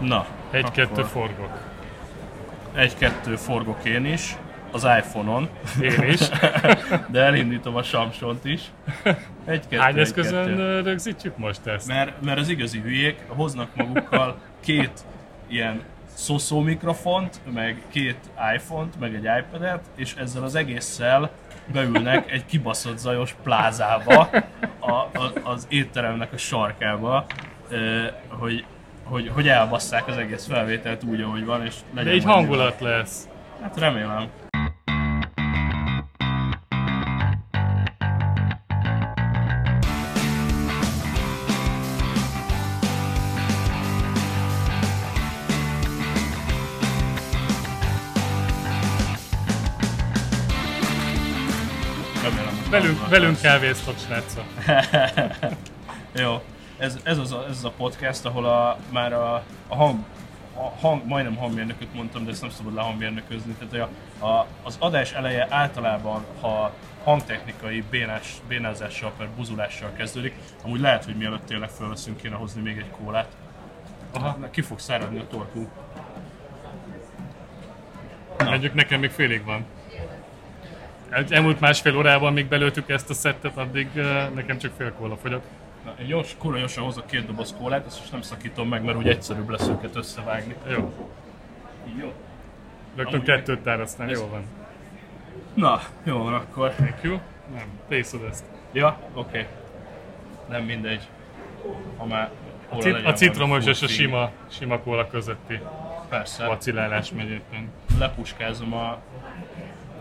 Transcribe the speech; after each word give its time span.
Na, 0.00 0.26
Egy-kettő 0.50 1.02
forgok. 1.02 1.58
Egy-kettő 2.74 3.36
forgok 3.36 3.84
én 3.84 4.04
is, 4.04 4.36
az 4.72 4.84
iPhone-on, 4.84 5.48
Én 5.80 6.02
is. 6.02 6.20
de 7.12 7.20
elindítom 7.20 7.76
a 7.76 7.82
Samsont 7.82 8.44
is. 8.44 8.60
Egy-kettő, 9.44 9.76
Hány 9.76 9.88
egy-kettő. 9.88 10.00
eszközön 10.00 10.58
ö, 10.58 10.82
rögzítjük 10.82 11.36
most 11.36 11.66
ezt? 11.66 11.86
Mert, 11.86 12.22
mert 12.22 12.38
az 12.38 12.48
igazi 12.48 12.80
hülyék 12.80 13.20
hoznak 13.28 13.74
magukkal 13.74 14.36
két 14.60 15.04
ilyen 15.48 15.82
szoszó 16.14 16.60
mikrofont, 16.60 17.40
meg 17.52 17.82
két 17.88 18.18
iPhone-t, 18.54 18.98
meg 19.00 19.14
egy 19.14 19.28
iPad-et, 19.44 19.84
és 19.96 20.14
ezzel 20.14 20.42
az 20.42 20.54
egésszel 20.54 21.30
beülnek 21.72 22.30
egy 22.30 22.46
kibaszott 22.46 22.98
zajos 22.98 23.34
plázába, 23.42 24.30
a, 24.78 24.90
a, 24.92 25.32
az 25.42 25.66
étteremnek 25.70 26.32
a 26.32 26.36
sarkába, 26.36 27.26
hogy, 28.28 28.64
hogy, 29.10 29.30
hogy 29.34 29.48
elbasszák 29.48 30.06
az 30.08 30.16
egész 30.16 30.46
felvételt 30.46 31.04
úgy, 31.04 31.20
ahogy 31.20 31.44
van, 31.44 31.64
és 31.64 31.74
legyen 31.94 32.10
De 32.10 32.14
így 32.14 32.24
hangulat 32.24 32.80
lesz. 32.80 33.24
jó. 33.26 33.62
Hát 33.62 33.78
remélem. 33.78 34.28
Velünk, 52.70 53.08
velünk 53.08 53.32
lesz. 53.32 53.40
kávéztok, 53.40 53.94
srácok. 53.98 54.44
Jó, 56.22 56.42
ez, 56.80 56.98
ez, 57.02 57.18
az 57.18 57.32
a, 57.32 57.44
ez 57.48 57.56
az 57.56 57.64
a 57.64 57.72
podcast, 57.76 58.24
ahol 58.24 58.46
a, 58.46 58.78
már 58.92 59.12
a, 59.12 59.34
a 59.68 59.76
hang, 59.76 59.98
a 60.54 60.62
hang, 60.80 61.06
majdnem 61.06 61.36
hangmérnököt 61.36 61.94
mondtam, 61.94 62.24
de 62.24 62.30
ezt 62.30 62.40
nem 62.40 62.50
szabad 62.50 62.74
lehangmérnöközni. 62.74 63.52
Tehát 63.52 63.90
a, 64.18 64.26
a, 64.26 64.46
az 64.62 64.76
adás 64.78 65.12
eleje 65.12 65.46
általában, 65.50 66.24
ha 66.40 66.72
hangtechnikai 67.04 67.84
bénás, 67.90 68.34
bénázással, 68.48 69.12
per 69.16 69.28
buzulással 69.36 69.92
kezdődik, 69.96 70.34
amúgy 70.64 70.80
lehet, 70.80 71.04
hogy 71.04 71.16
mielőtt 71.16 71.46
tényleg 71.46 71.68
felveszünk, 71.68 72.20
kéne 72.20 72.34
hozni 72.34 72.62
még 72.62 72.78
egy 72.78 72.90
kólát. 72.90 73.28
Aha. 74.12 74.38
Ki 74.50 74.60
fog 74.60 74.78
száradni 74.78 75.18
a 75.18 75.26
torkú. 75.26 75.68
Mondjuk 78.44 78.74
nekem 78.74 79.00
még 79.00 79.10
félig 79.10 79.44
van. 79.44 79.64
El- 81.10 81.24
Elmúlt 81.28 81.60
másfél 81.60 81.96
órában, 81.96 82.32
míg 82.32 82.46
belőttük 82.48 82.88
ezt 82.88 83.10
a 83.10 83.14
szettet, 83.14 83.56
addig 83.56 83.88
nekem 84.34 84.58
csak 84.58 84.72
fél 84.76 84.92
kóla 84.92 85.16
fogyott. 85.16 85.44
Na, 85.84 85.94
én 86.00 86.06
gyors, 86.06 86.36
kurva 86.38 86.58
gyorsan 86.58 86.84
hozok 86.84 87.06
két 87.06 87.26
doboz 87.26 87.54
kólát, 87.58 87.86
ezt 87.86 87.98
most 87.98 88.12
nem 88.12 88.22
szakítom 88.22 88.68
meg, 88.68 88.84
mert 88.84 88.96
úgy 88.96 89.08
egyszerűbb 89.08 89.48
lesz 89.48 89.68
őket 89.68 89.96
összevágni. 89.96 90.54
Jó. 90.68 90.94
Jó. 92.00 92.12
Rögtön 92.96 93.22
kettőt 93.22 93.60
tárasztál, 93.60 94.10
jó 94.10 94.26
van. 94.26 94.42
Na, 95.54 95.80
jó 96.02 96.18
van 96.18 96.34
akkor. 96.34 96.70
Thank 96.70 97.02
you. 97.02 97.18
Nem, 97.54 97.66
te 97.88 97.98
iszod 97.98 98.22
ezt. 98.30 98.44
Ja, 98.72 98.98
oké. 99.12 99.28
Okay. 99.28 99.46
Nem 100.48 100.64
mindegy. 100.64 101.08
Ha 101.96 102.06
már 102.06 102.30
A, 102.68 102.76
cit- 102.76 103.04
a 103.06 103.12
citromos 103.12 103.66
és 103.66 103.82
a 103.82 103.86
sima, 103.86 104.30
sima 104.48 104.78
kóla 104.78 105.06
közötti 105.06 105.60
Persze. 106.08 106.46
vacilálás 106.46 107.12
megy 107.12 107.30
éppen. 107.30 107.70
Lepuskázom 107.98 108.74
a, 108.74 108.98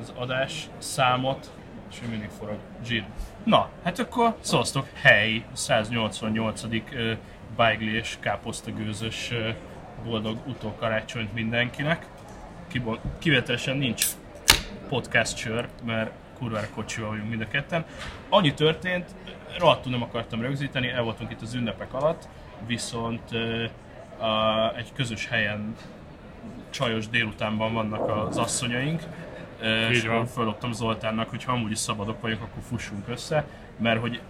az 0.02 0.14
adás 0.16 0.70
számot, 0.78 1.52
és 1.92 1.98
mindig 2.10 2.30
forog 2.40 2.58
gin. 2.88 3.06
Na, 3.44 3.70
hát 3.84 4.00
akkor 4.00 4.36
szóztok, 4.40 4.88
hely, 4.94 5.44
188. 5.54 6.64
ö, 6.94 7.12
Beigli 7.56 7.96
és 7.96 8.18
káposztagőzös 8.20 9.32
boldog 10.04 10.38
utókarácsonyt 10.48 11.34
mindenkinek. 11.34 12.06
Kibon- 12.68 13.00
kivételesen 13.20 13.78
nincs 13.78 14.06
podcast 14.90 15.38
sör, 15.38 15.68
mert 15.86 16.12
kurvára 16.38 16.68
kocsival 16.74 17.10
vagyunk 17.10 17.30
mind 17.30 17.42
a 17.42 17.48
ketten. 17.48 17.86
Annyi 18.30 18.54
történt, 18.54 19.16
rohadtul 19.58 19.92
nem 19.92 20.02
akartam 20.02 20.42
rögzíteni, 20.42 20.90
el 20.90 21.04
voltunk 21.04 21.32
itt 21.32 21.42
az 21.42 21.54
ünnepek 21.54 21.94
alatt, 21.94 22.28
viszont 22.68 23.32
a, 24.20 24.76
egy 24.78 24.94
közös 24.94 25.28
helyen 25.28 25.76
csajos 26.70 27.08
délutánban 27.10 27.74
vannak 27.74 28.10
az 28.28 28.38
asszonyaink, 28.38 29.02
és 29.90 30.04
akkor 30.04 30.74
Zoltánnak, 30.74 31.30
hogy 31.30 31.44
ha 31.44 31.52
amúgy 31.52 31.72
is 31.72 31.78
szabadok 31.78 32.22
vagyok, 32.22 32.42
akkor 32.42 32.64
fussunk 32.68 33.08
össze, 33.08 33.46
mert 33.78 34.00
hogy 34.00 34.22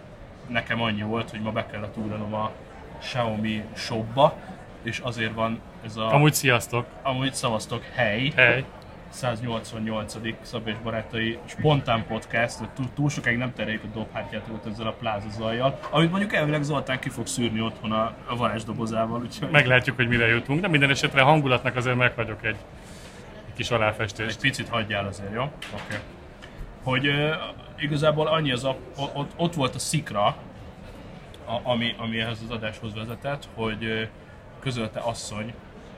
nekem 0.47 0.81
annyi 0.81 1.01
volt, 1.01 1.29
hogy 1.29 1.41
ma 1.41 1.51
be 1.51 1.65
kellett 1.65 1.97
ugranom 1.97 2.33
a 2.33 2.51
Xiaomi 2.99 3.63
shopba, 3.75 4.35
és 4.83 4.99
azért 4.99 5.33
van 5.33 5.59
ez 5.85 5.97
a... 5.97 6.13
Amúgy 6.13 6.33
sziasztok. 6.33 6.85
amúgy 7.01 7.33
szavaztok, 7.33 7.83
hely, 7.83 8.31
Hely. 8.35 8.65
188. 9.09 10.15
Szabés 10.41 10.75
Barátai 10.83 11.37
spontán 11.45 12.05
podcast, 12.07 12.57
túl, 12.75 12.85
túl 12.95 13.09
sokáig 13.09 13.37
nem 13.37 13.53
tereljük 13.53 13.83
a 13.83 13.87
dobhártyát 13.93 14.49
ezzel 14.71 14.87
a 14.87 14.91
pláza 14.91 15.29
zajjal, 15.29 15.79
amit 15.89 16.09
mondjuk 16.09 16.33
elvileg 16.33 16.63
Zoltán 16.63 16.99
ki 16.99 17.09
fog 17.09 17.27
szűrni 17.27 17.61
otthon 17.61 17.91
a, 17.91 18.13
a 18.27 18.35
varázsdobozával, 18.35 19.21
úgyhogy 19.21 19.49
Meglátjuk, 19.49 19.95
hogy 19.95 20.07
mire 20.07 20.27
jutunk, 20.27 20.61
de 20.61 20.67
minden 20.67 20.89
esetre 20.89 21.21
a 21.21 21.25
hangulatnak 21.25 21.75
azért 21.75 21.95
meghagyok 21.95 22.45
egy, 22.45 22.55
egy 22.55 22.78
kis 23.59 23.71
egy 23.71 23.77
aláfestést. 23.77 24.39
picit 24.39 24.69
hagyjál 24.69 25.07
azért, 25.07 25.33
jó? 25.33 25.41
Oké. 25.41 25.53
Okay. 25.73 25.97
Hogy 26.83 27.07
uh, 27.07 27.35
igazából 27.77 28.27
annyi 28.27 28.51
az 28.51 28.63
a, 28.63 28.75
ott, 29.13 29.31
ott 29.35 29.53
volt 29.53 29.75
a 29.75 29.79
szikra, 29.79 30.25
a, 31.45 31.59
ami, 31.63 31.95
ami 31.97 32.19
ehhez 32.19 32.41
az 32.43 32.51
adáshoz 32.51 32.93
vezetett, 32.93 33.47
hogy 33.53 33.83
uh, 33.83 34.01
közölte 34.59 34.99
asszony, 34.99 35.53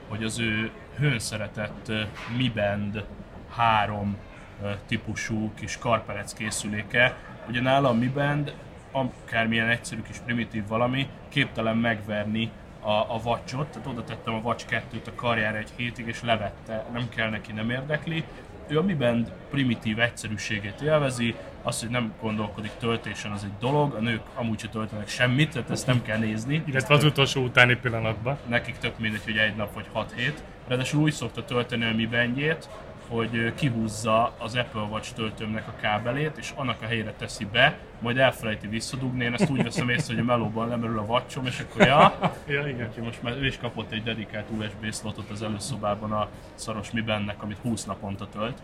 hogy 0.08 0.24
az 0.24 0.38
ő 0.38 0.70
hőn 0.98 1.18
szeretett 1.18 1.88
uh, 1.88 2.00
Mi 2.36 2.52
Band 2.54 3.04
3 3.50 4.16
uh, 4.60 4.70
típusú 4.86 5.52
kis 5.54 5.78
karperec 5.78 6.32
készüléke. 6.32 7.16
Ugye 7.48 7.60
nála 7.60 7.88
a 7.88 7.92
Mi 7.92 8.08
Band, 8.08 8.54
akármilyen 8.92 9.68
egyszerű 9.68 10.02
kis 10.02 10.18
primitív 10.24 10.66
valami, 10.66 11.08
képtelen 11.28 11.76
megverni 11.76 12.50
a, 12.82 12.90
a 12.90 13.20
vacsot, 13.22 13.66
tehát 13.66 13.86
oda 13.86 14.04
tettem 14.04 14.34
a 14.34 14.40
vacs 14.40 14.64
2-t 14.70 15.06
a 15.06 15.14
karjára 15.14 15.56
egy 15.56 15.70
hétig, 15.76 16.06
és 16.06 16.22
levette, 16.22 16.86
nem 16.92 17.08
kell 17.08 17.30
neki, 17.30 17.52
nem 17.52 17.70
érdekli. 17.70 18.24
Ő 18.68 18.78
a 18.78 18.82
Mi 18.82 18.94
Band 18.94 19.32
primitív 19.50 20.00
egyszerűségét 20.00 20.80
élvezi, 20.80 21.34
az, 21.62 21.80
hogy 21.80 21.88
nem 21.88 22.14
gondolkodik 22.20 22.70
töltésen, 22.78 23.32
az 23.32 23.44
egy 23.44 23.58
dolog, 23.60 23.94
a 23.94 24.00
nők 24.00 24.20
amúgy 24.34 24.60
se 24.60 24.68
töltenek 24.68 25.08
semmit, 25.08 25.52
tehát 25.52 25.70
ezt 25.70 25.86
nem 25.86 26.02
kell 26.02 26.18
nézni. 26.18 26.62
Illetve 26.66 26.94
az 26.94 27.04
utolsó 27.04 27.42
utáni 27.42 27.74
pillanatban. 27.76 28.38
Nekik 28.48 28.78
tök 28.78 28.98
mindegy, 28.98 29.24
hogy 29.24 29.36
egy 29.36 29.56
nap 29.56 29.74
vagy 29.74 29.86
6 29.92 30.12
hét. 30.16 30.42
Ráadásul 30.68 31.02
úgy 31.02 31.12
szokta 31.12 31.44
tölteni 31.44 31.84
a 31.84 31.94
Mi 31.94 32.06
Bandjét, 32.06 32.68
hogy 33.12 33.54
kihúzza 33.54 34.32
az 34.38 34.56
Apple 34.56 34.80
Watch 34.80 35.14
töltőmnek 35.14 35.68
a 35.68 35.80
kábelét, 35.80 36.36
és 36.36 36.52
annak 36.54 36.82
a 36.82 36.86
helyére 36.86 37.12
teszi 37.12 37.44
be, 37.52 37.78
majd 38.00 38.18
elfelejti 38.18 38.66
visszadugni. 38.66 39.24
Én 39.24 39.34
ezt 39.34 39.50
úgy 39.50 39.62
veszem 39.62 39.88
észre, 39.88 40.14
hogy 40.14 40.22
a 40.22 40.26
melóban 40.26 40.68
lemerül 40.68 40.98
a 40.98 41.02
watchom, 41.02 41.46
és 41.46 41.60
akkor 41.60 41.86
ja, 41.86 42.32
Ja, 42.46 42.68
igen. 42.68 42.86
Úgyhogy 42.88 43.04
most 43.04 43.22
már 43.22 43.36
ő 43.36 43.46
is 43.46 43.58
kapott 43.58 43.92
egy 43.92 44.02
dedikált 44.02 44.46
USB 44.58 44.92
slotot 44.92 45.30
az 45.30 45.42
előszobában 45.42 46.12
a 46.12 46.28
szaros 46.54 46.90
Mi 46.90 47.00
bennek, 47.00 47.42
amit 47.42 47.58
20 47.62 47.84
naponta 47.84 48.28
tölt. 48.28 48.58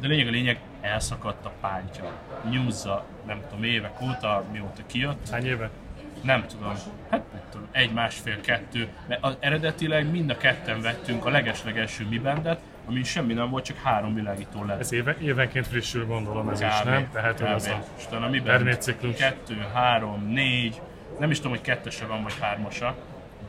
De 0.00 0.06
lényeg 0.06 0.26
a 0.26 0.30
lényeg, 0.30 0.60
elszakadt 0.80 1.46
a 1.46 1.52
pántja. 1.60 2.12
Nyúzza, 2.50 3.04
nem 3.26 3.40
tudom, 3.48 3.64
évek 3.64 4.00
óta, 4.02 4.44
mióta 4.52 4.82
kijött. 4.86 5.30
Hány 5.30 5.46
éve? 5.46 5.70
Nem 6.22 6.46
tudom, 6.46 6.72
hát 7.10 7.22
nem 7.32 7.42
tudom, 7.50 7.68
egy, 7.72 7.92
másfél, 7.92 8.40
kettő. 8.40 8.88
Mert 9.08 9.24
az 9.24 9.36
eredetileg 9.40 10.10
mind 10.10 10.30
a 10.30 10.36
ketten 10.36 10.80
vettünk 10.80 11.26
a 11.26 11.30
legeslegelső 11.30 12.06
Mi 12.08 12.18
bendet, 12.18 12.60
ami 12.92 13.02
semmi 13.02 13.32
nem 13.32 13.50
volt, 13.50 13.64
csak 13.64 13.76
három 13.76 14.14
világító 14.14 14.64
lett. 14.64 14.80
Ez 14.80 14.92
éve, 14.92 15.16
évenként 15.20 15.66
frissül 15.66 16.06
gondolom 16.06 16.48
ez 16.48 16.60
is, 16.60 16.82
nem? 16.84 17.08
Tehát 17.12 17.40
az 17.40 17.66
a 17.66 17.84
És 17.98 18.06
utána 18.06 18.28
mi 18.28 18.40
bent? 18.40 18.46
termétciklus. 18.46 19.16
Kettő, 19.16 19.66
három, 19.74 20.28
négy, 20.28 20.80
nem 21.18 21.30
is 21.30 21.36
tudom, 21.36 21.52
hogy 21.52 21.60
kettese 21.60 22.06
van, 22.06 22.22
vagy 22.22 22.34
hármasa, 22.40 22.94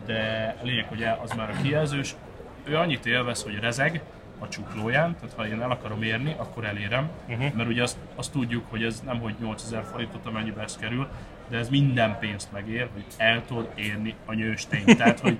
de 0.06 0.56
lényeg, 0.62 0.86
hogy 0.88 1.04
az 1.04 1.32
már 1.32 1.50
a 1.50 1.62
kijelzős. 1.62 2.16
Ő 2.64 2.76
annyit 2.76 3.06
élvez, 3.06 3.44
hogy 3.44 3.60
rezeg 3.60 4.02
a 4.40 4.48
csuklóján, 4.48 5.16
tehát 5.16 5.36
ha 5.36 5.48
én 5.48 5.62
el 5.62 5.72
akarom 5.72 6.04
érni, 6.04 6.36
akkor 6.38 6.66
elérem, 6.66 7.10
uh-huh. 7.28 7.54
mert 7.54 7.70
ugye 7.70 7.82
azt, 7.84 7.98
azt 8.16 8.32
tudjuk, 8.32 8.66
hogy 8.70 8.84
ez 8.84 9.02
nem 9.06 9.20
hogy 9.20 9.36
8000 9.40 9.84
forintot, 9.84 10.26
amennyibe 10.26 10.62
ez 10.62 10.78
kerül, 10.78 11.08
de 11.54 11.60
ez 11.60 11.70
minden 11.70 12.18
pénzt 12.20 12.52
megér, 12.52 12.90
hogy 12.94 13.04
el 13.18 13.46
tudod 13.46 13.72
érni 13.76 14.16
a 14.26 14.34
nyőstényt. 14.34 14.98
Tehát, 14.98 15.20
hogy 15.20 15.38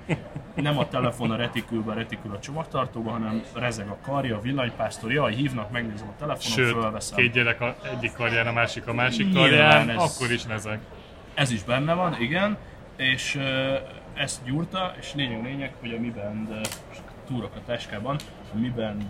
nem 0.54 0.78
a 0.78 0.88
telefon 0.88 1.30
a 1.30 1.36
retikülbe, 1.36 1.90
a 1.92 1.94
retikül 1.94 2.34
a 2.34 2.38
csomagtartóba, 2.38 3.10
hanem 3.10 3.42
rezeg 3.54 3.88
a 3.88 3.96
karja, 4.02 4.36
a 4.36 4.40
villanypásztor, 4.40 5.12
jaj, 5.12 5.34
hívnak, 5.34 5.70
megnézem 5.70 6.08
a 6.08 6.18
telefonon, 6.18 6.56
Sőt, 6.56 6.72
fölveszem. 6.72 7.18
két 7.18 7.32
gyerek 7.32 7.60
a 7.60 7.76
egyik 7.92 8.12
karján, 8.12 8.46
a 8.46 8.52
másik 8.52 8.86
a 8.86 8.92
másik 8.92 9.32
karján, 9.32 9.90
ez- 9.90 9.96
akkor 9.96 10.32
is 10.32 10.46
lezek. 10.46 10.78
Ez 11.34 11.50
is 11.50 11.62
benne 11.62 11.94
van, 11.94 12.20
igen, 12.20 12.56
és 12.96 13.40
ezt 14.14 14.44
gyúrta, 14.44 14.94
és 15.00 15.14
lényeg 15.14 15.44
lényeg, 15.44 15.72
hogy 15.80 15.94
a 15.94 16.00
Mi 16.00 16.10
Band 16.10 16.68
túrok 17.26 17.54
a 17.56 17.60
táskában, 17.66 18.16
a 18.54 18.58
Mi 18.58 18.68
Band 18.68 19.04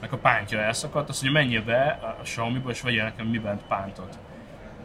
nek 0.00 0.12
a 0.12 0.16
pántja 0.16 0.58
elszakadt, 0.60 1.08
azt 1.08 1.22
mondja, 1.22 1.40
menjél 1.40 1.62
be 1.64 1.98
a 2.18 2.22
Xiaomi-ba, 2.22 2.70
és 2.70 2.80
vegyél 2.80 3.02
nekem 3.04 3.26
Mi 3.26 3.38
Band 3.38 3.60
pántot. 3.68 4.18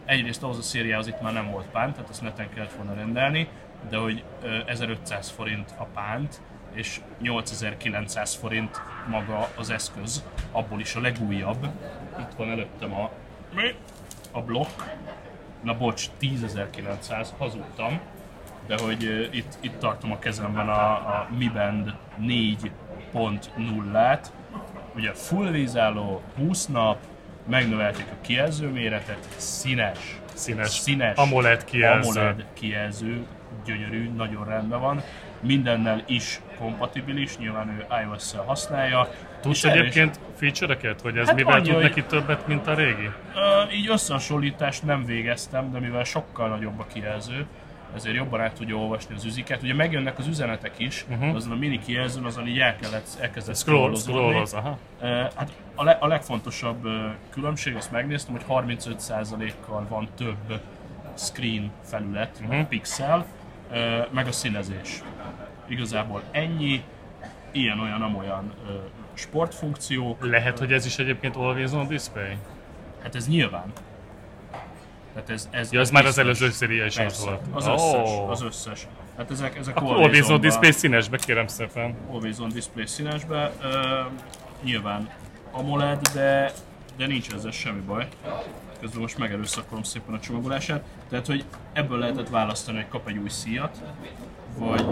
Egyrészt 0.10 0.44
ahhoz 0.44 0.58
a 0.58 0.62
szériához 0.62 1.08
itt 1.08 1.22
már 1.22 1.34
nem 1.34 1.52
volt 1.52 1.66
pánt, 1.66 1.94
tehát 1.94 2.10
azt 2.10 2.22
neten 2.22 2.50
kellett 2.54 2.74
volna 2.74 2.94
rendelni, 2.94 3.48
de 3.90 3.98
hogy 3.98 4.24
ö, 4.42 4.58
1500 4.66 5.30
forint 5.30 5.74
a 5.78 5.84
pánt, 5.84 6.42
és 6.74 7.02
8900 7.20 8.34
forint 8.34 8.82
maga 9.10 9.50
az 9.58 9.70
eszköz, 9.70 10.24
abból 10.52 10.80
is 10.80 10.96
a 10.96 11.02
legújabb. 11.02 11.68
Itt 12.20 12.34
van 12.38 12.50
előttem 12.50 12.94
a, 12.94 13.12
mi? 13.54 13.76
a 14.32 14.42
blokk. 14.42 14.82
Na 15.64 15.78
bocs, 15.78 16.10
10.900, 16.22 17.28
hazudtam. 17.38 18.00
De 18.68 18.78
hogy 18.82 19.30
itt, 19.32 19.58
itt 19.60 19.80
tartom 19.80 20.12
a 20.12 20.20
kezemben 20.20 20.70
a, 20.70 20.92
a 20.92 21.28
Mi 21.38 21.48
Band 21.48 21.96
4.0-át. 22.22 24.32
Ugye 24.96 25.14
full 25.14 25.52
vízálló, 25.52 26.22
20 26.36 26.66
nap, 26.66 26.98
megnövelték 27.50 28.06
a 28.12 28.16
kijelző 28.22 28.68
méretet, 28.68 29.28
színes, 29.36 29.98
Színes. 30.34 30.70
színes 30.70 31.18
AMOLED 31.18 31.64
kijelző. 31.66 32.20
AMOLED 32.20 32.46
kijelző, 32.54 33.26
gyönyörű, 33.66 34.10
nagyon 34.16 34.46
rendben 34.46 34.80
van. 34.80 35.02
Mindennel 35.42 36.04
is 36.08 36.40
kompatibilis, 36.58 37.38
nyilván 37.38 37.70
ő 37.70 37.86
iOS-szel 38.04 38.44
használja. 38.44 39.10
Tudsz 39.42 39.64
egyébként 39.64 40.20
feature-eket, 40.36 41.02
hogy 41.02 41.18
ez 41.18 41.28
Hát 41.28 41.36
mivel 41.36 41.54
annyi, 41.54 41.70
tud 41.70 41.82
neki 41.82 42.04
többet, 42.04 42.48
mint 42.48 42.68
a 42.68 42.74
régi? 42.74 43.10
Ö, 43.36 43.72
így 43.74 43.88
összehasonlítást 43.90 44.84
nem 44.86 45.06
végeztem, 45.06 45.72
de 45.72 45.80
mivel 45.80 46.04
sokkal 46.04 46.50
nagyobb 46.50 46.80
a 46.80 46.86
kijelző, 46.94 47.46
ezért 47.96 48.16
jobban 48.16 48.42
át 48.42 48.54
tudja 48.54 48.76
olvasni 48.76 49.16
az 49.16 49.26
üziket. 49.26 49.62
Ugye 49.64 49.74
megjönnek 49.74 50.18
az 50.18 50.28
üzenetek 50.28 50.74
is, 50.78 51.06
uh-huh. 51.10 51.36
azon 51.36 51.52
a 51.52 51.56
mini 51.56 51.80
kijelzőn 51.80 52.24
azon 52.26 52.48
így 52.48 52.60
el 52.60 52.76
kellett, 52.76 53.08
elkezdett 53.22 53.56
Scroll, 53.56 53.96
scrollozódni. 53.96 54.30
scrolloz, 54.30 54.54
aha. 54.54 54.78
Ö, 55.02 55.08
Hát 55.36 55.50
a, 55.80 55.84
le, 55.84 55.98
a 56.00 56.08
legfontosabb 56.08 56.88
különbség, 57.30 57.76
azt 57.76 57.92
megnéztem, 57.92 58.34
hogy 58.34 58.66
35%-kal 58.68 59.86
van 59.90 60.08
több 60.18 60.62
screen 61.18 61.72
felület, 61.84 62.42
uh-huh. 62.42 62.68
pixel, 62.68 63.26
meg 64.12 64.28
a 64.28 64.32
színezés. 64.32 65.04
Igazából 65.68 66.22
ennyi, 66.32 66.84
ilyen-olyan-amolyan 67.52 68.54
ö, 68.68 68.72
sportfunkciók, 69.14 70.26
Lehet, 70.26 70.60
hogy 70.60 70.74
ez 70.74 70.86
is 70.86 70.98
egyébként 70.98 71.36
always 71.36 71.72
on 71.72 71.88
display? 71.88 72.38
hát 73.04 73.16
ez 73.16 73.28
nyilván. 73.28 73.72
Tehát 75.14 75.30
ez, 75.30 75.50
ez, 75.52 75.72
Ja, 75.72 75.80
ez 75.80 75.92
már 75.92 76.06
az 76.06 76.18
előző 76.18 76.50
széria 76.50 76.86
is 76.86 76.98
az 76.98 77.26
volt. 77.26 77.42
az 77.52 77.68
összes, 77.68 78.10
Ó. 78.10 78.30
az 78.30 78.42
összes. 78.42 78.88
Hát 79.18 79.32
ezek, 79.32 79.58
ezek 79.58 79.76
Akkor 79.76 79.96
always 79.96 80.28
on 80.28 80.42
display 80.42 80.72
színesbe, 80.72 81.18
kérem 81.18 81.48
szépen. 81.48 81.96
Always 82.12 82.40
on 82.40 82.50
display 82.50 82.86
színesbe. 82.86 83.52
Ö, 83.62 84.02
nyilván 84.64 85.10
AMOLED, 85.52 86.08
de, 86.14 86.52
de 86.98 87.08
nincs 87.08 87.34
ezzel 87.34 87.52
semmi 87.52 87.80
baj. 87.80 88.08
Közben 88.80 89.02
most 89.02 89.18
megerőszakolom 89.18 89.84
szépen 89.84 90.14
a 90.14 90.20
csomagolását. 90.20 90.84
Tehát, 91.10 91.26
hogy 91.26 91.44
ebből 91.74 91.98
lehetett 92.00 92.30
választani, 92.30 92.78
hogy 92.78 92.88
kap 92.88 93.08
egy 93.08 93.18
új 93.18 93.30
szíjat, 93.30 93.82
vagy, 94.58 94.86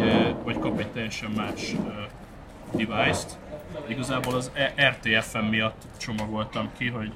vagy 0.43 0.59
kap 0.59 0.79
egy 0.79 0.87
teljesen 0.87 1.31
más 1.31 1.75
device-t. 2.71 3.37
Igazából 3.87 4.35
az 4.35 4.51
E- 4.53 4.73
RTFM 4.89 5.45
miatt 5.45 5.81
csomagoltam 5.97 6.69
ki, 6.77 6.87
hogy, 6.87 7.11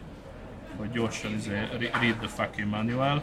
hogy 0.78 0.92
gyorsan 0.92 1.34
izé, 1.34 1.52
re- 1.80 2.00
read 2.00 2.16
the 2.18 2.28
fucking 2.28 2.70
manual, 2.70 3.22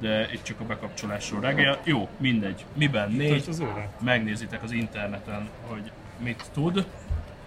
de 0.00 0.28
itt 0.32 0.42
csak 0.42 0.60
a 0.60 0.64
bekapcsolásról 0.64 1.40
reggel. 1.40 1.78
Jó, 1.84 2.08
mindegy. 2.16 2.64
Miben 2.74 3.10
négy, 3.10 3.44
megnézitek 4.00 4.62
az 4.62 4.72
interneten, 4.72 5.48
hogy 5.66 5.90
mit 6.18 6.44
tud. 6.52 6.86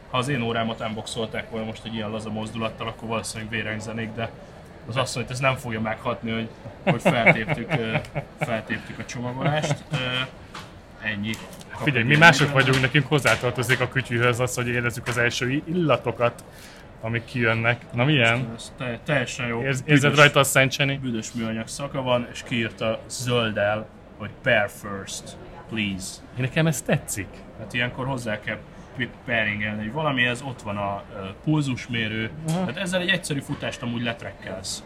Ha 0.10 0.18
az 0.18 0.28
én 0.28 0.42
órámat 0.42 0.80
unboxolták 0.80 1.50
volna 1.50 1.66
most 1.66 1.86
egy 1.86 1.94
ilyen 1.94 2.10
laza 2.10 2.30
mozdulattal, 2.30 2.88
akkor 2.88 3.07
valószínűleg 3.07 3.52
vérengzenék, 3.52 4.10
de 4.16 4.30
az 4.88 4.96
azt 4.98 5.16
mondja, 5.16 5.22
hogy 5.22 5.31
ez 5.31 5.40
nem 5.40 5.56
fogja 5.56 5.81
meghatni, 5.81 6.31
hogy, 6.31 6.50
hogy 6.84 7.02
feltéptük, 7.02 7.72
feltéptük 8.40 9.00
a 9.00 9.06
csomagolást. 9.06 9.84
Ennyi. 11.02 11.31
Kap 11.72 11.84
Figyelj, 11.84 12.04
mi 12.04 12.16
mások 12.16 12.52
vagyunk, 12.52 12.81
nekünk 12.81 13.07
hozzátartozik 13.07 13.80
a 13.80 13.88
kütyűhöz 13.88 14.40
az, 14.40 14.56
hogy 14.56 14.68
érezzük 14.68 15.07
az 15.07 15.18
első 15.18 15.63
illatokat, 15.66 16.44
amik 17.01 17.25
kijönnek. 17.25 17.81
Na 17.94 18.04
milyen? 18.04 18.54
Ez 18.56 18.74
te, 18.78 19.00
teljesen 19.06 19.48
jó. 19.48 19.62
Érz, 19.62 19.84
érzed 19.86 20.10
Büdös- 20.10 20.18
rajta 20.18 20.40
a 20.40 20.44
szentcseni? 20.44 20.98
Büdös 20.98 21.31
műanyag 21.31 21.68
szaka 21.68 22.01
van, 22.01 22.28
és 22.31 22.44
kiírta 22.44 23.00
zölddel, 23.08 23.88
hogy 24.18 24.30
pair 24.42 24.69
first, 24.69 25.38
please. 25.69 26.16
Nekem 26.38 26.68
ez 26.68 26.81
tetszik. 26.81 27.28
Hát 27.60 27.74
ilyenkor 27.74 28.06
hozzá 28.06 28.40
kell 28.40 28.58
pairingelni, 29.25 29.81
hogy 29.83 29.92
valamihez 29.92 30.42
ott 30.42 30.62
van 30.62 30.77
a 30.77 31.03
pulzusmérő, 31.44 32.30
tehát 32.47 32.77
ezzel 32.77 33.01
egy 33.01 33.09
egyszerű 33.09 33.39
futást 33.39 33.81
amúgy 33.81 34.01
letrekkelsz. 34.03 34.83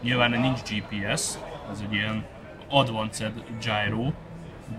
Nyilván 0.00 0.30
nincs 0.30 0.60
GPS, 0.62 1.34
ez 1.72 1.82
egy 1.88 1.92
ilyen 1.92 2.24
advanced 2.68 3.32
gyro, 3.60 4.12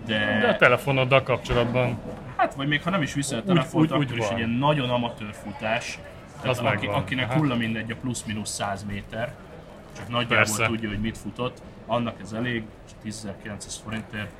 de, 0.06 0.38
De 0.40 0.48
a 0.48 0.56
telefonoddal 0.56 1.22
kapcsolatban 1.22 1.98
hát 2.36 2.54
vagy 2.54 2.68
még 2.68 2.82
ha 2.82 2.90
nem 2.90 3.02
is 3.02 3.14
viszel 3.14 3.38
a 3.38 3.42
telefont, 3.42 3.84
úgy- 3.84 3.90
akkor 3.90 4.04
úgy 4.12 4.16
is 4.18 4.28
egy 4.28 4.36
ilyen 4.36 4.50
nagyon 4.50 4.90
amatőr 4.90 5.34
futás, 5.34 5.98
tehát 6.40 6.48
Az 6.48 6.58
aki, 6.58 6.86
akinek 6.86 7.30
Aha. 7.30 7.38
hulla 7.38 7.54
mindegy 7.56 7.90
a 7.90 7.96
plusz-minusz 7.96 8.50
100 8.50 8.84
méter, 8.84 9.34
csak 9.96 10.08
nagyjából 10.08 10.36
Persze. 10.36 10.66
tudja, 10.66 10.88
hogy 10.88 11.00
mit 11.00 11.18
futott, 11.18 11.62
annak 11.86 12.20
ez 12.20 12.32
elég, 12.32 12.62
és 12.86 13.12
10.900 13.12 13.74
forintért. 13.84 14.30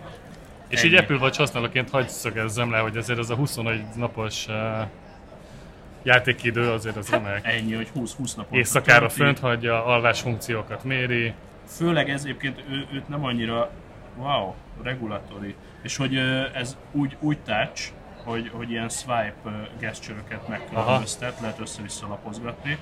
És 0.69 0.83
Ennyi. 0.83 0.93
így 0.93 0.99
Apple 0.99 1.17
Watch 1.17 1.39
használóként 1.39 1.91
hagyd 1.91 2.09
szögezzem 2.09 2.71
le, 2.71 2.79
hogy 2.79 2.97
azért 2.97 3.19
ez 3.19 3.31
a 3.31 3.35
21 3.35 3.83
napos 3.97 4.47
uh, 4.47 4.55
játékidő 6.03 6.71
azért 6.71 6.97
az 6.97 7.11
remek. 7.11 7.47
Ennyi, 7.47 7.75
hogy 7.75 7.91
20-20 7.95 8.37
napot. 8.37 8.59
Éjszakára 8.59 9.09
fönt 9.09 9.39
hagyja, 9.39 9.85
alvás 9.85 10.21
funkciókat 10.21 10.85
méri. 10.85 11.35
Főleg 11.67 12.11
ez 12.11 12.25
egyébként 12.25 12.65
ő, 12.71 12.87
őt 12.93 13.09
nem 13.09 13.25
annyira, 13.25 13.71
wow, 14.17 14.55
regulatori. 14.83 15.55
És 15.83 15.97
hogy 15.97 16.17
ez 16.55 16.77
úgy, 16.93 17.17
úgy 17.21 17.39
touch, 17.39 17.93
hogy, 18.25 18.51
hogy 18.53 18.71
ilyen 18.71 18.89
swipe 18.89 19.69
gesture-öket 19.81 20.49
megkülönböztet, 20.49 21.41
lehet 21.41 21.61
össze-vissza 21.61 22.09
lapozgatni. 22.09 22.79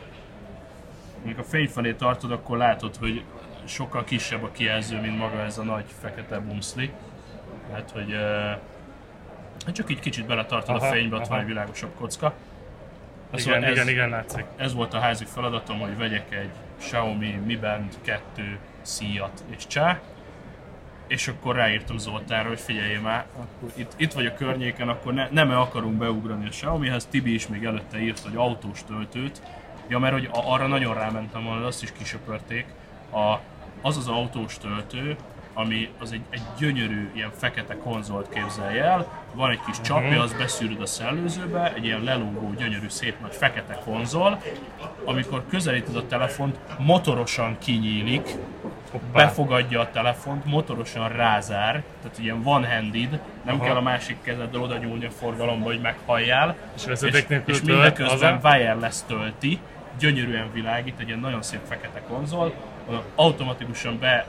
Amikor 1.25 1.44
a 1.44 1.49
fény 1.49 1.69
felé 1.69 1.93
tartod, 1.93 2.32
akkor 2.32 2.56
látod, 2.56 2.96
hogy 2.96 3.23
sokkal 3.64 4.05
kisebb 4.05 4.43
a 4.43 4.50
kijelző, 4.50 5.00
mint 5.00 5.19
maga 5.19 5.40
ez 5.40 5.58
a 5.58 5.62
nagy 5.62 5.84
fekete 6.00 6.38
bumszli. 6.38 6.90
Hát, 7.73 7.91
hogy 7.91 8.17
hát 9.67 9.75
csak 9.75 9.91
így 9.91 10.01
kicsit 10.01 10.27
beletartod 10.27 10.77
Aha, 10.77 10.87
a 10.87 10.91
fénybe, 10.91 11.17
ott 11.17 11.23
van 11.23 11.31
aha. 11.31 11.41
egy 11.41 11.47
világosabb 11.47 11.95
kocka. 11.95 12.35
Igen, 13.35 13.45
Szóval 13.45 13.71
igen, 13.71 13.89
igen, 13.89 14.09
látszik. 14.09 14.45
ez 14.57 14.75
volt 14.75 14.95
a 14.95 14.99
házi 14.99 15.25
feladatom, 15.25 15.79
hogy 15.79 15.97
vegyek 15.97 16.35
egy 16.35 16.51
Xiaomi 16.79 17.41
Mi 17.47 17.57
Band 17.57 17.99
2 18.03 18.59
szíjat 18.83 19.45
és 19.57 19.67
csá, 19.67 20.01
és 21.07 21.29
akkor 21.29 21.55
ráírtam 21.55 21.99
Zoltánra, 21.99 22.49
hogy 22.49 22.61
figyelj 22.61 22.97
már, 22.97 23.25
akkor 23.37 23.71
itt, 23.75 23.93
itt 23.97 24.13
vagy 24.13 24.27
a 24.27 24.35
környéken, 24.35 24.89
akkor 24.89 25.13
ne, 25.13 25.29
nem 25.31 25.51
akarunk 25.51 25.95
beugrani 25.95 26.47
a 26.47 26.49
Xiaomihez, 26.49 27.06
Tibi 27.06 27.35
is 27.35 27.46
még 27.46 27.65
előtte 27.65 27.99
írt, 27.99 28.20
hogy 28.20 28.37
autós 28.37 28.85
töltőt, 28.85 29.43
ja 29.89 29.99
mert 29.99 30.13
hogy 30.13 30.29
arra 30.32 30.67
nagyon 30.67 30.94
rámentem 30.94 31.44
volna, 31.44 31.67
azt 31.67 31.82
is 31.82 31.93
kisöpörték, 31.93 32.67
a, 33.11 33.39
az 33.82 33.96
az 33.96 34.08
autós 34.08 34.58
töltő, 34.58 35.17
ami 35.55 35.89
az 36.01 36.13
egy, 36.13 36.21
egy 36.31 36.43
gyönyörű 36.59 37.11
ilyen 37.15 37.31
fekete 37.37 37.77
konzolt 37.77 38.29
képzelj 38.29 38.79
el, 38.79 39.06
van 39.35 39.51
egy 39.51 39.61
kis 39.67 39.81
csapja, 39.81 40.23
azt 40.23 40.37
beszűröd 40.37 40.81
a 40.81 40.87
szellőzőbe, 40.87 41.73
egy 41.75 41.85
ilyen 41.85 42.03
lelógó, 42.03 42.53
gyönyörű, 42.59 42.89
szép 42.89 43.21
nagy 43.21 43.35
fekete 43.35 43.79
konzol, 43.85 44.43
amikor 45.05 45.44
közelíted 45.51 45.97
a 45.97 46.06
telefont, 46.06 46.59
motorosan 46.79 47.56
kinyílik, 47.59 48.29
Hoppá. 48.91 49.06
befogadja 49.13 49.81
a 49.81 49.91
telefont, 49.91 50.44
motorosan 50.44 51.09
rázár, 51.09 51.82
tehát 52.03 52.19
ilyen 52.19 52.41
one-handed, 52.44 53.21
nem 53.44 53.55
Aha. 53.55 53.65
kell 53.65 53.77
a 53.77 53.81
másik 53.82 54.17
kezeddel 54.23 54.61
oda 54.63 54.77
nyúlni 54.77 55.05
a 55.05 55.11
forgalomba, 55.11 55.65
hogy 55.65 55.81
meghalljál. 55.81 56.56
És 56.77 56.85
nélkül 56.85 57.37
és 57.47 57.61
tölt, 57.61 57.63
mindeközben 57.65 58.35
az 58.35 58.44
a- 58.44 58.49
wireless 58.49 59.01
tölti, 59.06 59.59
gyönyörűen 59.99 60.53
világít, 60.53 60.94
egy 60.99 61.06
ilyen 61.06 61.19
nagyon 61.19 61.43
szép 61.43 61.61
fekete 61.69 62.01
konzol, 62.09 62.55
automatikusan 63.15 63.99
be 63.99 64.27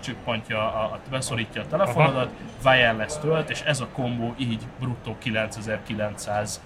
csüppantja, 0.00 0.58
a, 0.58 0.82
a, 0.84 1.00
beszorítja 1.10 1.62
a 1.62 1.66
telefonodat, 1.66 2.30
wireless 2.64 3.18
tölt, 3.20 3.50
és 3.50 3.60
ez 3.60 3.80
a 3.80 3.86
kombó 3.92 4.34
így 4.38 4.62
bruttó 4.80 5.16
9900 5.18 6.60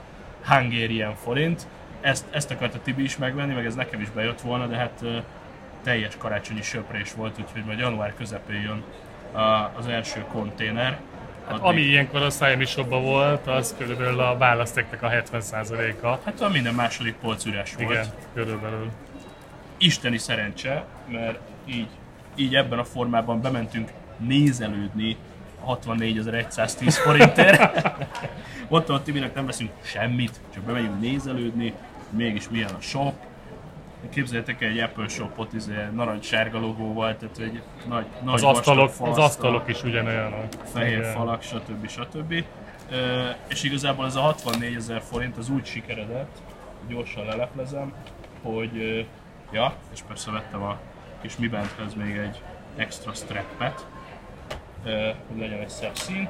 Hungarian 0.44 1.14
forint. 1.14 1.66
Ezt, 2.00 2.24
ezt 2.30 2.50
akarta 2.50 2.78
Tibi 2.82 3.02
is 3.02 3.16
megvenni, 3.16 3.54
meg 3.54 3.66
ez 3.66 3.74
nekem 3.74 4.00
is 4.00 4.10
bejött 4.10 4.40
volna, 4.40 4.66
de 4.66 4.76
hát 4.76 5.04
teljes 5.82 6.16
karácsonyi 6.18 6.62
söprés 6.62 7.12
volt, 7.14 7.38
úgyhogy 7.40 7.64
majd 7.64 7.78
január 7.78 8.14
közepén 8.14 8.60
jön 8.60 8.82
az 9.78 9.86
első 9.86 10.24
konténer. 10.32 10.98
Addig- 11.48 11.62
Ami 11.62 11.80
ilyenkor 11.80 12.22
a 12.22 12.26
Xiaomi 12.26 12.64
shopban 12.64 13.02
volt, 13.02 13.46
az 13.46 13.74
körülbelül 13.78 14.20
a 14.20 14.36
választéknek 14.36 15.02
a 15.02 15.08
70%-a. 15.08 16.06
Hát 16.24 16.40
a 16.40 16.48
minden 16.48 16.74
második 16.74 17.14
polc 17.14 17.44
üres 17.44 17.74
volt. 17.74 17.90
Igen, 17.90 18.06
körülbelül. 18.34 18.90
isteni 19.78 20.18
szerencse, 20.18 20.84
mert 21.08 21.38
így, 21.66 21.88
így 22.34 22.54
ebben 22.54 22.78
a 22.78 22.84
formában 22.84 23.40
bementünk 23.40 23.90
nézelődni 24.18 25.16
64.110 25.66 26.98
forintért. 27.04 27.88
Mondtam 28.68 28.96
a 28.96 29.02
Tibinek, 29.02 29.34
nem 29.34 29.46
veszünk 29.46 29.70
semmit, 29.82 30.40
csak 30.54 30.62
bemegyünk 30.62 31.00
nézelődni, 31.00 31.72
mégis 32.10 32.48
milyen 32.48 32.70
a 32.70 32.80
shop. 32.80 33.14
Képzeljétek 34.10 34.62
el 34.62 34.68
egy 34.68 34.78
Apple 34.78 35.08
shopot, 35.08 35.52
izé, 35.52 35.72
narancssárga 35.92 36.58
logóval, 36.60 37.16
tehát 37.16 37.38
egy 37.38 37.62
nagy, 37.88 38.06
nagy 38.24 38.34
Az 38.34 38.42
asztalok, 38.42 38.92
az 39.00 39.18
asztalok 39.18 39.68
is 39.68 39.82
ugyanolyanok. 39.82 40.44
fehér 40.72 40.98
Igen. 40.98 41.12
falak, 41.12 41.42
stb. 41.42 41.88
stb. 41.88 42.44
Ö, 42.90 43.28
és 43.48 43.62
igazából 43.62 44.06
ez 44.06 44.16
a 44.16 44.20
64 44.20 44.74
ezer 44.74 45.02
forint 45.02 45.36
az 45.36 45.50
úgy 45.50 45.66
sikeredett, 45.66 46.36
gyorsan 46.88 47.24
leleplezem, 47.24 47.92
hogy 48.42 49.06
ja, 49.52 49.74
és 49.92 50.00
persze 50.08 50.30
vettem 50.30 50.62
a 50.62 50.78
kis 51.22 51.36
Mi 51.36 51.48
Bandhez 51.48 51.94
még 51.94 52.16
egy 52.16 52.42
extra 52.76 53.12
strappet, 53.12 53.86
hogy 55.28 55.38
legyen 55.38 55.60
egy 55.60 55.68
szebb 55.68 55.94
szín. 55.94 56.28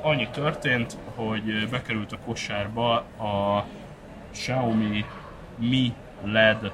Annyi 0.00 0.28
történt, 0.28 0.96
hogy 1.14 1.68
bekerült 1.68 2.12
a 2.12 2.18
kosárba 2.24 2.94
a 3.18 3.64
Xiaomi 4.32 5.04
Mi 5.56 5.92
LED 6.24 6.72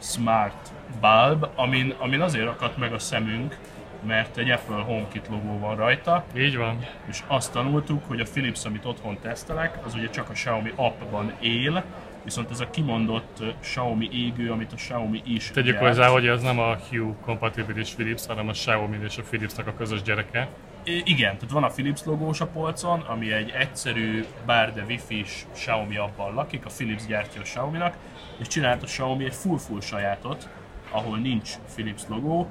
Smart 0.00 0.72
Bulb, 1.00 1.46
amin, 1.54 1.94
amin 1.98 2.20
azért 2.20 2.46
akadt 2.48 2.76
meg 2.76 2.92
a 2.92 2.98
szemünk, 2.98 3.58
mert 4.06 4.36
egy 4.36 4.50
Apple 4.50 4.76
HomeKit 4.82 5.28
logó 5.28 5.58
van 5.58 5.76
rajta, 5.76 6.24
Így 6.36 6.56
van. 6.56 6.78
és 7.06 7.22
azt 7.26 7.52
tanultuk, 7.52 8.04
hogy 8.06 8.20
a 8.20 8.24
Philips, 8.32 8.64
amit 8.64 8.84
otthon 8.84 9.18
tesztelek, 9.20 9.78
az 9.86 9.94
ugye 9.94 10.10
csak 10.10 10.28
a 10.28 10.32
Xiaomi 10.32 10.72
appban 10.76 11.32
él, 11.40 11.84
viszont 12.24 12.50
ez 12.50 12.60
a 12.60 12.70
kimondott 12.70 13.42
Xiaomi 13.60 14.08
égő, 14.12 14.50
amit 14.50 14.72
a 14.72 14.76
Xiaomi 14.76 15.22
is 15.26 15.50
Tegyük 15.50 15.72
gyárt. 15.72 15.86
hozzá, 15.86 16.08
hogy 16.08 16.26
ez 16.26 16.42
nem 16.42 16.58
a 16.58 16.76
Hue 16.90 17.14
kompatibilis 17.20 17.90
Philips, 17.90 18.26
hanem 18.26 18.48
a 18.48 18.52
Xiaomi 18.52 18.98
és 19.04 19.18
a 19.18 19.22
Philipsnek 19.22 19.66
a 19.66 19.74
közös 19.74 20.02
gyereke. 20.02 20.48
Igen, 20.84 21.34
tehát 21.34 21.50
van 21.50 21.64
a 21.64 21.68
Philips 21.68 22.04
logós 22.04 22.40
a 22.40 22.46
polcon, 22.46 23.00
ami 23.00 23.32
egy 23.32 23.50
egyszerű, 23.50 24.24
bár 24.46 24.74
de 24.74 24.82
wifi-s 24.88 25.44
Xiaomi 25.52 25.96
abban 25.96 26.34
lakik, 26.34 26.66
a 26.66 26.70
Philips 26.76 27.06
gyártja 27.06 27.40
a 27.40 27.44
Xiaomi-nak, 27.44 27.96
és 28.38 28.46
csinált 28.46 28.82
a 28.82 28.86
Xiaomi 28.86 29.24
egy 29.24 29.34
full-full 29.34 29.80
sajátot, 29.80 30.48
ahol 30.90 31.18
nincs 31.18 31.50
Philips 31.74 32.02
logó, 32.08 32.50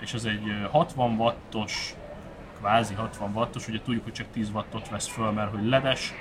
és 0.00 0.12
ez 0.14 0.24
egy 0.24 0.48
ö, 0.48 0.66
60 0.70 1.16
wattos, 1.16 1.94
kvázi 2.58 2.94
60 2.94 3.30
wattos, 3.34 3.68
ugye 3.68 3.80
tudjuk, 3.84 4.04
hogy 4.04 4.12
csak 4.12 4.26
10 4.32 4.50
wattot 4.50 4.88
vesz 4.88 5.08
föl, 5.08 5.30
mert 5.30 5.50
hogy 5.50 5.64
ledes, 5.68 6.12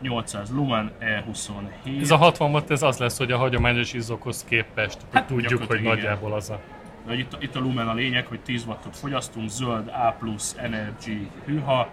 800 0.00 0.50
lumen, 0.50 0.92
E 0.98 1.24
E27. 1.30 2.00
Ez 2.00 2.10
a 2.10 2.16
60 2.16 2.50
watt, 2.50 2.70
ez 2.70 2.82
az 2.82 2.98
lesz, 2.98 3.18
hogy 3.18 3.32
a 3.32 3.36
hagyományos 3.36 3.92
izzókhoz 3.92 4.44
képest, 4.44 4.98
hogy 5.00 5.08
Hát, 5.12 5.26
tudjuk, 5.26 5.62
hogy 5.64 5.80
igen. 5.80 5.92
nagyjából 5.94 6.32
az 6.32 6.50
a... 6.50 6.60
De 7.06 7.14
itt, 7.14 7.36
itt 7.40 7.54
a 7.56 7.60
lumen 7.60 7.88
a 7.88 7.94
lényeg, 7.94 8.26
hogy 8.26 8.40
10 8.40 8.64
wattot 8.64 8.96
fogyasztunk, 8.96 9.48
zöld 9.48 9.88
A+, 9.88 10.16
Energy, 10.56 11.30
hűha, 11.44 11.88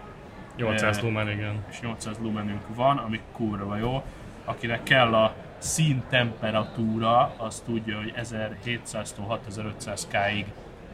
800 0.57 0.97
Eh, 0.97 1.03
lumen, 1.03 1.29
igen. 1.29 1.65
és 1.71 1.79
800 1.79 2.17
lumenünk 2.21 2.61
van, 2.75 2.97
ami 2.97 3.19
kurva 3.31 3.77
jó. 3.77 4.03
Akinek 4.45 4.83
kell 4.83 5.13
a 5.15 5.35
színtemperatura, 5.57 7.33
az 7.37 7.63
tudja, 7.65 7.97
hogy 7.97 8.13
1700-tól 8.17 9.23
6500 9.27 10.07
K-ig 10.07 10.45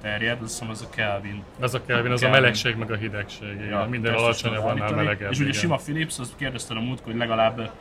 terjed, 0.02 0.42
azt 0.42 0.52
hiszem 0.52 0.70
az 0.70 0.82
a 0.82 0.90
Kelvin. 0.96 1.44
Ez 1.60 1.74
a 1.74 1.82
Kelvin, 1.86 2.12
az 2.12 2.22
a 2.22 2.26
Kelvin. 2.26 2.42
melegség 2.42 2.76
meg 2.76 2.92
a 2.92 2.96
hidegség. 2.96 3.54
Igen. 3.54 3.68
Ja, 3.68 3.88
Minden 3.90 4.14
alacsonyabb, 4.14 4.66
annál 4.66 4.92
melegebb. 4.92 5.32
És 5.32 5.38
ugye 5.38 5.48
igen. 5.48 5.60
sima 5.60 5.76
Philips, 5.76 6.20
azt 6.20 6.36
kérdeztem 6.36 6.78
a 6.78 6.82
múltkor, 6.82 7.12
hogy 7.12 7.22
legalább 7.22 7.72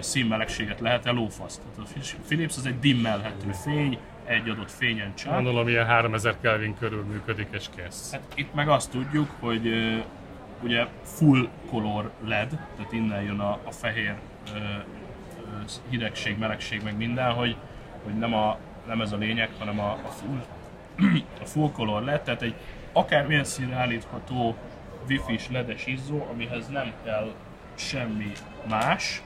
színmelegséget 0.00 0.80
lehet-e 0.80 1.10
lófasz. 1.10 1.58
Tehát 1.58 1.90
a 1.90 2.22
Philips 2.26 2.56
az 2.56 2.66
egy 2.66 2.78
dimmelhető 2.78 3.50
fény, 3.64 3.98
egy 4.24 4.48
adott 4.48 4.70
fényen 4.70 5.14
csak. 5.14 5.32
Gondolom, 5.34 5.68
ilyen 5.68 5.86
3000 5.86 6.34
Kelvin 6.40 6.76
körül 6.78 7.04
működik 7.04 7.48
és 7.50 7.66
kész. 7.76 8.10
Hát 8.12 8.22
itt 8.34 8.54
meg 8.54 8.68
azt 8.68 8.90
tudjuk, 8.90 9.30
hogy 9.40 9.72
ugye 10.62 10.86
full 11.02 11.48
color 11.70 12.10
LED, 12.26 12.48
tehát 12.76 12.92
innen 12.92 13.22
jön 13.22 13.40
a, 13.40 13.58
a 13.64 13.70
fehér 13.70 14.14
hidegség, 15.88 16.38
melegség, 16.38 16.82
meg 16.82 16.96
minden, 16.96 17.32
hogy, 17.32 17.56
hogy 18.04 18.18
nem, 18.18 18.34
a, 18.34 18.58
nem 18.86 19.00
ez 19.00 19.12
a 19.12 19.16
lényeg, 19.16 19.50
hanem 19.58 19.80
a, 19.80 19.90
a, 19.90 20.08
full, 20.08 20.44
a 21.42 21.44
full 21.44 21.70
color 21.72 22.02
LED, 22.02 22.20
tehát 22.20 22.42
egy 22.42 22.54
akármilyen 22.92 23.44
színre 23.44 23.76
állítható 23.76 24.56
wifi-s 25.08 25.48
ledes 25.50 25.86
izzó, 25.86 26.26
amihez 26.32 26.68
nem 26.68 26.92
kell 27.04 27.32
semmi 27.74 28.32
más. 28.68 29.22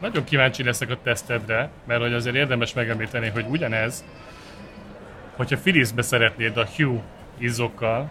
Nagyon 0.00 0.24
kíváncsi 0.24 0.62
leszek 0.62 0.90
a 0.90 1.02
tesztedre, 1.02 1.70
mert 1.86 2.00
hogy 2.00 2.12
azért 2.12 2.36
érdemes 2.36 2.72
megemlíteni, 2.72 3.28
hogy 3.28 3.46
ugyanez, 3.48 4.04
hogyha 5.36 5.56
Philipsbe 5.56 6.02
szeretnéd 6.02 6.56
a 6.56 6.66
Hue 6.76 7.00
izzókkal, 7.38 8.10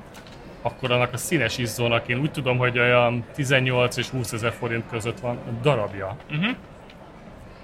akkor 0.62 0.92
annak 0.92 1.14
a 1.14 1.18
színes 1.18 1.58
izzónak 1.58 2.08
én 2.08 2.20
úgy 2.20 2.32
tudom, 2.32 2.58
hogy 2.58 2.80
olyan 2.80 3.26
18 3.34 3.98
és 3.98 4.10
20 4.10 4.34
ezer 4.34 4.52
forint 4.52 4.84
között 4.90 5.20
van 5.20 5.40
darabja. 5.62 6.18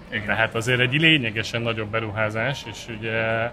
Igen. 0.10 0.26
Tehát 0.26 0.56
azért 0.56 0.80
egy 0.80 0.94
lényegesen 0.94 1.62
nagyobb 1.62 1.90
beruházás, 1.90 2.66
és 2.70 2.86
ugye 3.00 3.50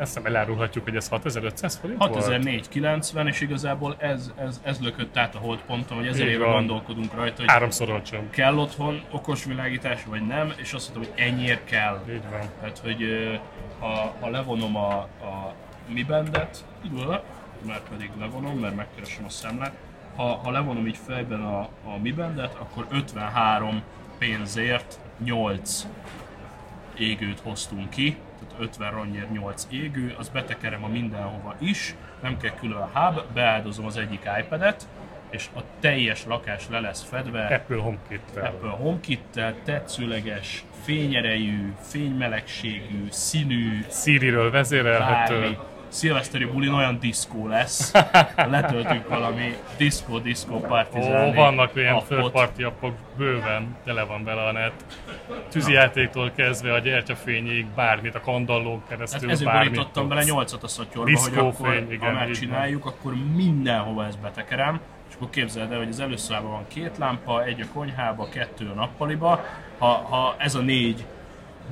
ezt 0.00 0.14
nem 0.14 0.26
elárulhatjuk, 0.26 0.84
hogy 0.84 0.96
ez 0.96 1.08
6500 1.08 1.76
forint 1.76 1.98
volt? 1.98 2.14
6490, 2.14 3.26
és 3.26 3.40
igazából 3.40 3.96
ez, 3.98 4.32
ez, 4.36 4.60
ez 4.64 4.80
lökött 4.80 5.16
át 5.16 5.34
a 5.34 5.38
holdponton, 5.38 5.96
hogy 5.96 6.06
ezer 6.06 6.26
éve 6.26 6.44
gondolkodunk 6.44 7.14
rajta, 7.14 7.36
hogy 7.36 7.50
Háromszor 7.50 7.90
olcsóbb. 7.90 8.30
kell 8.30 8.56
otthon 8.56 9.02
okos 9.10 9.44
világítás, 9.44 10.04
vagy 10.04 10.26
nem, 10.26 10.52
és 10.56 10.72
azt 10.72 10.94
mondtam, 10.94 11.14
hogy 11.14 11.22
ennyiért 11.24 11.64
kell. 11.64 12.00
Így 12.10 12.22
van. 12.30 12.40
Tehát, 12.60 12.78
hogy 12.78 13.04
ha, 13.78 14.14
ha 14.20 14.28
levonom 14.28 14.76
a, 14.76 14.92
a 14.98 15.54
Mi 15.86 16.02
Bandet, 16.02 16.64
mert 17.66 17.88
pedig 17.88 18.10
levonom, 18.18 18.58
mert 18.58 18.76
megkeresem 18.76 19.24
a 19.24 19.30
szemlet, 19.30 19.72
ha, 20.16 20.22
ha 20.22 20.50
levonom 20.50 20.86
így 20.86 20.98
fejben 21.06 21.40
a, 21.40 21.60
a 21.60 21.98
Mi 22.02 22.12
Bandet, 22.12 22.54
akkor 22.58 22.86
53 22.90 23.82
pénzért 24.18 24.98
8 25.24 25.86
égőt 26.98 27.40
hoztunk 27.40 27.90
ki, 27.90 28.16
50 28.60 28.90
rongyért 28.90 29.30
8 29.30 29.66
égő, 29.70 30.14
az 30.18 30.28
betekerem 30.28 30.84
a 30.84 30.88
mindenhova 30.88 31.54
is, 31.58 31.94
nem 32.22 32.36
kell 32.36 32.54
külön 32.54 32.88
hub, 32.92 33.20
beáldozom 33.34 33.86
az 33.86 33.96
egyik 33.96 34.28
iPad-et, 34.40 34.88
és 35.30 35.48
a 35.56 35.60
teljes 35.80 36.24
lakás 36.26 36.68
le 36.70 36.80
lesz 36.80 37.02
fedve 37.02 37.46
Apple 37.46 37.76
HomeKit-tel. 37.76 38.44
Apple 38.44 38.70
HomeKit-tel, 38.70 39.54
tetszőleges, 39.64 40.64
fényerejű, 40.82 41.72
fénymelegségű, 41.80 43.06
színű, 43.10 43.84
Siri-ről 43.90 44.50
vezérelhető. 44.50 45.40
bármi. 45.40 45.58
Szilveszteri 45.90 46.44
bulin 46.44 46.72
olyan 46.72 46.98
diszkó 46.98 47.46
lesz. 47.46 47.92
Letöltünk 48.50 49.08
valami 49.08 49.56
diszkó, 49.76 50.18
diszkó 50.18 50.54
Ó, 50.54 50.60
partizálni. 50.60 51.34
vannak 51.34 51.70
ilyen 51.74 51.98
third 52.08 52.64
appok 52.64 52.94
bőven, 53.16 53.76
tele 53.84 54.04
van 54.04 54.24
vele 54.24 54.42
a 54.42 54.52
net. 54.52 54.72
Tűzijátéktól 55.48 56.30
kezdve 56.36 56.72
a 56.72 56.78
gyertyafényig, 56.78 57.66
bármit, 57.74 58.14
a 58.14 58.20
kandallón 58.20 58.78
Hát 58.78 58.88
keresztül, 58.88 59.30
ezért 59.30 59.50
bármit. 59.50 59.70
borítottam 59.70 60.08
bele 60.08 60.22
nyolcat 60.24 60.62
a 60.62 60.68
szatyorba, 60.68 61.18
hogy 61.20 61.38
akkor, 61.38 61.86
igen, 61.90 62.14
ha 62.14 62.24
megcsináljuk, 62.24 62.86
akkor 62.86 63.12
mindenhova 63.34 64.06
ezt 64.06 64.18
betekerem. 64.18 64.80
És 65.08 65.14
akkor 65.14 65.30
képzeld 65.30 65.72
el, 65.72 65.78
hogy 65.78 65.88
az 65.88 66.00
előszobában 66.00 66.50
van 66.50 66.64
két 66.68 66.98
lámpa, 66.98 67.44
egy 67.44 67.60
a 67.60 67.64
konyhába, 67.72 68.28
kettő 68.28 68.68
a 68.68 68.74
nappaliba. 68.74 69.44
Ha, 69.78 69.86
ha 69.86 70.34
ez 70.38 70.54
a 70.54 70.60
négy 70.60 71.04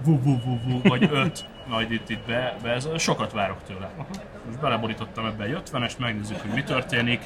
vu, 0.05 0.21
vu, 0.23 0.37
vu, 0.45 0.59
vu, 0.65 0.81
vagy 0.89 1.09
öt, 1.13 1.45
majd 1.69 1.93
itt, 1.93 2.09
itt 2.09 2.27
be, 2.27 2.57
be 2.63 2.71
ez, 2.71 2.89
sokat 2.99 3.33
várok 3.33 3.59
tőle. 3.67 3.91
Most 4.47 4.61
beleborítottam 4.61 5.27
ebbe 5.27 5.45
egy 5.45 5.63
50-est, 5.73 5.99
megnézzük, 5.99 6.41
hogy 6.41 6.51
mi 6.51 6.63
történik. 6.63 7.21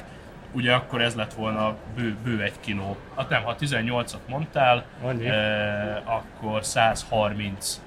Ugye 0.51 0.73
akkor 0.73 1.01
ez 1.01 1.15
lett 1.15 1.33
volna 1.33 1.75
bő, 1.95 2.15
bő 2.23 2.41
egy 2.41 2.59
kiló. 2.59 2.97
Hát 3.17 3.29
nem, 3.29 3.43
ha 3.43 3.55
18-at 3.59 4.27
mondtál, 4.27 4.85
Annyi. 5.01 5.25
eh, 5.25 6.15
akkor 6.15 6.63
130 6.65 7.81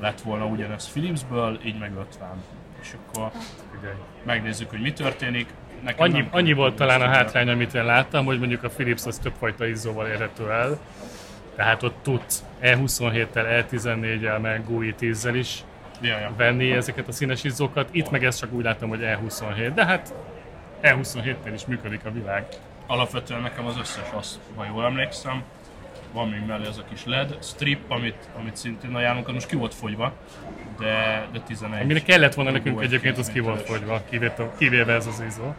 lett 0.00 0.20
volna 0.20 0.44
ugyanez 0.44 0.90
Philipsből, 0.90 1.58
így 1.64 1.78
meg 1.78 1.92
50. 1.98 2.28
És 2.80 2.94
akkor 3.06 3.30
megnézzük, 4.24 4.70
hogy 4.70 4.80
mi 4.80 4.92
történik. 4.92 5.46
Nekem 5.82 6.04
Annyi, 6.04 6.28
annyi 6.30 6.52
volt 6.52 6.74
talán 6.76 7.00
a 7.00 7.08
hátrány, 7.08 7.48
amit 7.48 7.74
én 7.74 7.84
láttam, 7.84 8.24
hogy 8.24 8.38
mondjuk 8.38 8.62
a 8.62 8.68
Philips 8.68 9.06
az 9.06 9.18
többfajta 9.18 9.66
izzóval 9.66 10.06
érhető 10.06 10.50
el. 10.50 10.78
Tehát 11.54 11.82
ott 11.82 11.96
tudsz 12.02 12.44
E27-tel, 12.62 13.64
E14-el, 13.70 14.40
meg 14.40 14.64
GUI 14.66 14.94
10-zel 15.00 15.32
is 15.34 15.58
Ja, 16.00 16.18
ja. 16.18 16.32
venni 16.36 16.72
ezeket 16.72 17.08
a 17.08 17.12
színes 17.12 17.44
izzókat. 17.44 17.88
Itt 17.92 18.10
meg 18.10 18.24
ezt 18.24 18.38
csak 18.38 18.52
úgy 18.52 18.64
láttam, 18.64 18.88
hogy 18.88 19.00
E27, 19.02 19.70
de 19.74 19.84
hát 19.84 20.14
E27-tel 20.82 21.52
is 21.54 21.66
működik 21.66 22.04
a 22.04 22.12
világ. 22.12 22.46
Alapvetően 22.86 23.40
nekem 23.40 23.66
az 23.66 23.78
összes 23.78 24.10
az, 24.16 24.40
ha 24.56 24.64
jól 24.64 24.84
emlékszem. 24.84 25.42
Van 26.12 26.28
még 26.28 26.46
mellé 26.46 26.66
az 26.66 26.78
a 26.78 26.84
kis 26.88 27.04
LED 27.04 27.38
strip, 27.42 27.90
amit, 27.90 28.28
amit 28.38 28.56
szintén 28.56 28.94
ajánlunk, 28.94 29.32
most 29.32 29.46
ki 29.46 29.56
volt 29.56 29.74
fogyva, 29.74 30.12
de, 30.78 31.26
de 31.32 31.40
11. 31.40 31.82
Amire 31.82 32.00
kellett 32.00 32.34
volna 32.34 32.50
nekünk 32.50 32.78
egy 32.78 32.84
egyébként, 32.84 33.18
az 33.18 33.30
ki 33.30 33.40
volt 33.40 33.60
fogyva, 33.62 34.02
kivéve, 34.08 34.50
kivéve 34.58 34.92
ez 34.92 35.06
az 35.06 35.22
izzó. 35.26 35.54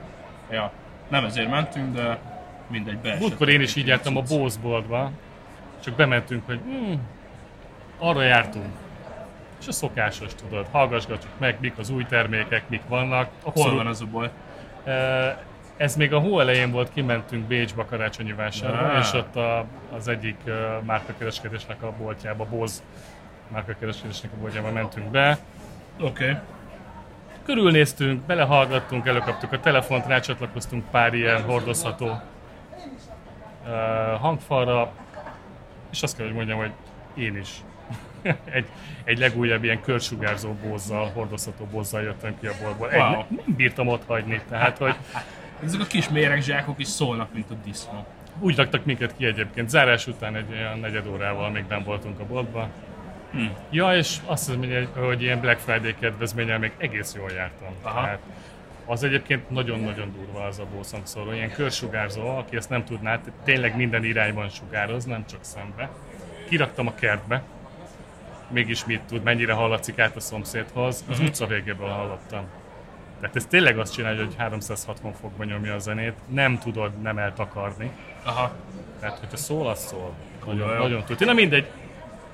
Ja, 0.51 0.71
nem 1.07 1.25
ezért 1.25 1.49
mentünk, 1.49 1.95
de 1.95 2.19
mindegy, 2.67 2.97
beesett. 2.97 3.21
Múltkor 3.21 3.49
én 3.49 3.61
is 3.61 3.75
így 3.75 3.87
jártam 3.87 4.17
a. 4.17 4.21
Bose 4.21 4.59
boltba, 4.61 5.11
csak 5.83 5.95
bementünk, 5.95 6.45
hogy 6.45 6.59
hmm, 6.65 7.01
arra 7.97 8.23
jártunk. 8.23 8.80
És 9.61 9.67
a 9.67 9.71
szokásos, 9.71 10.35
tudod, 10.35 10.67
hallgasgatjuk 10.71 11.31
meg, 11.37 11.57
mik 11.59 11.77
az 11.77 11.89
új 11.89 12.05
termékek, 12.05 12.69
mik 12.69 12.81
vannak. 12.87 13.29
Hol 13.41 13.51
Abszolút, 13.51 13.77
van 13.77 13.87
az 13.87 14.05
Ez 15.77 15.95
még 15.95 16.13
a 16.13 16.19
hó 16.19 16.39
elején 16.39 16.71
volt, 16.71 16.93
kimentünk 16.93 17.47
Bécsbe 17.47 17.85
karácsonyi 17.85 18.33
vásárra, 18.33 18.87
Ah. 18.87 18.99
és 18.99 19.13
ott 19.13 19.35
a, 19.35 19.65
az 19.95 20.07
egyik 20.07 20.37
márkakereskedésnek 20.83 21.83
a 21.83 21.93
boltjába, 21.97 22.45
Bose 22.45 22.81
márkakereskedésnek 23.47 24.31
a 24.31 24.39
boltjába 24.39 24.71
mentünk 24.71 25.07
be. 25.07 25.37
Oké. 25.99 26.29
Okay. 26.29 26.41
Körülnéztünk, 27.45 28.21
belehallgattunk, 28.21 29.07
előkaptuk 29.07 29.51
a 29.51 29.59
telefont, 29.59 30.05
rácsatlakoztunk 30.05 30.89
pár 30.91 31.13
ilyen 31.13 31.43
hordozható 31.43 32.05
uh, 32.05 32.19
hangfalra, 34.19 34.91
és 35.91 36.03
azt 36.03 36.17
kell, 36.17 36.25
hogy 36.25 36.35
mondjam, 36.35 36.57
hogy 36.57 36.71
én 37.13 37.37
is 37.37 37.49
egy, 38.57 38.65
egy 39.03 39.17
legújabb 39.17 39.63
ilyen 39.63 39.81
körsugárzó 39.81 40.53
bozzal, 40.53 41.09
hordozható 41.13 41.65
bozzal 41.65 42.01
jöttem 42.01 42.39
ki 42.39 42.47
a 42.47 42.53
boltból. 42.61 42.89
Egy, 42.91 42.99
Wow. 42.99 43.09
nem, 43.11 43.25
nem 43.29 43.55
bírtam 43.55 43.87
ott 43.87 44.03
hagyni, 44.07 44.41
tehát 44.49 44.77
hogy 44.77 44.95
Ezek 45.63 45.81
a 45.81 45.85
kis 45.85 46.09
méregzsákok 46.09 46.79
is 46.79 46.87
szólnak, 46.87 47.33
mint 47.33 47.51
a 47.51 47.53
disznó. 47.65 48.05
úgy 48.39 48.55
raktak 48.55 48.85
minket 48.85 49.13
ki 49.17 49.25
egyébként. 49.25 49.69
Zárás 49.69 50.07
után 50.07 50.35
egy 50.35 50.45
olyan 50.51 50.79
negyed 50.79 51.07
órával 51.07 51.49
még 51.49 51.63
nem 51.69 51.83
voltunk 51.83 52.19
a 52.19 52.25
boltban. 52.25 52.69
Hmm. 53.31 53.51
Ja, 53.69 53.95
és 53.95 54.17
azt 54.25 54.45
hiszem, 54.45 54.87
hogy- 54.95 55.21
ilyen 55.21 55.39
Black 55.39 55.59
Friday 55.59 55.95
kedvezménnyel 55.99 56.59
még 56.59 56.71
egész 56.77 57.13
jól 57.15 57.31
jártam. 57.31 57.67
Aha. 57.81 58.01
Tehát 58.03 58.19
az 58.85 59.03
egyébként 59.03 59.49
nagyon-nagyon 59.49 60.11
durva 60.15 60.43
az 60.45 60.59
a 60.59 60.65
Bose 60.75 60.97
szóló. 61.03 61.31
Ilyen 61.31 61.51
körsugárzó, 61.51 62.27
aki 62.37 62.55
ezt 62.55 62.69
nem 62.69 62.83
tudná, 62.85 63.19
tényleg 63.43 63.75
minden 63.75 64.03
irányban 64.03 64.49
sugároz, 64.49 65.05
nem 65.05 65.25
csak 65.25 65.39
szembe. 65.43 65.89
Kiraktam 66.49 66.87
a 66.87 66.95
kertbe, 66.95 67.41
mégis 68.51 68.85
mit 68.85 69.01
tud, 69.01 69.23
mennyire 69.23 69.53
hallatszik 69.53 69.99
át 69.99 70.15
a 70.15 70.19
szomszédhoz, 70.19 71.05
az 71.09 71.19
utca 71.19 71.45
végéből 71.45 71.87
hallottam. 71.89 72.43
Tehát 73.19 73.35
ez 73.35 73.45
tényleg 73.45 73.79
azt 73.79 73.93
csinálja, 73.93 74.23
hogy 74.23 74.35
360 74.37 75.13
fokban 75.13 75.47
nyomja 75.47 75.73
a 75.73 75.79
zenét, 75.79 76.13
nem 76.27 76.57
tudod 76.57 77.01
nem 77.01 77.17
eltakarni. 77.17 77.91
Aha. 78.23 78.51
Tehát, 78.99 79.19
hogyha 79.19 79.37
szól, 79.37 79.67
az 79.69 79.79
szól. 79.79 80.13
Nagyon, 80.45 80.69
jó. 80.73 80.77
nagyon 80.77 81.03
tud. 81.05 81.25
Na 81.25 81.33
mindegy, 81.33 81.65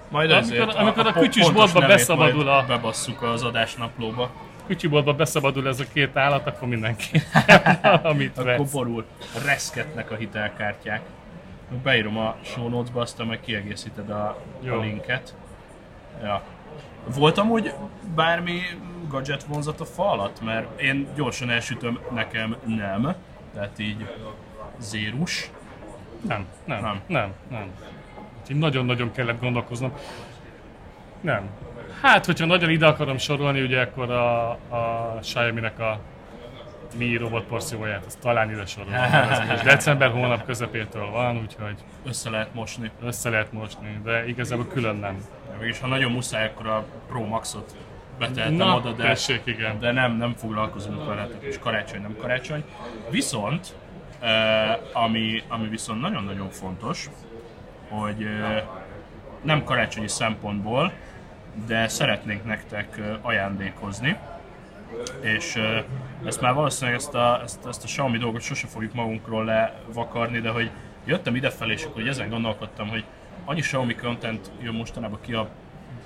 Majd 0.10 0.32
Amikor- 0.32 0.52
ezért 0.54 0.74
amikor 0.74 1.08
a 1.08 1.12
po- 1.12 1.22
kütyűs 1.22 1.44
pontos 1.46 1.72
boltba 1.72 1.88
beszabadul 1.94 2.48
a- 2.50 2.64
Bebasszuk 2.68 3.22
az 3.22 3.44
adásnaplóba. 3.44 4.30
kütyűboltba 4.68 5.14
beszabadul 5.14 5.68
ez 5.68 5.80
a 5.80 5.84
két 5.94 6.18
állat, 6.18 6.48
akkor 6.48 6.68
mindenki 6.68 7.22
valamit 7.82 8.38
Akkor 8.38 8.46
vesz. 8.58 8.72
borul, 8.72 9.06
reszketnek 9.46 10.12
a 10.12 10.16
hitelkártyák. 10.16 11.02
Beírom 11.84 12.18
a 12.18 12.36
show 12.42 12.70
notes-ba, 12.70 13.02
aztán 13.02 13.28
meg 13.28 13.40
kiegészíted 13.40 14.10
a, 14.10 14.38
a 14.70 14.76
linket. 14.82 15.36
Ja. 16.24 16.42
Volt 17.16 17.38
amúgy 17.38 17.74
bármi 18.16 18.62
gadget 19.08 19.44
vonzat 19.44 19.80
a 19.80 19.86
fa 19.86 20.12
alatt? 20.12 20.42
Mert 20.42 20.82
én 20.82 21.08
gyorsan 21.16 21.50
elsütöm, 21.50 22.00
nekem 22.14 22.56
nem. 22.66 23.16
Tehát 23.54 23.80
így 23.80 24.08
zérus. 24.78 25.52
Nem, 26.28 26.46
nem, 26.66 26.82
Nem. 26.82 26.82
nem, 26.82 27.02
nem. 27.08 27.34
nem. 27.50 27.72
Úgyhogy 28.42 28.56
nagyon-nagyon 28.58 29.12
kellett 29.12 29.40
gondolkoznom. 29.40 29.94
Nem. 31.22 31.50
Hát, 32.02 32.26
hogyha 32.26 32.46
nagyon 32.46 32.70
ide 32.70 32.88
akarom 32.88 33.18
sorolni, 33.18 33.62
ugye 33.62 33.82
akkor 33.82 34.12
a, 34.12 34.50
a 34.50 35.18
Xiaomi-nek 35.22 35.80
a 35.80 36.00
Mi 36.96 37.18
robot 37.18 37.44
porcióját, 37.46 38.06
azt 38.06 38.20
talán 38.20 38.52
ide 38.52 38.66
sorolom. 38.66 38.94
És 39.54 39.62
december 39.62 40.12
hónap 40.12 40.46
közepétől 40.46 41.10
van, 41.10 41.38
úgyhogy 41.38 41.76
Össze 42.06 42.30
lehet 42.30 42.54
mosni. 42.54 42.92
össze 43.02 43.30
lehet 43.30 43.52
mosni, 43.52 44.00
de 44.04 44.28
igazából 44.28 44.68
külön 44.68 44.96
nem. 44.96 45.18
Mégis 45.60 45.80
ha 45.80 45.88
nagyon 45.88 46.12
muszáj, 46.12 46.46
akkor 46.46 46.68
a 46.68 46.86
Pro 47.08 47.26
Maxot 47.26 47.76
beteltem 48.20 48.54
Na, 48.54 48.76
oda, 48.76 48.92
de, 48.92 49.04
tessék, 49.04 49.42
igen. 49.46 49.80
de 49.80 49.92
nem, 49.92 50.18
nem 50.18 50.34
foglalkozunk 50.34 51.06
vele, 51.06 51.28
és 51.40 51.60
karácsony 51.60 52.02
nem 52.02 52.16
karácsony. 52.22 52.64
Viszont, 53.10 53.76
ami, 54.94 55.44
ami 55.48 55.68
viszont 55.68 56.02
nagyon-nagyon 56.02 56.50
fontos, 56.50 57.10
hogy 57.90 58.28
nem 59.42 59.64
karácsonyi 59.64 60.08
szempontból, 60.08 60.92
de 61.68 61.88
szeretnénk 61.88 62.46
nektek 62.46 63.02
ajándékozni, 63.22 64.18
és 65.22 65.60
ezt 66.26 66.42
már 66.42 66.54
valószínűleg 66.54 67.00
ezt 67.00 67.14
a, 67.14 67.42
ezt, 67.44 67.66
ezt 67.66 67.84
a 67.84 67.86
Xiaomi 67.86 68.18
dolgot 68.18 68.42
sose 68.42 68.68
fogjuk 68.68 68.94
magunkról 68.94 69.46
levakarni, 69.46 70.40
de 70.40 70.50
hogy 70.50 70.70
jöttem 71.06 71.36
idefelé, 71.36 71.74
és 71.74 71.84
akkor 71.84 72.02
hogy 72.02 72.08
ezen 72.08 72.30
gondolkodtam, 72.30 72.88
hogy 72.88 73.04
annyi 73.46 73.60
Xiaomi 73.60 73.96
content 73.96 74.52
jön 74.62 74.74
mostanában 74.74 75.20
ki 75.22 75.34
a 75.34 75.50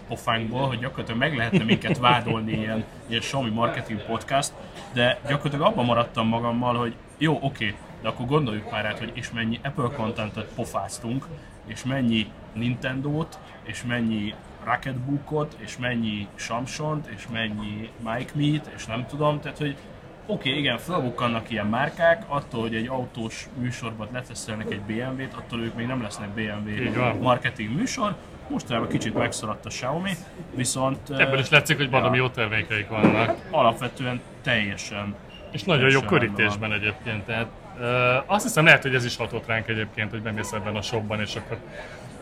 pofánkból, 0.07 0.67
hogy 0.67 0.79
gyakorlatilag 0.79 1.19
meg 1.19 1.35
lehetne 1.35 1.63
minket 1.63 1.97
vádolni 1.97 2.51
ilyen, 2.51 2.83
ilyen 3.07 3.21
Xiaomi 3.21 3.49
marketing 3.49 4.01
podcast, 4.05 4.53
de 4.93 5.19
gyakorlatilag 5.27 5.67
abban 5.67 5.85
maradtam 5.85 6.27
magammal, 6.27 6.75
hogy 6.75 6.95
jó, 7.17 7.37
oké, 7.41 7.75
de 8.01 8.07
akkor 8.07 8.25
gondoljuk 8.25 8.71
már 8.71 8.85
át, 8.85 8.99
hogy 8.99 9.11
és 9.13 9.31
mennyi 9.31 9.59
Apple 9.63 9.89
contentet 9.95 10.49
pofáztunk, 10.55 11.27
és 11.65 11.83
mennyi 11.83 12.31
Nintendo-t, 12.53 13.39
és 13.63 13.83
mennyi 13.83 14.33
Rocketbookot, 14.63 15.55
és 15.59 15.77
mennyi 15.77 16.27
Samsung-t, 16.35 17.07
és 17.07 17.27
mennyi 17.31 17.89
Mike 18.03 18.31
Meet, 18.33 18.71
és 18.75 18.85
nem 18.85 19.05
tudom, 19.05 19.39
tehát 19.39 19.57
hogy 19.57 19.77
oké, 20.25 20.49
okay, 20.49 20.61
igen, 20.61 20.77
felbukkannak 20.77 21.49
ilyen 21.49 21.67
márkák, 21.67 22.23
attól, 22.27 22.61
hogy 22.61 22.75
egy 22.75 22.87
autós 22.87 23.47
műsorban 23.59 24.07
leteszelnek 24.11 24.71
egy 24.71 24.81
BMW-t, 24.81 25.33
attól 25.33 25.59
ők 25.59 25.75
még 25.75 25.87
nem 25.87 26.01
lesznek 26.01 26.29
BMW 26.29 26.93
van. 26.93 27.17
marketing 27.17 27.75
műsor. 27.75 28.15
Mostanában 28.47 28.87
kicsit 28.87 29.13
megszaradt 29.13 29.65
a 29.65 29.69
Xiaomi, 29.69 30.11
viszont 30.55 31.09
Ebből 31.09 31.39
is 31.39 31.49
látszik, 31.49 31.77
hogy 31.77 31.89
valami 31.89 32.17
jó 32.17 32.29
termékeik 32.29 32.87
vannak. 32.87 33.37
alapvetően 33.49 34.21
teljesen 34.41 35.15
És 35.51 35.63
nagyon 35.63 35.89
jó 35.89 35.99
Teljesen 35.99 36.07
körítésben 36.07 36.73
egyébként. 36.73 37.23
Tehát, 37.23 37.47
ö, 37.79 38.17
azt 38.25 38.43
hiszem 38.43 38.65
lehet, 38.65 38.81
hogy 38.81 38.95
ez 38.95 39.05
is 39.05 39.15
hatott 39.15 39.47
ránk 39.47 39.67
egyébként, 39.67 40.11
hogy 40.11 40.21
bemész 40.21 40.51
ebben 40.51 40.75
a 40.75 40.81
shopban, 40.81 41.19
és 41.19 41.35
akkor 41.35 41.57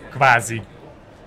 kvázi 0.09 0.61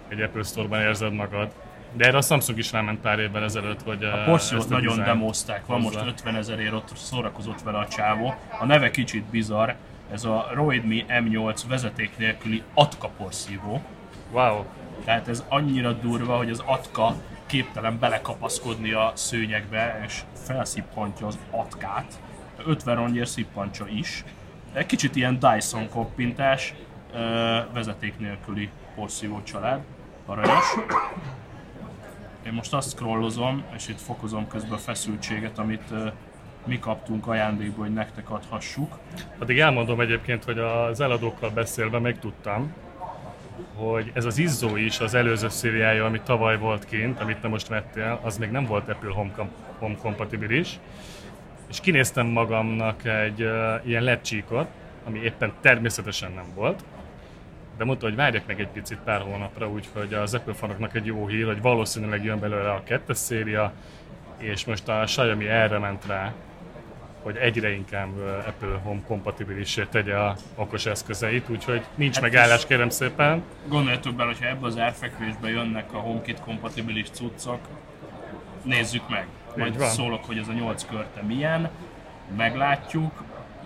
egy 0.08 0.20
Apple 0.20 0.42
Store-ban 0.42 0.80
érzed 0.80 1.12
magad. 1.12 1.52
De 1.92 2.07
erre 2.07 2.16
a 2.16 2.22
Samsung 2.22 2.59
is 2.59 2.72
ráment 2.72 3.00
pár 3.00 3.18
évvel 3.18 3.42
ezelőtt, 3.42 3.83
hogy 3.83 4.05
A 4.05 4.24
porciót 4.24 4.68
nagyon 4.68 4.96
design 4.96 5.05
demozták, 5.05 5.66
van 5.66 5.81
most 5.81 6.00
50 6.07 6.37
ezerért, 6.37 6.72
ott 6.72 6.96
szórakozott 6.96 7.62
vele 7.62 7.78
a 7.78 7.88
csávó. 7.88 8.35
A 8.61 8.64
neve 8.64 8.90
kicsit 8.90 9.24
bizarr, 9.24 9.70
ez 10.12 10.24
a 10.24 10.50
Roidme 10.55 11.05
M8 11.09 11.62
vezeték 11.68 12.16
nélküli 12.16 12.62
Atka 12.74 13.09
porszívó. 13.09 13.83
Wow. 14.31 14.64
Tehát 15.05 15.28
ez 15.28 15.44
annyira 15.48 15.92
durva, 15.92 16.37
hogy 16.37 16.50
az 16.50 16.62
Atka 16.66 17.14
képtelen 17.46 17.98
belekapaszkodni 17.98 18.92
a 18.92 19.12
szőnyegbe, 19.14 20.00
és 20.07 20.20
felszippantja 20.44 21.26
az 21.26 21.38
Atkát. 21.50 22.20
50 22.66 22.96
rongyért 22.96 23.28
szippantja 23.28 23.87
is. 23.87 24.24
Egy 24.72 24.87
kicsit 24.87 25.16
ilyen 25.16 25.38
Dyson 25.38 25.88
koppintás, 25.88 26.74
ö, 27.14 27.59
vezeték 27.72 28.18
nélküli 28.18 28.70
porszívó 28.94 29.42
család. 29.42 29.81
Aranyos. 30.26 30.74
Én 32.46 32.52
most 32.52 32.74
azt 32.74 32.90
scrollozom, 32.90 33.64
és 33.76 33.88
itt 33.88 34.00
fokozom 34.00 34.48
közben 34.48 34.72
a 34.72 34.78
feszültséget, 34.78 35.59
amit 35.59 35.92
mi 36.66 36.78
kaptunk 36.78 37.26
ajándékba, 37.26 37.83
hogy 37.83 37.92
nektek 37.92 38.31
adhassuk. 38.31 38.98
Addig 39.38 39.59
elmondom 39.59 40.00
egyébként, 40.00 40.44
hogy 40.44 40.59
az 40.59 41.00
eladókkal 41.00 41.50
beszélve 41.50 41.98
megtudtam, 41.98 42.72
hogy 43.74 44.11
ez 44.14 44.24
az 44.24 44.38
Izzó 44.38 44.76
is 44.76 45.00
az 45.00 45.14
előző 45.14 45.48
szériája, 45.48 46.05
ami 46.05 46.20
tavaly 46.20 46.59
volt 46.59 46.85
kint, 46.85 47.20
amit 47.20 47.38
te 47.38 47.48
most 47.48 47.68
vettél, 47.68 48.20
az 48.22 48.38
még 48.38 48.50
nem 48.50 48.66
volt 48.66 48.88
Apple 48.88 49.12
Home, 49.12 49.48
Home 49.78 49.96
kompatibilis. 49.96 50.78
És 51.68 51.81
kinéztem 51.81 52.26
magamnak 52.26 53.05
egy 53.05 53.42
uh, 53.42 53.87
ilyen 53.87 54.02
LED 54.02 54.20
csíkot, 54.20 54.68
ami 55.05 55.18
éppen 55.18 55.52
természetesen 55.61 56.33
nem 56.33 56.46
volt, 56.55 56.85
de 57.76 57.85
mondta, 57.85 58.06
hogy 58.06 58.14
várjak 58.14 58.46
meg 58.46 58.61
egy 58.61 58.68
picit 58.68 58.98
pár 59.04 59.20
hónapra, 59.20 59.68
úgyhogy 59.68 60.14
az 60.14 60.35
Apple 60.35 60.54
fanoknak 60.54 60.94
egy 60.94 61.06
jó 61.06 61.26
hír, 61.26 61.46
hogy 61.46 61.61
valószínűleg 61.61 62.24
jön 62.24 62.40
belőle 62.40 62.70
a 62.70 62.82
kettes 62.85 63.16
széria, 63.16 63.72
és 64.38 64.64
most 64.64 64.88
a 64.88 65.02
Xiaomi 65.04 65.48
erre 65.48 65.78
ment 65.78 66.06
rá, 66.06 66.32
hogy 67.22 67.37
egyre 67.37 67.70
inkább 67.70 68.08
Apple 68.46 68.80
Home 68.82 69.00
kompatibilissé 69.06 69.87
tegye 69.90 70.16
a 70.16 70.37
okos 70.54 70.87
eszközeit, 70.87 71.48
úgyhogy 71.48 71.82
nincs 71.94 72.14
Hát 72.14 72.22
megállás 72.22 72.66
kérem 72.66 72.88
szépen. 72.88 73.42
Gondoljatok 73.68 74.14
bele, 74.14 74.28
hogyha 74.28 74.46
ebbe 74.46 74.66
az 74.66 74.78
árfekvésbe 74.78 75.48
jönnek 75.48 75.92
a 75.92 75.98
HomeKit 75.98 76.40
kompatibilis 76.40 77.11
cuccok, 77.11 77.61
nézzük 78.62 79.08
meg. 79.08 79.26
Majd 79.56 79.80
szólok, 79.80 80.24
hogy 80.24 80.38
ez 80.38 80.48
a 80.48 80.52
8 80.52 80.85
körte 80.85 81.22
milyen, 81.22 81.70
meglátjuk. 82.37 83.22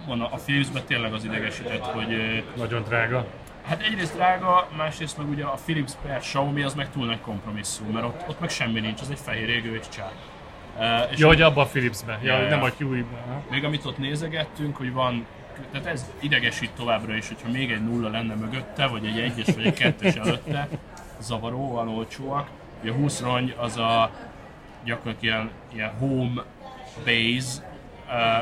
Van 0.06 0.20
a 0.20 0.28
a 0.32 0.36
Philipsbe 0.36 0.80
tényleg 0.80 1.12
az 1.12 1.24
idegesített, 1.24 1.84
hogy 1.84 2.44
Nagyon 2.56 2.82
drága. 2.82 3.26
Hát 3.66 3.82
egyrészt 3.82 4.14
drága, 4.14 4.68
másrészt 4.76 5.18
meg 5.18 5.28
ugye 5.28 5.44
a 5.44 5.58
Philips 5.64 5.92
per 6.02 6.18
Xiaomi 6.18 6.62
az 6.62 6.74
meg 6.74 6.90
túl 6.90 7.06
nagy 7.06 7.20
kompromisszum, 7.20 7.86
mert 7.86 8.06
ott, 8.06 8.28
ott 8.28 8.40
meg 8.40 8.50
semmi 8.50 8.80
nincs, 8.80 9.00
az 9.00 9.10
egy 9.10 9.18
fehér 9.18 9.48
égő 9.48 9.76
és 9.76 9.88
csár. 9.88 10.12
Uh, 10.76 11.12
és 11.12 11.18
Ja, 11.18 11.26
hogy 11.26 11.42
abban 11.42 11.64
a 11.64 11.68
Philipsbe. 11.68 12.18
Ja, 12.22 12.38
ja. 12.38 12.48
nem 12.48 12.62
a 12.62 12.68
Huey-ben. 12.78 13.42
még 13.50 13.64
amit 13.64 13.84
ott 13.84 13.98
nézegettünk, 13.98 14.76
hogy 14.76 14.92
van, 14.92 15.26
tehát 15.72 15.86
ez 15.86 16.10
idegesít 16.20 16.70
továbbra 16.70 17.14
is, 17.14 17.28
hogyha 17.28 17.50
még 17.50 17.70
egy 17.70 17.84
nulla 17.84 18.08
lenne 18.08 18.34
mögötte, 18.34 18.86
vagy 18.86 19.06
egy 19.06 19.18
egyes, 19.18 19.54
vagy 19.54 19.66
egy 19.66 19.74
kettes 19.74 20.14
előtte, 20.14 20.68
zavaróan 21.20 21.88
olcsóak. 21.88 22.48
Ugye 22.82 22.90
a 22.90 22.94
20 22.94 23.20
rongy 23.20 23.54
az 23.58 23.76
a 23.76 24.10
gyakorlatilag 24.84 25.34
ilyen, 25.34 25.50
ilyen 25.72 25.92
home 25.98 26.44
base, 27.04 27.75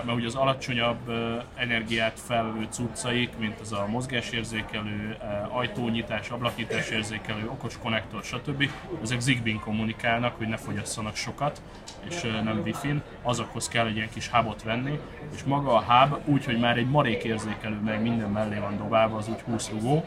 mert 0.04 0.16
ugye 0.16 0.26
az 0.26 0.34
alacsonyabb 0.34 1.10
energiát 1.54 2.20
felvevő 2.20 2.66
cuccaik, 2.70 3.30
mint 3.38 3.60
az 3.60 3.72
a 3.72 3.86
mozgásérzékelő, 3.88 5.16
ajtónyitás, 5.48 6.30
ablakítás 6.30 6.90
érzékelő, 6.90 7.48
okos 7.48 7.78
konnektor, 7.78 8.22
stb. 8.22 8.70
Ezek 9.02 9.20
Zigbee-n 9.20 9.60
kommunikálnak, 9.60 10.36
hogy 10.36 10.48
ne 10.48 10.56
fogyasszanak 10.56 11.16
sokat, 11.16 11.62
és 12.08 12.20
nem 12.44 12.60
Wi-Fi-n. 12.64 13.02
Azokhoz 13.22 13.68
kell 13.68 13.86
egy 13.86 13.96
ilyen 13.96 14.10
kis 14.12 14.28
hubot 14.28 14.62
venni, 14.62 14.98
és 15.34 15.42
maga 15.42 15.74
a 15.74 15.82
hub 15.82 16.18
úgy, 16.24 16.44
hogy 16.44 16.58
már 16.58 16.76
egy 16.76 16.88
marék 16.88 17.24
érzékelő, 17.24 17.80
meg 17.84 18.02
minden 18.02 18.30
mellé 18.30 18.58
van 18.58 18.76
dobálva, 18.76 19.16
az 19.16 19.28
úgy 19.28 19.40
20 19.40 19.70
rugó. 19.70 20.04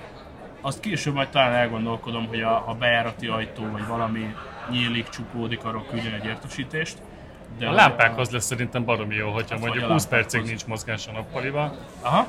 Azt 0.61 0.79
később 0.79 1.13
majd 1.13 1.29
talán 1.29 1.53
elgondolkodom, 1.53 2.27
hogy 2.27 2.41
a, 2.41 2.69
a 2.69 2.73
bejárati 2.73 3.27
ajtó 3.27 3.69
vagy 3.71 3.87
valami 3.87 4.35
nyílik, 4.69 5.09
csukódik, 5.09 5.63
arról 5.63 5.85
küldjön 5.89 6.13
egy 6.13 6.25
értesítést 6.25 7.01
de 7.57 7.67
a 7.67 7.71
lámpákhoz 7.71 8.29
lesz 8.29 8.45
szerintem 8.45 8.85
baromi 8.85 9.15
jó, 9.15 9.29
hogyha 9.29 9.55
hát 9.55 9.63
mondjuk 9.63 9.85
20 9.85 10.05
percig 10.05 10.43
nincs 10.43 10.65
mozgás 10.65 11.07
a 11.07 11.11
nappaliba, 11.11 11.75
Aha. 12.01 12.27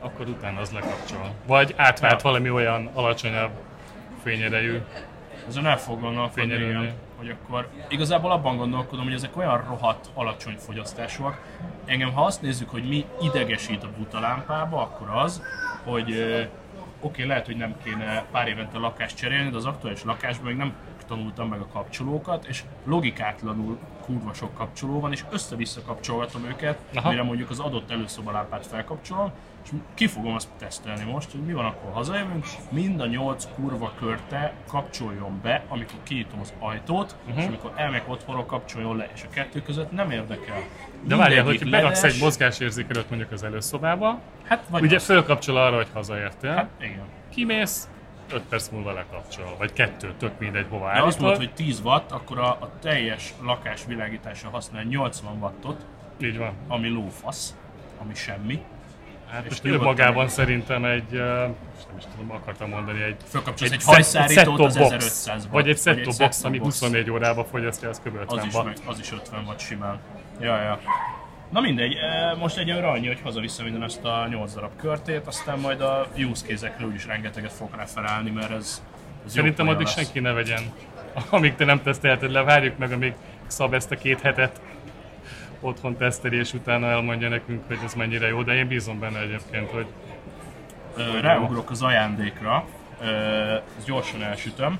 akkor 0.00 0.28
utána 0.28 0.60
az 0.60 0.70
lekapcsol. 0.70 1.30
Vagy 1.46 1.74
átvált 1.76 2.22
ja. 2.22 2.28
valami 2.28 2.50
olyan 2.50 2.90
alacsonyabb 2.94 3.50
fényerejű. 4.22 4.78
Ezen 5.48 5.66
el 5.66 5.78
fog 5.78 6.00
gondolkodni, 6.00 6.92
hogy 7.18 7.30
akkor 7.30 7.68
igazából 7.88 8.30
abban 8.30 8.56
gondolkodom, 8.56 9.04
hogy 9.04 9.14
ezek 9.14 9.36
olyan 9.36 9.64
rohadt 9.68 10.10
alacsony 10.14 10.56
fogyasztásúak. 10.58 11.40
Engem, 11.84 12.12
ha 12.12 12.24
azt 12.24 12.42
nézzük, 12.42 12.70
hogy 12.70 12.88
mi 12.88 13.04
idegesít 13.20 13.82
a 13.82 13.88
buta 13.96 14.20
lámpába, 14.20 14.80
akkor 14.80 15.08
az, 15.10 15.42
hogy 15.84 16.10
oké, 16.10 16.48
okay, 17.00 17.26
lehet, 17.26 17.46
hogy 17.46 17.56
nem 17.56 17.74
kéne 17.84 18.24
pár 18.30 18.48
évente 18.48 18.78
lakást 18.78 19.16
cserélni, 19.16 19.50
de 19.50 19.56
az 19.56 19.66
aktuális 19.66 20.04
lakásban 20.04 20.46
még 20.46 20.56
nem 20.56 20.72
tanultam 21.08 21.48
meg 21.48 21.60
a 21.60 21.66
kapcsolókat, 21.72 22.46
és 22.46 22.64
logikátlanul 22.84 23.78
kurva 24.04 24.32
sok 24.32 24.54
kapcsoló 24.54 25.00
van, 25.00 25.12
és 25.12 25.24
össze-vissza 25.30 25.82
kapcsolgatom 25.82 26.44
őket, 26.44 26.78
Aha. 26.94 27.10
mire 27.10 27.22
mondjuk 27.22 27.50
az 27.50 27.58
adott 27.58 27.90
előszobalámpát 27.90 28.66
felkapcsolom, 28.66 29.32
és 29.64 29.70
ki 29.94 30.06
fogom 30.06 30.34
azt 30.34 30.48
tesztelni 30.58 31.04
most, 31.04 31.30
hogy 31.30 31.40
mi 31.40 31.52
van 31.52 31.64
akkor 31.64 31.92
hazajövünk, 31.92 32.46
mind 32.70 33.00
a 33.00 33.06
nyolc 33.06 33.48
kurva 33.54 33.92
körte 33.98 34.52
kapcsoljon 34.68 35.40
be, 35.42 35.64
amikor 35.68 35.98
kinyitom 36.02 36.40
az 36.40 36.52
ajtót, 36.58 37.16
uh-huh. 37.26 37.42
és 37.42 37.46
amikor 37.46 37.72
elmegyek 37.76 38.08
otthonról 38.08 38.46
kapcsoljon 38.46 38.96
le, 38.96 39.08
és 39.14 39.22
a 39.22 39.28
kettő 39.30 39.62
között 39.62 39.90
nem 39.90 40.10
érdekel. 40.10 40.62
De 41.02 41.16
várjál, 41.16 41.44
hogy 41.44 41.70
beraksz 41.70 42.02
egy 42.02 42.18
mozgásérzékelőt 42.20 43.08
mondjuk 43.08 43.32
az 43.32 43.42
előszobába, 43.42 44.20
hát, 44.44 44.64
vagy 44.68 44.82
ugye 44.82 44.98
fölkapcsol 44.98 45.56
arra, 45.56 45.76
hogy 45.76 45.88
hazaértél. 45.92 46.54
Hát 46.54 46.70
igen. 46.80 47.04
Kimész, 47.30 47.88
5 48.32 48.42
perc 48.48 48.68
múlva 48.68 48.92
lekapcsol, 48.92 49.54
vagy 49.58 49.72
kettő, 49.72 50.14
tök 50.18 50.38
mindegy, 50.38 50.66
hova 50.68 50.88
állítva. 50.88 51.06
azt 51.06 51.20
mondod, 51.20 51.38
hogy 51.38 51.52
10 51.52 51.80
watt, 51.80 52.10
akkor 52.10 52.38
a, 52.38 52.48
a 52.48 52.70
teljes 52.80 53.34
lakás 53.42 53.84
világítása 53.86 54.48
használ 54.48 54.82
80 54.82 55.38
wattot. 55.40 55.84
Így 56.20 56.38
van. 56.38 56.52
Ami 56.68 56.88
lófasz, 56.88 57.54
ami 58.02 58.14
semmi. 58.14 58.62
Hát 59.30 59.44
és 59.44 59.48
most 59.48 59.64
ő 59.64 59.80
magában 59.80 60.28
szerintem 60.28 60.84
egy, 60.84 61.10
nem 61.10 61.96
is 61.98 62.04
tudom, 62.16 62.30
akartam 62.30 62.68
mondani, 62.68 63.02
egy, 63.02 63.16
egy, 63.60 63.72
egy 63.72 63.84
hajszárítót 63.84 64.60
az 64.60 64.76
1500 64.76 65.42
watt. 65.42 65.52
Vagy 65.52 65.68
egy 65.68 65.78
set 65.78 66.18
box, 66.18 66.44
ami 66.44 66.58
24 66.58 67.10
órában 67.10 67.44
fogyasztja, 67.44 67.88
az 67.88 68.00
kb. 68.04 68.16
50 68.16 68.38
az 68.38 68.44
is, 68.44 68.52
meg, 68.62 68.76
az 68.86 68.98
is 68.98 69.12
50 69.12 69.44
watt 69.44 69.58
simán. 69.58 69.98
Ja, 70.40 70.62
ja. 70.62 70.78
Na 71.50 71.60
mindegy, 71.60 71.96
most 72.38 72.58
egyelőre 72.58 72.88
annyi, 72.88 73.06
hogy 73.06 73.20
hazaviszem 73.22 73.64
minden 73.64 73.82
ezt 73.82 74.04
a 74.04 74.26
8 74.30 74.54
darab 74.54 74.76
körtét, 74.76 75.26
aztán 75.26 75.58
majd 75.58 75.80
a 75.80 76.06
use 76.16 76.46
case-ekről 76.46 76.88
úgyis 76.88 77.06
rengeteget 77.06 77.52
fog 77.52 77.68
referálni, 77.76 78.30
mert 78.30 78.50
ez, 78.50 78.82
ez 79.26 79.32
Szerintem 79.32 79.68
addig 79.68 79.86
lesz. 79.86 79.94
senki 79.94 80.20
ne 80.20 80.32
vegyen. 80.32 80.62
Amíg 81.30 81.54
te 81.54 81.64
nem 81.64 81.82
tesztelted 81.82 82.30
le, 82.30 82.42
várjuk 82.42 82.78
meg, 82.78 82.92
amíg 82.92 83.14
Szab 83.46 83.74
ezt 83.74 83.90
a 83.90 83.96
két 83.96 84.20
hetet 84.20 84.60
otthon 85.60 85.96
teszteli, 85.96 86.36
és 86.36 86.52
utána 86.52 86.86
elmondja 86.86 87.28
nekünk, 87.28 87.66
hogy 87.66 87.78
ez 87.84 87.94
mennyire 87.94 88.28
jó, 88.28 88.42
de 88.42 88.54
én 88.54 88.68
bízom 88.68 88.98
benne 88.98 89.20
egyébként, 89.20 89.70
hogy... 89.70 89.86
Ráugrok 91.20 91.70
az 91.70 91.82
ajándékra, 91.82 92.64
ezt 93.76 93.86
gyorsan 93.86 94.22
elsütöm, 94.22 94.78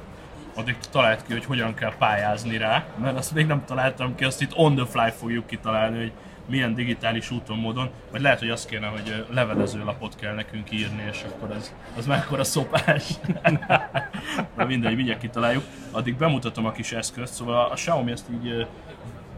addig 0.54 0.76
talált 0.90 1.26
ki, 1.26 1.32
hogy 1.32 1.44
hogyan 1.44 1.74
kell 1.74 1.92
pályázni 1.98 2.56
rá, 2.56 2.84
mert 3.00 3.16
azt 3.16 3.34
még 3.34 3.46
nem 3.46 3.64
találtam 3.64 4.14
ki, 4.14 4.24
azt 4.24 4.40
itt 4.42 4.56
on 4.56 4.74
the 4.74 4.86
fly 4.86 5.12
fogjuk 5.18 5.46
kitalálni, 5.46 5.98
hogy 5.98 6.12
milyen 6.48 6.74
digitális 6.74 7.30
úton, 7.30 7.58
módon, 7.58 7.90
vagy 8.10 8.20
lehet, 8.20 8.38
hogy 8.38 8.50
azt 8.50 8.68
kéne, 8.68 8.86
hogy 8.86 9.24
levelező 9.30 9.84
lapot 9.84 10.16
kell 10.16 10.34
nekünk 10.34 10.72
írni, 10.72 11.02
és 11.10 11.24
akkor 11.28 11.50
ez, 11.56 11.74
az 11.96 12.06
mekkora 12.06 12.44
szopás. 12.44 13.04
De 14.56 14.64
mindegy, 14.64 14.96
mindjárt 14.96 15.20
kitaláljuk. 15.20 15.64
Addig 15.90 16.16
bemutatom 16.16 16.66
a 16.66 16.72
kis 16.72 16.92
eszközt, 16.92 17.34
szóval 17.34 17.70
a 17.70 17.74
Xiaomi 17.74 18.10
ezt 18.10 18.26
így 18.30 18.66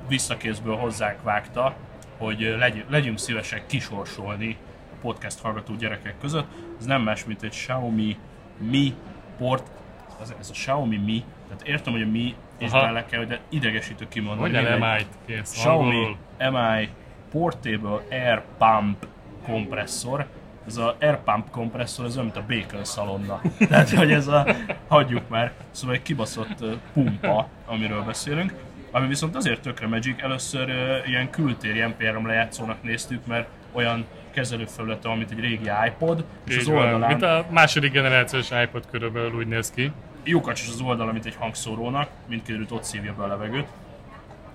visszakézből 0.09 0.77
hozzánk 0.77 1.23
vágta, 1.23 1.75
hogy 2.19 2.57
legyünk 2.89 3.19
szívesek 3.19 3.67
kisorsolni 3.67 4.57
a 4.93 5.01
podcast 5.01 5.41
hallgató 5.41 5.75
gyerekek 5.75 6.15
között. 6.21 6.47
Ez 6.79 6.85
nem 6.85 7.03
más, 7.03 7.25
mint 7.25 7.43
egy 7.43 7.51
Xiaomi 7.51 8.17
Mi 8.59 8.95
port, 9.39 9.71
ez, 10.23 10.35
ez 10.39 10.49
a 10.49 10.53
Xiaomi 10.53 10.97
Mi, 10.97 11.25
tehát 11.49 11.63
értem, 11.67 11.93
hogy 11.93 12.03
a 12.03 12.07
Mi 12.07 12.35
és 12.59 12.71
bele 12.71 13.05
kell, 13.05 13.25
de 13.25 13.41
idegesítő 13.49 14.09
kimondani. 14.09 14.55
Hogy 14.55 14.63
nem 14.63 14.79
mi 14.79 15.07
kész, 15.27 15.53
Xiaomi 15.53 16.17
Mi 16.49 16.89
Portable 17.31 18.01
Air 18.11 18.43
Pump 18.59 19.07
kompresszor. 19.45 20.27
Ez 20.67 20.77
a 20.77 20.97
Air 21.01 21.19
Pump 21.23 21.51
kompresszor, 21.51 22.05
ez 22.05 22.17
olyan, 22.17 22.25
mint 22.25 22.37
a 22.37 22.45
Bacon 22.49 22.85
szalonna. 22.85 23.41
Tehát, 23.69 23.91
hogy 23.91 24.13
ez 24.13 24.27
a, 24.27 24.47
hagyjuk 24.89 25.29
már, 25.29 25.53
szóval 25.71 25.95
egy 25.95 26.03
kibaszott 26.03 26.65
pumpa, 26.93 27.49
amiről 27.67 28.03
beszélünk. 28.03 28.55
Ami 28.91 29.07
viszont 29.07 29.37
azért 29.37 29.61
tökre 29.61 29.87
Magic, 29.87 30.23
először 30.23 30.69
uh, 30.69 31.09
ilyen 31.09 31.31
kültéri 31.31 31.85
MP3 31.87 32.27
lejátszónak 32.27 32.83
néztük, 32.83 33.27
mert 33.27 33.49
olyan 33.73 34.05
kezelőfelülete 34.31 35.09
van, 35.09 35.17
mint 35.17 35.31
egy 35.31 35.41
régi 35.41 35.71
iPod, 35.87 36.25
és 36.47 36.55
Így 36.55 36.61
az 36.61 36.69
oldalán... 36.69 37.01
Van. 37.01 37.09
Mint 37.09 37.23
a 37.23 37.47
második 37.51 37.93
generációs 37.93 38.51
iPod 38.63 38.85
körülbelül 38.91 39.35
úgy 39.35 39.47
néz 39.47 39.71
ki. 39.71 39.93
Lyukacs 40.25 40.63
az 40.69 40.81
oldala, 40.81 41.13
mint 41.13 41.27
egy 41.27 41.37
hangszórónak, 41.39 42.09
mint 42.29 42.43
kiderült 42.43 42.71
ott 42.71 42.85
szívja 42.85 43.15
be 43.17 43.23
a 43.23 43.27
levegőt. 43.27 43.67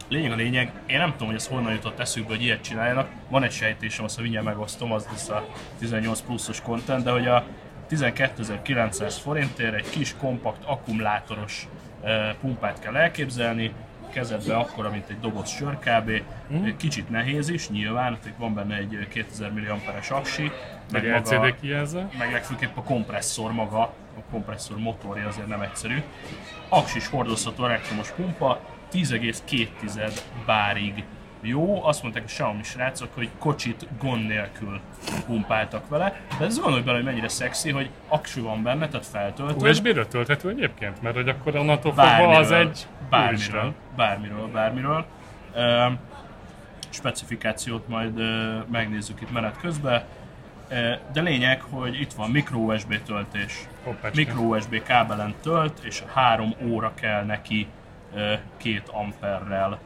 Lényeg 0.07 0.31
a 0.31 0.35
lényeg, 0.35 0.71
én 0.85 0.97
nem 0.97 1.11
tudom, 1.11 1.27
hogy 1.27 1.35
ez 1.35 1.47
honnan 1.47 1.71
jutott 1.71 1.99
eszükbe, 1.99 2.29
hogy 2.29 2.43
ilyet 2.43 2.61
csináljanak. 2.61 3.09
Van 3.29 3.43
egy 3.43 3.51
sejtésem, 3.51 4.05
azt 4.05 4.21
mindjárt 4.21 4.45
megosztom, 4.45 4.91
az 4.91 5.07
lesz 5.11 5.29
a 5.29 5.47
18 5.79 6.21
pluszos 6.21 6.61
content, 6.61 7.03
de 7.03 7.11
hogy 7.11 7.27
a 7.27 7.45
12.900 7.89 9.15
forintért 9.21 9.73
egy 9.73 9.89
kis 9.89 10.15
kompakt 10.19 10.63
akkumulátoros 10.65 11.67
pumpát 12.41 12.79
kell 12.79 12.95
elképzelni, 12.95 13.71
kezedbe 14.09 14.55
akkora, 14.55 14.89
mint 14.89 15.09
egy 15.09 15.19
doboz 15.19 15.49
sör 15.49 15.77
kb. 15.79 16.11
Mm. 16.53 16.67
Kicsit 16.77 17.09
nehéz 17.09 17.49
is, 17.49 17.69
nyilván, 17.69 18.17
van 18.37 18.53
benne 18.53 18.75
egy 18.75 19.07
2000 19.09 19.51
mAh-es 19.51 20.09
aksi, 20.09 20.51
meg, 20.91 21.03
meg 21.03 21.21
LCD 21.21 21.59
kijelző. 21.61 22.07
Meg 22.17 22.31
legfőképp 22.31 22.77
a 22.77 22.83
kompresszor 22.83 23.51
maga, 23.51 23.81
a 24.17 24.31
kompresszor 24.31 24.77
motorja 24.77 25.27
azért 25.27 25.47
nem 25.47 25.61
egyszerű. 25.61 26.01
Aksis 26.69 27.07
hordozható 27.07 27.65
elektromos 27.65 28.11
pumpa, 28.11 28.59
10,2 28.91 30.19
bárig 30.45 31.03
jó. 31.45 31.85
Azt 31.85 32.01
mondták 32.01 32.23
a 32.23 32.25
Xiaomi 32.25 32.63
srácok, 32.63 33.09
hogy 33.13 33.29
kocsit 33.39 33.87
gond 33.99 34.27
nélkül 34.27 34.79
pumpáltak 35.25 35.89
vele. 35.89 36.19
De 36.39 36.45
ez 36.45 36.59
gondolj 36.59 36.81
bele, 36.81 36.95
hogy 36.95 37.05
mennyire 37.05 37.27
szexi, 37.27 37.71
hogy 37.71 37.89
aksi 38.07 38.39
van 38.39 38.63
benne, 38.63 38.87
tehát 38.87 39.05
feltöltő. 39.05 39.69
USB-ről 39.69 40.07
tölthető 40.07 40.49
egyébként? 40.49 41.01
Mert 41.01 41.15
hogy 41.15 41.29
akkor 41.29 41.55
onnantól 41.55 41.93
fogva 41.93 42.37
az 42.37 42.51
egy 42.51 42.87
bármiről, 43.09 43.73
bármiről, 43.95 44.47
bármiről. 44.47 45.05
Uh, 45.55 45.91
specifikációt 46.89 47.87
majd 47.87 48.19
uh, 48.19 48.67
megnézzük 48.71 49.21
itt 49.21 49.31
menet 49.31 49.57
közben. 49.57 50.03
Uh, 50.71 50.77
de 51.13 51.21
lényeg, 51.21 51.61
hogy 51.61 52.01
itt 52.01 52.13
van 52.13 52.29
micro 52.29 52.57
USB 52.57 53.03
töltés. 53.03 53.67
Hoppácska. 53.83 54.15
Micro 54.15 54.41
USB 54.41 54.83
kábelen 54.83 55.33
tölt, 55.41 55.79
és 55.83 56.03
három 56.13 56.53
óra 56.67 56.93
kell 56.93 57.23
neki 57.23 57.67
két 58.57 58.89
amperrel 58.89 59.79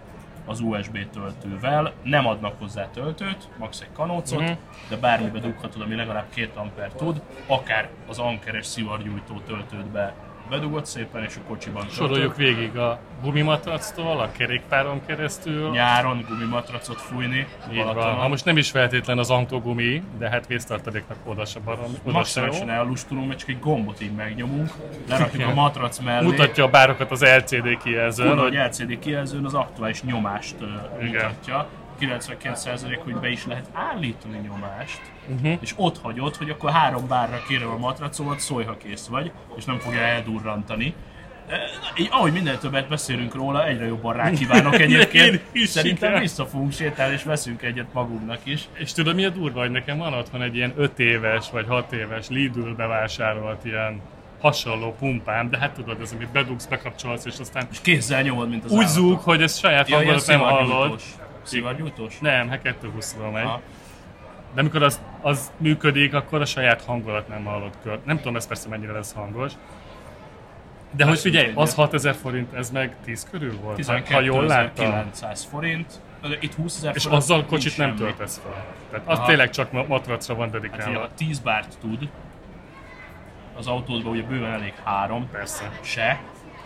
az 0.46 0.60
USB 0.60 1.10
töltővel, 1.10 1.94
nem 2.04 2.28
adnak 2.28 2.60
hozzá 2.60 2.90
töltőt, 2.90 3.48
max 3.58 3.82
egy 3.82 3.92
kanócot, 3.94 4.42
mm-hmm. 4.42 4.54
de 4.90 4.98
bármibe 4.98 5.40
dughatod, 5.40 5.82
ami 5.82 5.96
legalább 5.96 6.30
két 6.34 6.56
amper 6.56 6.92
tud, 6.92 7.22
akár 7.48 7.90
az 8.08 8.20
ankeres 8.20 8.66
szivargyújtó 8.66 9.40
töltődbe 9.46 10.14
bedugott 10.50 10.86
szépen, 10.86 11.24
és 11.24 11.36
a 11.36 11.48
kocsiban 11.48 11.82
töltött. 11.82 11.98
Soroljuk 11.98 12.36
végig 12.36 12.78
a 12.78 13.00
gumimatractól, 13.22 14.20
a 14.20 14.32
kerékpáron 14.32 15.02
keresztül. 15.06 15.70
Nyáron 15.70 16.26
gumimatracot 16.28 17.02
fújni. 17.02 17.48
Így 17.72 17.84
van. 17.84 17.96
Ha 17.96 18.28
most 18.28 18.46
nem 18.46 18.58
is 18.58 18.70
feltétlen 18.70 19.18
az 19.18 19.30
antogumi, 19.30 20.04
de 20.18 20.30
hát 20.30 20.48
víztartaléknak 20.48 21.18
oda 21.26 21.46
se 21.46 21.60
barom. 21.60 21.92
Maximálisan 22.04 22.70
ellustulunk, 22.70 23.28
mert 23.28 23.40
csak 23.40 23.50
egy 23.50 23.60
gombot 23.60 24.02
így 24.02 24.12
megnyomunk, 24.12 24.70
lerakjuk 25.08 25.48
a 25.48 25.54
matrac 25.54 26.00
mellé. 26.00 26.26
Mutatja 26.26 26.64
a 26.64 26.70
bárokat 26.70 27.12
az 27.12 27.24
LCD 27.24 27.78
kijelzőn. 27.84 28.28
Kurva, 28.28 28.42
hogy 28.42 28.54
LCD 28.54 29.00
kijelzőn 29.00 29.46
az 29.46 29.54
aktuális 29.54 30.04
nyomást 30.04 30.56
Igen. 31.02 31.12
mutatja. 31.12 31.68
99% 32.00 33.00
hogy 33.04 33.16
be 33.16 33.30
is 33.30 33.46
lehet 33.46 33.70
állítani 33.74 34.38
nyomást, 34.38 35.02
uh-huh. 35.28 35.58
és 35.62 35.74
ott 35.76 35.98
hagyod, 36.02 36.36
hogy 36.36 36.50
akkor 36.50 36.72
három 36.72 37.08
bárra 37.08 37.42
kérem 37.48 37.70
a 37.70 37.78
matracomat, 37.78 38.40
szólj, 38.40 38.66
ha 38.66 38.78
kész 38.78 39.08
vagy, 39.08 39.32
és 39.58 39.66
nem 39.66 39.78
fogja 39.80 40.00
eldurrantani. 40.00 40.94
így, 41.98 42.08
ahogy 42.12 42.32
minél 42.32 42.58
többet 42.58 42.88
beszélünk 42.88 43.36
róla, 43.36 43.68
egyre 43.68 43.86
jobban 43.86 44.14
rákívánok 44.14 44.80
egyébként. 44.88 45.34
Én 45.34 45.42
is, 45.52 45.70
Szerintem 45.70 46.10
igen. 46.10 46.22
vissza 46.22 46.46
fogunk 46.46 46.72
sétálni, 46.72 47.14
és 47.14 47.24
veszünk 47.24 47.62
egyet 47.62 47.94
magunknak 47.94 48.40
is. 48.44 48.68
És 48.74 48.94
tudod 48.94 49.16
mi 49.16 49.26
a 49.26 49.30
durva, 49.30 49.60
hogy 49.60 49.72
nekem 49.72 49.98
van 49.98 50.14
otthon 50.14 50.42
egy 50.42 50.56
ilyen 50.56 50.74
5 50.78 51.00
éves 51.00 51.50
vagy 51.52 51.66
6 51.68 51.92
éves 51.92 52.28
Lidl 52.30 52.70
bevásárolt 52.70 53.66
ilyen 53.66 54.02
hasonló 54.42 54.96
pumpám, 55.00 55.50
de 55.50 55.58
hát 55.58 55.72
tudod, 55.72 56.02
ez 56.02 56.12
amit 56.12 56.32
bedugsz, 56.32 56.66
bekapcsolsz, 56.66 57.26
és 57.26 57.40
aztán 57.40 57.68
És 57.72 57.78
kézzel 57.82 58.22
nyomod, 58.22 58.50
mint 58.50 58.66
az 58.66 58.72
úgy 58.72 58.88
zúg, 58.88 59.20
hogy 59.20 59.42
ez 59.42 59.58
saját 59.58 59.90
Ja, 59.90 59.96
hangodat 59.96 60.28
nem 60.28 60.40
hallod. 60.40 60.60
szivargyújtós. 60.68 61.04
Szivargyújtós? 61.50 62.20
Nem, 62.20 62.50
hát 62.50 62.62
220-ról 62.84 63.32
megy. 63.34 63.44
Aha. 63.44 63.62
De 64.54 64.60
amikor 64.60 64.84
az, 64.84 65.02
az 65.22 65.52
működik, 65.58 66.14
akkor 66.14 66.42
a 66.42 66.46
saját 66.46 66.86
hangodat 66.86 67.28
nem 67.28 67.44
hallod 67.44 67.74
kör. 67.84 68.00
Nem 68.04 68.18
tudom, 68.18 68.36
ez 68.36 68.48
persze 68.48 68.70
mennyire 68.70 68.92
lesz 68.92 69.14
hangos. 69.14 69.52
De 70.92 71.06
hogy 71.06 71.20
figyelj, 71.20 71.52
az 71.56 71.74
6000 71.74 72.16
forint, 72.16 72.54
ez 72.54 72.70
meg 72.72 72.96
10 73.04 73.28
körül 73.32 73.58
volt? 73.62 73.86
Ha- 73.86 74.12
Ha 74.14 74.22
jól 74.22 74.46
láttam. 74.46 74.86
12.900 75.14 75.42
forint. 75.50 76.02
Itt 76.40 76.54
20 76.54 76.78
ezer 76.78 76.96
És 76.96 77.06
azzal 77.06 77.46
kocsit 77.46 77.78
nem 77.78 77.88
semmi. 77.88 78.00
töltesz 78.00 78.42
fel. 78.44 78.66
Tehát 78.92 79.08
az 79.08 79.18
Aha. 79.18 79.28
tényleg 79.28 79.50
csak 79.50 79.72
ma- 79.72 79.86
matracra 79.88 80.36
van 80.36 80.44
Hát 80.52 80.62
dedikálva. 80.62 81.00
ha 81.00 81.10
10 81.18 81.40
bárt 81.40 81.78
tud, 81.82 82.10
az 83.58 83.68
autódban 83.68 84.12
ugye 84.12 84.24
bőven 84.24 84.52
elég 84.52 84.74
három, 84.84 85.30
Persze. 85.32 85.72
se. 85.82 86.20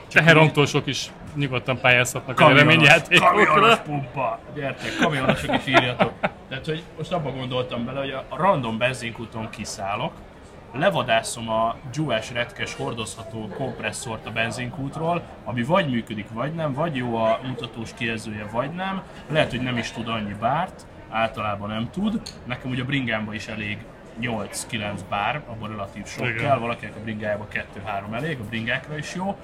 Teherautósok 0.10 0.88
is 0.88 1.12
nyugodtan 1.36 1.80
pályázhatnak 1.80 2.40
a 2.40 2.44
Kamionos, 2.44 2.62
kamionos 2.64 2.88
reményjátékokra. 3.10 3.82
pumpa! 3.82 4.40
Gyertek, 4.56 4.92
kamionosok 5.02 5.56
is 5.56 5.68
írjatok. 5.68 6.12
Tehát, 6.50 6.66
hogy 6.66 6.84
most 6.98 7.12
abba 7.12 7.32
gondoltam 7.32 7.86
bele, 7.86 8.00
hogy 8.00 8.12
a 8.12 8.26
random 8.36 8.78
benzinkúton 8.78 9.50
kiszállok, 9.50 10.14
levadászom 10.74 11.50
a 11.50 11.76
dzsúvás 11.92 12.32
retkes 12.32 12.76
hordozható 12.76 13.48
kompresszort 13.48 14.26
a 14.26 14.32
benzinkútról, 14.32 15.22
ami 15.44 15.64
vagy 15.64 15.90
működik, 15.90 16.28
vagy 16.34 16.54
nem, 16.54 16.74
vagy 16.74 16.96
jó 16.96 17.16
a 17.16 17.40
mutatós 17.48 17.90
kijelzője, 17.94 18.46
vagy 18.52 18.72
nem. 18.72 19.02
Lehet, 19.30 19.50
hogy 19.50 19.62
nem 19.62 19.78
is 19.78 19.92
tud 19.92 20.08
annyi 20.08 20.36
bárt, 20.40 20.86
általában 21.10 21.70
nem 21.70 21.90
tud. 21.92 22.22
Nekem 22.46 22.72
ugye 22.72 22.82
a 22.82 22.86
bringámban 22.86 23.34
is 23.34 23.48
elég 23.48 23.78
8-9 24.22 25.00
bár, 25.10 25.42
abban 25.48 25.70
relatív 25.70 26.06
sok 26.06 26.28
Igen. 26.28 26.38
kell, 26.38 26.58
valakinek 26.58 26.96
a 26.96 27.00
bringájában 27.04 27.48
2-3 27.52 28.14
elég, 28.14 28.38
a 28.40 28.44
bringákra 28.44 28.98
is 28.98 29.16
jó. 29.16 29.36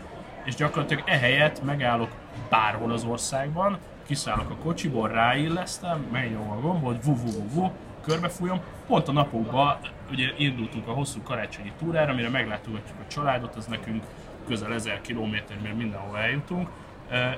És 0.50 0.56
gyakorlatilag 0.56 1.04
ehelyett 1.06 1.64
megállok 1.64 2.12
bárhol 2.50 2.92
az 2.92 3.04
országban, 3.04 3.78
kiszállok 4.08 4.50
a 4.50 4.56
kocsiból, 4.56 5.08
ráillesztem, 5.08 6.08
megnyomom 6.12 6.50
a 6.50 6.60
gombot, 6.60 7.04
vu, 7.04 7.16
vu, 7.16 7.32
vu, 7.32 7.50
vu, 7.54 7.72
körbefújom. 8.02 8.62
Pont 8.88 9.08
a 9.08 9.12
napokban 9.12 9.78
ugye 10.12 10.34
indultunk 10.38 10.88
a 10.88 10.92
hosszú 10.92 11.22
karácsonyi 11.24 11.72
túrára, 11.80 12.12
amire 12.12 12.30
meglátogatjuk 12.30 12.98
a 13.00 13.08
családot, 13.08 13.56
az 13.56 13.66
nekünk 13.66 14.04
közel 14.48 14.74
1000 14.74 15.02
km, 15.02 15.36
mert 15.64 15.78
mindenhol 15.78 16.18
eljutunk. 16.18 16.70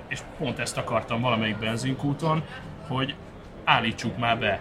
És 0.07 0.19
pont 0.37 0.59
ezt 0.59 0.77
akartam 0.77 1.21
valamelyik 1.21 1.57
benzinkúton, 1.57 2.43
hogy 2.87 3.15
állítsuk 3.63 4.17
már 4.17 4.39
be. 4.39 4.59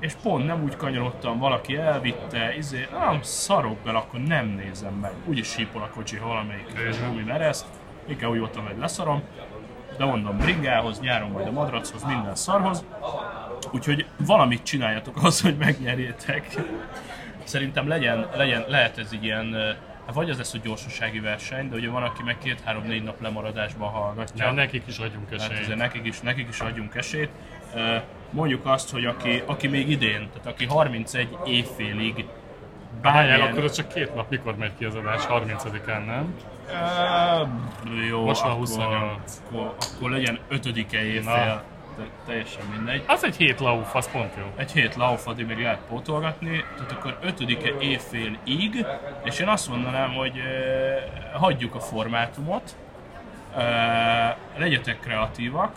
És 0.00 0.12
pont 0.22 0.46
nem 0.46 0.62
úgy 0.62 0.76
kanyarodtam, 0.76 1.38
valaki 1.38 1.76
elvitte, 1.76 2.56
izé, 2.56 2.88
nem 2.92 3.22
szarok 3.22 3.78
bele, 3.78 3.98
akkor 3.98 4.20
nem 4.20 4.46
nézem 4.46 4.94
meg. 4.94 5.12
Úgyis 5.24 5.48
sípol 5.48 5.82
a 5.82 5.88
kocsi, 5.94 6.16
ha 6.16 6.26
valamelyik 6.28 6.72
gumi 7.06 7.22
mereszt, 7.22 7.66
inkább 8.08 8.30
úgy 8.30 8.38
voltam, 8.38 8.66
hogy 8.66 8.78
leszarom. 8.78 9.22
De 9.96 10.04
mondom, 10.04 10.38
bringához, 10.38 11.00
nyáron 11.00 11.30
majd 11.30 11.46
a 11.46 11.50
madrachoz, 11.50 12.04
minden 12.04 12.34
szarhoz. 12.34 12.84
Úgyhogy 13.72 14.06
valamit 14.26 14.62
csináljatok 14.62 15.22
az, 15.22 15.40
hogy 15.40 15.56
megnyerjétek. 15.56 16.46
Szerintem 17.44 17.88
legyen, 17.88 18.26
legyen, 18.36 18.64
lehet 18.68 18.98
ez 18.98 19.12
így 19.12 19.24
ilyen, 19.24 19.54
hát 20.06 20.14
vagy 20.14 20.30
az 20.30 20.36
lesz, 20.36 20.50
hogy 20.50 20.60
gyorsasági 20.60 21.20
verseny, 21.20 21.68
de 21.68 21.76
ugye 21.76 21.88
van, 21.88 22.02
aki 22.02 22.22
meg 22.22 22.38
két-három-négy 22.38 23.02
nap 23.02 23.20
lemaradásban 23.20 23.88
hallgatja. 23.90 24.44
Ja, 24.44 24.52
nekik 24.52 24.82
is 24.86 24.98
adjunk 24.98 25.30
Hát 25.30 25.40
esélyt. 25.40 25.60
azért 25.60 25.78
nekik 25.78 26.06
is, 26.06 26.20
nekik 26.20 26.48
is 26.48 26.60
adjunk 26.60 26.94
esélyt. 26.94 27.30
Mondjuk 28.30 28.66
azt, 28.66 28.90
hogy 28.90 29.04
aki, 29.04 29.42
aki 29.46 29.66
még 29.66 29.90
idén, 29.90 30.28
tehát 30.32 30.46
aki 30.46 30.66
31 30.66 31.36
évfélig 31.44 32.24
Várjál, 33.02 33.40
akkor 33.40 33.64
az 33.64 33.72
csak 33.76 33.88
két 33.88 34.14
nap, 34.14 34.30
mikor 34.30 34.56
megy 34.56 34.72
ki 34.78 34.84
az 34.84 34.94
adás? 34.94 35.22
30-án, 35.28 36.04
nem? 36.06 36.34
Ö, 36.68 38.04
jó, 38.08 38.24
Most 38.24 38.40
van 38.40 38.50
akkor, 38.50 38.60
28. 38.60 39.42
Akkor, 39.48 39.74
akkor 39.96 40.10
legyen 40.10 40.38
5 40.48 40.66
évfél, 40.92 41.22
te, 41.96 42.02
teljesen 42.26 42.62
mindegy. 42.76 43.02
Az 43.06 43.24
egy 43.24 43.36
hét 43.36 43.60
lauf, 43.60 43.94
az 43.94 44.10
pont 44.10 44.34
jó. 44.38 44.44
Egy 44.56 44.72
hét 44.72 44.96
lauf, 44.96 45.26
addig 45.26 45.46
még 45.46 45.58
lehet 45.58 45.80
pótolgatni, 45.88 46.64
tehát 46.76 46.92
akkor 46.92 47.18
5 47.22 47.40
évfélig, 47.80 48.86
és 49.24 49.38
én 49.38 49.48
azt 49.48 49.68
mondanám, 49.68 50.12
hogy 50.12 50.38
ö, 50.38 51.38
hagyjuk 51.38 51.74
a 51.74 51.80
formátumot, 51.80 52.76
ö, 53.56 53.60
legyetek 54.56 55.00
kreatívak, 55.00 55.74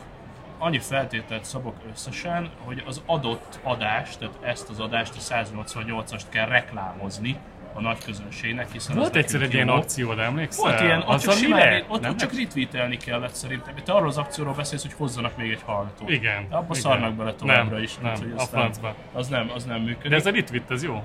annyi 0.64 0.80
feltételt 0.80 1.46
szabok 1.46 1.76
összesen, 1.92 2.50
hogy 2.64 2.84
az 2.86 3.02
adott 3.06 3.60
adást, 3.64 4.20
tehát 4.20 4.38
ezt 4.42 4.70
az 4.70 4.80
adást, 4.80 5.14
a 5.16 5.34
188-ast 5.34 6.22
kell 6.30 6.48
reklámozni 6.48 7.38
a 7.74 7.82
nagy 7.82 8.04
közönségnek, 8.04 8.72
hiszen 8.72 8.96
Volt 8.96 9.10
az 9.10 9.16
egyszer 9.16 9.42
egy 9.42 9.54
ilyen 9.54 9.70
akció, 9.70 10.14
de 10.14 10.22
emlékszel? 10.22 10.64
Volt 10.64 10.82
ilyen, 10.82 11.00
ott 11.00 11.08
Azzal 11.08 11.34
csak, 11.34 11.44
simán, 11.44 11.84
ott, 11.88 12.10
ott 12.10 12.18
csak 12.18 12.34
retweetelni 12.34 12.98
kellett 12.98 13.34
szerintem. 13.34 13.74
Te 13.84 13.92
arról 13.92 14.08
az 14.08 14.18
akcióról 14.18 14.54
beszélsz, 14.54 14.82
hogy 14.82 14.94
hozzanak 14.94 15.38
még 15.38 15.52
egy 15.52 15.62
hallgatót. 15.66 16.10
Igen. 16.10 16.48
De 16.50 16.56
abba 16.56 16.66
igen. 16.70 16.82
szarnak 16.82 17.14
bele 17.14 17.34
továbbra 17.34 17.76
nem, 17.76 17.84
is. 17.84 17.98
Nem, 17.98 18.16
hogy 18.16 18.34
a 18.38 18.42
francba. 18.42 18.96
Az 19.14 19.28
nem, 19.28 19.52
az 19.56 19.64
nem 19.64 19.82
működik. 19.82 20.10
De 20.10 20.16
ez 20.16 20.26
a 20.26 20.32
retweet, 20.32 20.72
ez 20.72 20.84
jó. 20.84 21.04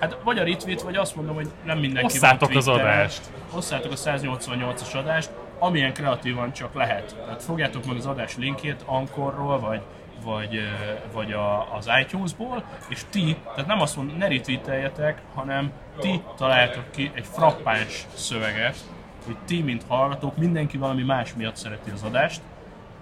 Hát 0.00 0.16
vagy 0.24 0.38
a 0.38 0.44
retweet, 0.44 0.82
vagy 0.82 0.96
azt 0.96 1.16
mondom, 1.16 1.34
hogy 1.34 1.48
nem 1.64 1.78
mindenki 1.78 2.16
Osszátok 2.16 2.48
van 2.48 2.56
az 2.56 2.68
adást. 2.68 3.20
Osszátok 3.54 3.92
a 3.92 3.96
188-as 3.96 4.96
adást, 4.96 5.30
amilyen 5.62 5.92
kreatívan 5.92 6.52
csak 6.52 6.74
lehet. 6.74 7.16
Tehát 7.24 7.42
fogjátok 7.42 7.84
meg 7.84 7.96
az 7.96 8.06
adás 8.06 8.36
linkjét 8.36 8.82
Ankorról, 8.86 9.60
vagy 9.60 9.82
vagy, 10.24 10.60
vagy 11.12 11.32
a, 11.32 11.74
az 11.74 11.88
iTunes-ból, 12.00 12.64
és 12.88 13.04
ti, 13.10 13.36
tehát 13.54 13.66
nem 13.66 13.80
azt 13.80 13.96
mondom, 13.96 14.16
ne 14.16 14.28
retweeteljetek, 14.28 15.22
hanem 15.34 15.72
ti 15.98 16.22
találtok 16.36 16.90
ki 16.90 17.10
egy 17.14 17.26
frappáns 17.26 18.06
szöveget, 18.14 18.76
hogy 19.26 19.36
ti, 19.44 19.62
mint 19.62 19.84
hallgatók, 19.88 20.36
mindenki 20.36 20.76
valami 20.76 21.02
más 21.02 21.34
miatt 21.34 21.56
szereti 21.56 21.90
az 21.90 22.02
adást, 22.02 22.40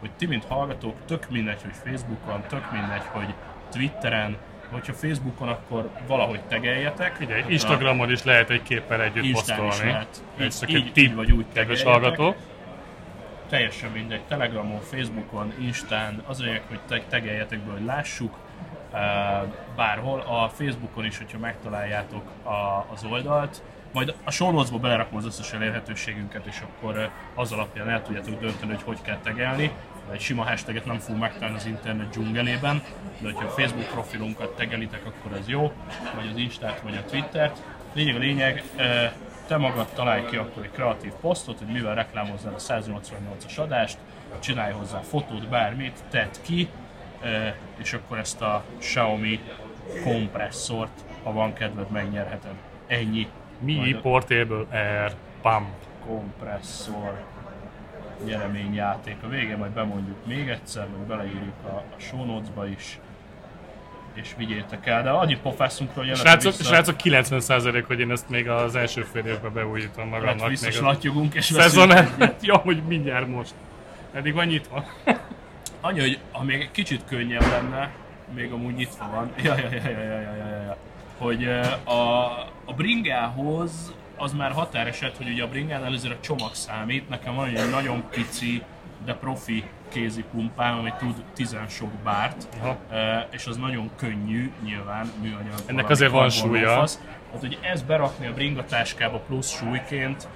hogy 0.00 0.10
ti, 0.16 0.26
mint 0.26 0.44
hallgatók, 0.44 0.94
tök 1.06 1.30
mindegy, 1.30 1.62
hogy 1.62 1.74
Facebookon, 1.84 2.42
tök 2.48 2.72
mindegy, 2.72 3.04
hogy 3.12 3.34
Twitteren, 3.70 4.36
hogyha 4.70 4.92
Facebookon, 4.92 5.48
akkor 5.48 5.90
valahogy 6.06 6.40
tegeljetek. 6.40 7.14
Figyelj, 7.14 7.44
Instagramon 7.48 8.10
is 8.10 8.22
lehet 8.22 8.50
egy 8.50 8.62
képpel 8.62 9.02
együtt 9.02 9.24
Instán 9.24 9.58
is 9.58 9.64
posztolni. 9.64 9.92
lehet. 9.92 10.22
Ez 10.38 10.44
Így, 10.44 10.58
csak 10.58 10.70
így, 10.70 10.98
így 10.98 11.14
vagy 11.14 11.32
úgy 11.32 11.44
kedves 11.52 11.82
hallgatók. 11.82 12.36
Teljesen 13.48 13.90
mindegy. 13.90 14.20
Telegramon, 14.28 14.80
Facebookon, 14.80 15.52
Instán, 15.60 16.22
az 16.26 16.40
a 16.40 16.44
lényeg, 16.44 16.62
hogy 16.68 16.80
te- 16.88 17.02
tegeljetek 17.08 17.58
be, 17.58 17.72
hogy 17.72 17.84
lássuk. 17.84 18.34
eh, 18.92 19.40
Bárhol. 19.76 20.20
A 20.20 20.48
Facebookon 20.48 21.04
is, 21.04 21.18
hogyha 21.18 21.38
megtaláljátok 21.38 22.22
a, 22.42 22.86
az 22.92 23.04
oldalt, 23.04 23.62
majd 23.92 24.14
a 24.24 24.30
show 24.30 24.78
belerakom 24.80 25.16
az 25.18 25.24
összes 25.24 25.52
elérhetőségünket, 25.52 26.46
és 26.46 26.60
akkor 26.60 26.98
eh, 26.98 27.10
az 27.34 27.52
alapján 27.52 27.88
el 27.88 28.02
tudjátok 28.02 28.40
dönteni, 28.40 28.72
hogy 28.72 28.82
hogy 28.82 29.02
kell 29.02 29.18
tegelni. 29.22 29.70
Egy 30.12 30.20
sima 30.20 30.44
hashtaget 30.44 30.84
nem 30.84 30.98
fogunk 30.98 31.20
megtalálni 31.20 31.56
az 31.56 31.66
internet 31.66 32.08
dzsungelében, 32.08 32.82
de 33.18 33.30
hogyha 33.32 33.46
a 33.46 33.50
Facebook 33.50 33.86
profilunkat 33.86 34.56
tegelitek, 34.56 35.00
akkor 35.06 35.38
ez 35.38 35.48
jó, 35.48 35.72
vagy 36.14 36.28
az 36.32 36.36
Instát, 36.36 36.80
vagy 36.80 36.96
a 36.96 37.10
Twittert. 37.10 37.62
Lényeg 37.92 38.14
a 38.14 38.18
lényeg, 38.18 38.62
eh, 38.76 39.12
te 39.46 39.56
magad 39.56 39.86
találj 39.86 40.24
ki 40.24 40.36
akkor 40.36 40.62
egy 40.62 40.70
kreatív 40.70 41.12
posztot, 41.20 41.58
hogy 41.58 41.66
mivel 41.66 41.94
reklámoznád 41.94 42.54
a 42.54 42.58
188-as 42.58 43.58
adást, 43.58 43.98
csinálj 44.38 44.72
hozzá 44.72 45.00
fotót, 45.00 45.48
bármit, 45.48 45.98
tedd 46.10 46.34
ki, 46.42 46.68
eh, 47.20 47.54
és 47.76 47.92
akkor 47.92 48.18
ezt 48.18 48.40
a 48.40 48.64
Xiaomi 48.78 49.40
kompresszort, 50.04 51.04
ha 51.22 51.32
van 51.32 51.52
kedved, 51.52 51.90
megnyerheted. 51.90 52.54
Ennyi. 52.86 53.28
Mi 53.58 53.74
Majd 53.74 53.96
Portable 53.96 54.66
Air 54.70 55.12
Pump. 55.42 55.68
kompresszor 56.06 57.24
nyereményjáték. 58.24 59.16
A 59.22 59.28
végén 59.28 59.56
majd 59.56 59.70
bemondjuk 59.70 60.26
még 60.26 60.48
egyszer, 60.48 60.86
vagy 60.96 61.06
beleírjuk 61.06 61.54
a, 61.64 61.68
a 61.68 61.96
show 61.96 62.24
notes-ba 62.24 62.66
is, 62.66 62.98
és 64.12 64.34
vigyétek 64.36 64.86
el. 64.86 65.02
De 65.02 65.10
annyit 65.10 65.38
pofászunk, 65.38 65.90
hogy 65.94 66.04
jönnek 66.04 66.20
Srácok, 66.20 66.56
vissza, 66.56 66.64
srácok 66.64 66.96
90% 67.02 67.84
hogy 67.86 68.00
én 68.00 68.10
ezt 68.10 68.28
még 68.28 68.48
az 68.48 68.74
első 68.74 69.02
fél 69.02 69.24
évben 69.24 69.52
beújítom 69.52 70.08
magamnak. 70.08 70.48
vissza 70.48 70.66
Még 70.66 70.74
a 70.74 70.78
slattyogunk, 70.78 71.34
és 71.34 71.44
szezon. 71.44 71.90
Ja, 72.40 72.56
hogy 72.56 72.82
mindjárt 72.82 73.26
most. 73.26 73.54
Eddig 74.12 74.34
van 74.34 74.46
nyitva. 74.46 74.84
Annyi, 75.80 76.00
hogy 76.00 76.18
ha 76.32 76.44
még 76.44 76.60
egy 76.60 76.70
kicsit 76.70 77.02
könnyebb 77.08 77.46
lenne, 77.50 77.90
még 78.34 78.52
amúgy 78.52 78.74
nyitva 78.74 79.10
van, 79.10 79.32
ja, 79.42 79.58
ja, 79.58 79.68
ja, 79.70 79.90
ja, 79.90 80.02
ja, 80.02 80.20
ja, 80.20 80.36
ja, 80.36 80.62
ja. 80.62 80.76
hogy 81.18 81.48
a, 81.84 82.24
a 82.64 82.74
bringához 82.76 83.94
az 84.20 84.32
már 84.32 84.52
határeset, 84.52 85.16
hogy 85.16 85.28
ugye 85.28 85.42
a 85.42 85.48
bringánál 85.48 85.92
azért 85.92 86.14
a 86.14 86.20
csomag 86.20 86.54
számít. 86.54 87.08
Nekem 87.08 87.34
van 87.34 87.46
egy 87.48 87.70
nagyon 87.70 88.04
pici, 88.10 88.62
de 89.04 89.14
profi 89.14 89.64
kézi 89.88 90.24
pumpám, 90.30 90.78
ami 90.78 90.92
tud 90.98 91.24
10 91.34 91.56
sok 91.68 91.90
bárt, 92.04 92.48
Aha. 92.60 92.76
és 93.30 93.46
az 93.46 93.56
nagyon 93.56 93.90
könnyű, 93.96 94.52
nyilván 94.64 95.12
műanyag. 95.22 95.54
valami 95.66 95.82
azért 95.88 96.10
van 96.10 96.28
súlya. 96.30 96.74
lófasz. 96.74 97.00
Hát, 97.32 97.40
hogy 97.40 97.58
ezt 97.60 97.86
berakni 97.86 98.26
a 98.26 98.32
bringatáskába 98.32 99.18
plusz 99.18 99.56
súlyként, 99.56 100.28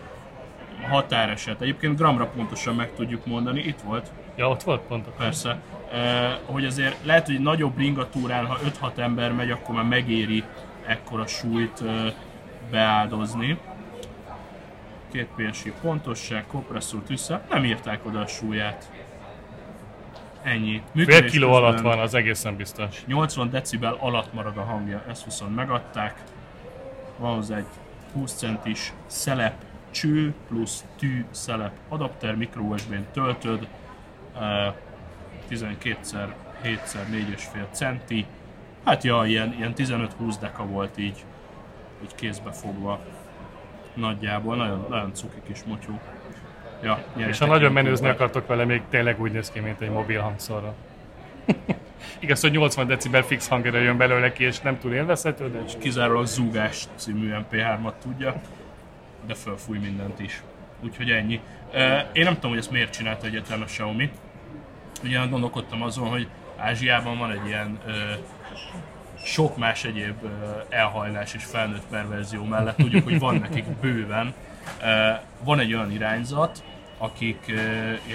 határeset. 0.88 1.60
Egyébként 1.60 1.96
gramra 1.96 2.26
pontosan 2.26 2.74
meg 2.74 2.92
tudjuk 2.94 3.26
mondani, 3.26 3.60
itt 3.60 3.80
volt, 3.80 4.10
Ja, 4.36 4.48
ott 4.48 4.62
volt 4.62 4.80
pont. 4.80 5.08
persze, 5.08 5.58
eh, 5.92 6.36
hogy 6.44 6.64
azért 6.64 7.04
lehet, 7.04 7.26
hogy 7.26 7.40
nagyobb 7.40 7.78
ringatúrán, 7.78 8.46
ha 8.46 8.58
5-6 8.64 8.98
ember 8.98 9.32
megy, 9.32 9.50
akkor 9.50 9.74
már 9.74 9.84
megéri 9.84 10.44
ekkora 10.86 11.26
súlyt 11.26 11.82
eh, 11.86 12.12
beáldozni. 12.70 13.58
Két 15.14 15.28
PSI 15.36 15.72
pontosság, 15.80 16.46
kompresszor 16.46 17.02
tűzszer, 17.02 17.46
nem 17.50 17.64
írták 17.64 18.06
oda 18.06 18.20
a 18.20 18.26
súlyát. 18.26 18.90
Ennyi. 20.42 20.72
Fél 20.72 20.82
Működés 20.92 21.30
kiló 21.30 21.48
közben 21.50 21.64
alatt 21.64 21.80
van, 21.80 21.98
az 21.98 22.14
egészen 22.14 22.56
biztos. 22.56 23.04
80 23.06 23.50
decibel 23.50 23.96
alatt 24.00 24.32
marad 24.32 24.56
a 24.56 24.62
hangja, 24.62 25.04
ezt 25.08 25.24
viszont 25.24 25.54
megadták. 25.54 26.22
Van 27.18 27.34
hozzá 27.34 27.56
egy 27.56 27.66
20 28.12 28.32
centis 28.32 28.92
szelep 29.06 29.64
cső 29.90 30.34
plusz 30.48 30.84
tű 30.98 31.24
szelep 31.30 31.72
adapter, 31.88 32.36
micro 32.36 32.62
USB-n 32.62 33.06
töltöd, 33.12 33.68
eh, 34.38 34.74
12x 35.48 36.14
7x 36.62 36.94
4,5 37.10 37.66
centi. 37.70 38.26
Hát 38.84 39.04
ja, 39.04 39.24
ilyen, 39.24 39.54
ilyen 39.58 39.72
15-20 39.76 40.34
deka 40.40 40.66
volt 40.66 40.98
így, 40.98 41.24
így 42.02 42.14
kézbe 42.14 42.52
fogva. 42.52 43.00
Nagyjából, 43.94 44.56
nagyon, 44.56 44.86
nagyon 44.88 45.14
cuki 45.14 45.40
kis 45.46 45.64
motyó. 45.66 46.00
Ja, 46.82 47.04
És 47.16 47.38
ha 47.38 47.46
nagyon 47.46 47.72
menőzni 47.72 48.08
akartok 48.08 48.46
vele, 48.46 48.64
még 48.64 48.82
tényleg 48.90 49.20
úgy 49.20 49.32
néz 49.32 49.50
ki, 49.50 49.60
mint 49.60 49.80
egy 49.80 49.90
mobil 49.90 50.20
hangszorra. 50.20 50.74
Igaz, 52.18 52.40
hogy 52.40 52.50
80 52.50 52.86
decibel 52.86 53.22
fix 53.22 53.48
hangerő 53.48 53.82
jön 53.82 53.96
belőle 53.96 54.32
ki, 54.32 54.44
és 54.44 54.60
nem 54.60 54.78
túl 54.78 54.94
élvezhető, 54.94 55.50
de 55.50 55.58
kizárólag 55.78 56.26
Zúgás 56.26 56.84
című 56.94 57.34
MP3-at 57.50 57.92
tudja, 58.02 58.40
de 59.26 59.34
fölfúj 59.34 59.78
mindent 59.78 60.20
is. 60.20 60.42
Úgyhogy 60.80 61.10
ennyi. 61.10 61.40
Én 62.12 62.24
nem 62.24 62.34
tudom, 62.34 62.50
hogy 62.50 62.58
ezt 62.58 62.70
miért 62.70 62.92
csinálta 62.92 63.26
egyetlen 63.26 63.60
a 63.60 63.64
Xiaomi. 63.64 64.10
Ugye 65.04 65.26
gondolkodtam 65.26 65.82
azon, 65.82 66.08
hogy 66.08 66.28
Ázsiában 66.56 67.18
van 67.18 67.30
egy 67.30 67.46
ilyen 67.46 67.78
sok 69.24 69.56
más 69.56 69.84
egyéb 69.84 70.16
elhajlás 70.68 71.34
és 71.34 71.44
felnőtt 71.44 71.86
perverzió 71.90 72.44
mellett, 72.44 72.76
tudjuk, 72.76 73.04
hogy 73.04 73.18
van 73.18 73.34
nekik 73.34 73.64
bőven. 73.80 74.34
Van 75.44 75.58
egy 75.58 75.74
olyan 75.74 75.92
irányzat, 75.92 76.64
akik 76.98 77.52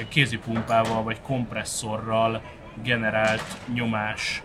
kézipumpával 0.08 1.04
vagy 1.04 1.22
kompresszorral 1.22 2.42
generált 2.84 3.58
nyomás 3.74 4.44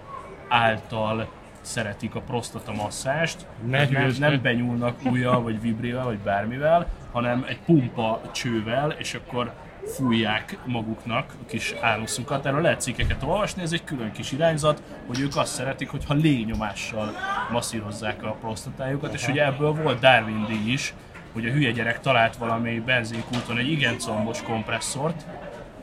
által 0.48 1.29
szeretik 1.61 2.14
a 2.14 2.20
prostata 2.20 2.72
masszást. 2.72 3.46
Ne 3.66 3.88
nem, 3.88 4.14
nem 4.18 4.42
benyúlnak 4.42 5.05
ujjal, 5.05 5.42
vagy 5.42 5.61
vibrivel, 5.61 6.05
vagy 6.05 6.18
bármivel, 6.18 6.87
hanem 7.12 7.44
egy 7.48 7.59
pumpa 7.59 8.20
csővel, 8.33 8.90
és 8.90 9.14
akkor 9.14 9.53
fújják 9.87 10.59
maguknak 10.64 11.35
a 11.42 11.47
kis 11.47 11.75
áluszukat. 11.81 12.47
Erről 12.47 12.61
lehet 12.61 12.81
cikkeket 12.81 13.23
olvasni, 13.23 13.62
ez 13.62 13.73
egy 13.73 13.85
külön 13.85 14.12
kis 14.12 14.33
irányzat, 14.33 14.83
hogy 15.07 15.20
ők 15.20 15.37
azt 15.37 15.53
szeretik, 15.53 15.88
hogyha 15.88 16.14
légyomással 16.14 17.12
masszírozzák 17.51 18.23
a 18.23 18.37
prostatájukat, 18.40 19.14
és 19.14 19.29
ugye 19.29 19.44
ebből 19.44 19.73
volt 19.73 20.01
Darwin 20.01 20.44
díj 20.49 20.73
is, 20.73 20.94
hogy 21.33 21.47
a 21.47 21.51
hülye 21.51 21.70
gyerek 21.70 22.01
talált 22.01 22.37
valami 22.37 22.81
benzinkúton 22.81 23.59
egy 23.59 23.70
igen 23.70 23.99
combos 23.99 24.42
kompresszort, 24.42 25.25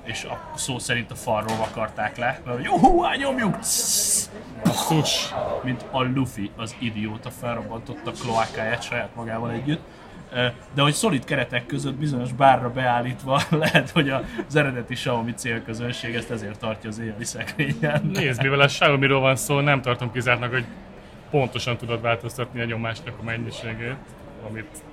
és 0.04 0.24
a 0.24 0.52
szó 0.56 0.80
szerint 0.80 1.12
a 1.12 1.16
falról 1.16 1.58
vakarták 1.58 2.18
le, 2.18 2.42
mert 2.46 2.58
hogy 2.58 2.66
jó, 2.66 3.06
nyomjuk! 3.18 3.58
basszus! 4.64 5.34
mint 5.64 5.86
a 5.92 6.02
Luffy, 6.04 6.52
az 6.58 6.76
idióta 6.80 7.30
felrobbantotta 7.30 8.10
a 8.10 8.14
kloákáját 8.24 8.84
saját 8.84 9.16
magával 9.16 9.52
együtt. 9.52 9.82
De 10.74 10.82
hogy 10.82 10.94
szolid 10.94 11.26
keretek 11.26 11.66
között 11.66 11.94
bizonyos 11.94 12.34
bárra 12.34 12.72
beállítva 12.72 13.42
lehet, 13.50 13.90
hogy 13.90 14.10
az 14.48 14.56
eredeti 14.56 14.94
Xiaomi 14.94 15.34
célközönség 15.34 16.16
ezt 16.16 16.32
ezért 16.32 16.60
tartja 16.60 16.90
az 16.90 17.00
éjjeli 17.00 17.26
szekrényen. 17.26 18.12
Nézd, 18.14 18.42
mivel 18.42 18.60
a 18.60 18.66
Xiaomi-ról 18.66 19.20
van 19.20 19.36
szó, 19.36 19.60
nem 19.60 19.82
tartom 19.82 20.12
kizártnak, 20.12 20.52
hogy 20.52 20.66
pontosan 21.30 21.78
tudod 21.78 22.02
változtatni 22.02 22.62
a 22.62 22.66
nyomásnak 22.66 23.14
a 23.20 23.24
mennyiségét, 23.24 23.96
amit 24.50 24.84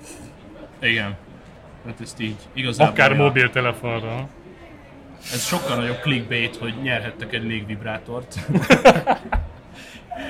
Igen. 0.79 1.17
Hát 1.87 2.01
ezt 2.01 2.21
így 2.21 2.37
igazából... 2.53 2.93
akár 2.93 3.11
ja, 3.11 3.17
mobiltelefonról. 3.17 4.29
Ez 5.33 5.45
sokkal 5.45 5.77
nagyobb 5.77 6.01
clickbait, 6.01 6.57
hogy 6.57 6.75
nyerhettek 6.83 7.33
egy 7.33 7.43
légvibrátort. 7.43 8.39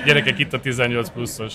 Gyerekek, 0.05 0.39
itt 0.39 0.53
a 0.53 0.59
18 0.59 1.09
pluszos 1.09 1.53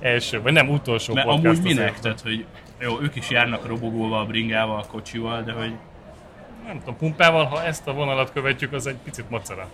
első, 0.00 0.40
vagy 0.40 0.52
nem 0.52 0.68
utolsó 0.68 1.14
Mert 1.14 1.26
podcast 1.26 1.58
amúgy 1.58 1.62
minek? 1.62 1.98
Tehát, 2.00 2.20
hogy 2.20 2.46
jó, 2.78 3.00
ők 3.00 3.16
is 3.16 3.30
járnak 3.30 3.66
robogóval, 3.66 4.24
bringával, 4.24 4.84
kocsival, 4.88 5.42
de 5.42 5.52
hogy 5.52 5.72
Nem 6.66 6.78
tudom, 6.78 6.96
pumpával, 6.96 7.44
ha 7.44 7.64
ezt 7.64 7.86
a 7.88 7.92
vonalat 7.92 8.32
követjük, 8.32 8.72
az 8.72 8.86
egy 8.86 8.96
picit 9.04 9.30
macera. 9.30 9.68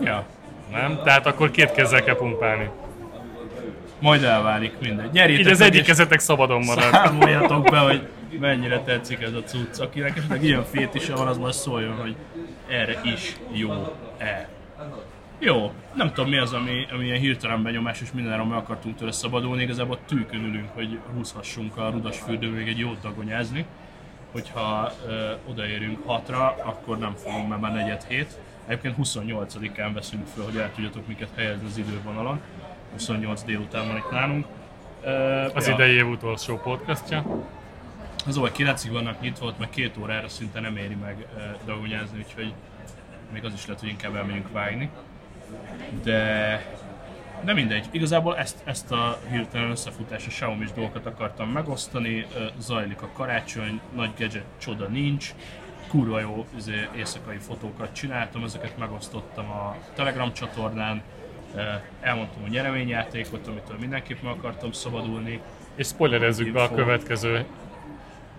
ja, 0.00 0.26
Nem? 0.70 1.00
Tehát 1.04 1.26
akkor 1.26 1.50
két 1.50 1.72
kézzel 1.72 2.02
kell 2.02 2.16
pumpálni. 2.16 2.70
majd 3.98 4.22
elválik 4.22 4.72
mindegy. 4.80 5.10
Gyerjétek 5.10 5.46
Így 5.46 5.52
az 5.52 5.60
egyik 5.60 5.84
kezetek 5.84 6.18
szabadon 6.18 6.64
marad. 6.64 6.92
Számoljatok 6.92 7.70
be, 7.70 7.78
hogy 7.78 8.08
mennyire 8.40 8.80
tetszik 8.80 9.22
ez 9.22 9.32
a 9.32 9.42
cucc. 9.42 9.80
Akinek 9.80 10.16
esetleg 10.16 10.44
ilyen 10.44 10.64
fétise 10.64 11.14
van, 11.14 11.26
az 11.26 11.38
majd 11.38 11.54
szóljon, 11.54 11.96
hogy 11.96 12.14
erre 12.68 13.00
is 13.02 13.36
jó-e. 13.52 14.48
Jó, 15.42 15.72
nem 15.94 16.12
tudom 16.12 16.30
mi 16.30 16.38
az, 16.38 16.52
ami, 16.52 16.86
ami 16.92 17.04
ilyen 17.04 17.18
hirtelen 17.18 17.62
benyomás, 17.62 18.00
és 18.00 18.12
mindenről 18.12 18.44
meg 18.44 18.58
akartunk 18.58 18.96
tőle 18.96 19.12
szabadulni, 19.12 19.62
igazából 19.62 19.98
tűkön 20.06 20.44
ülünk, 20.44 20.68
hogy 20.74 20.98
húzhassunk 21.14 21.76
a 21.76 21.90
rudas 21.90 22.18
fürdőn 22.18 22.50
még 22.50 22.68
egy 22.68 22.78
jót 22.78 23.00
dagonyázni. 23.00 23.64
Hogyha 24.32 24.92
ö, 25.06 25.30
odaérünk 25.48 26.06
hatra, 26.06 26.56
akkor 26.64 26.98
nem 26.98 27.14
fogunk, 27.16 27.48
mert 27.48 27.60
már 27.60 27.72
negyed 27.72 28.04
hét. 28.08 28.38
Egyébként 28.66 28.96
28-án 29.02 29.90
veszünk 29.94 30.26
föl, 30.34 30.44
hogy 30.44 30.56
el 30.56 30.72
tudjatok 30.74 31.06
minket 31.06 31.28
helyezni 31.36 31.66
az 31.66 31.78
idővonalon. 31.78 32.40
28 32.92 33.42
délután 33.42 33.86
van 33.86 33.96
itt 33.96 34.10
nálunk. 34.10 34.46
Ö, 35.04 35.10
Az 35.54 35.66
ja. 35.66 35.74
idei 35.74 35.94
év 35.94 36.08
utolsó 36.08 36.56
podcastja. 36.56 37.24
Az 38.26 38.36
óra 38.36 38.50
9-ig 38.56 38.88
vannak 38.90 39.20
nyitva, 39.20 39.46
ott 39.46 39.58
meg 39.58 39.70
két 39.70 39.96
órára 40.00 40.28
szinte 40.28 40.60
nem 40.60 40.76
éri 40.76 40.94
meg 40.94 41.26
uh, 41.34 41.42
dagonyázni, 41.66 42.18
úgyhogy 42.18 42.52
még 43.32 43.44
az 43.44 43.52
is 43.52 43.66
lehet, 43.66 43.80
hogy 43.80 43.88
inkább 43.88 44.14
elmegyünk 44.16 44.52
vágni. 44.52 44.90
De, 46.02 46.64
de 47.44 47.52
mindegy, 47.52 47.86
igazából 47.90 48.36
ezt, 48.36 48.62
ezt 48.64 48.92
a 48.92 49.18
hirtelen 49.30 49.70
összefutás 49.70 50.26
a 50.26 50.28
xiaomi 50.28 50.66
dolgokat 50.74 51.06
akartam 51.06 51.50
megosztani, 51.50 52.26
zajlik 52.58 53.02
a 53.02 53.08
karácsony, 53.12 53.80
nagy 53.94 54.10
gadget 54.18 54.44
csoda 54.58 54.86
nincs, 54.86 55.34
kurva 55.88 56.20
jó 56.20 56.46
izé, 56.56 56.88
éjszakai 56.96 57.36
fotókat 57.36 57.92
csináltam, 57.92 58.44
ezeket 58.44 58.78
megosztottam 58.78 59.50
a 59.50 59.76
Telegram 59.94 60.32
csatornán, 60.32 61.02
elmondtam 62.00 62.42
a 62.44 62.48
nyereményjátékot, 62.48 63.46
amitől 63.46 63.76
mindenképp 63.80 64.22
meg 64.22 64.32
akartam 64.32 64.72
szabadulni, 64.72 65.40
És 65.74 65.86
spoilerezzük 65.86 66.52
be 66.52 66.62
a 66.62 66.74
következő 66.74 67.44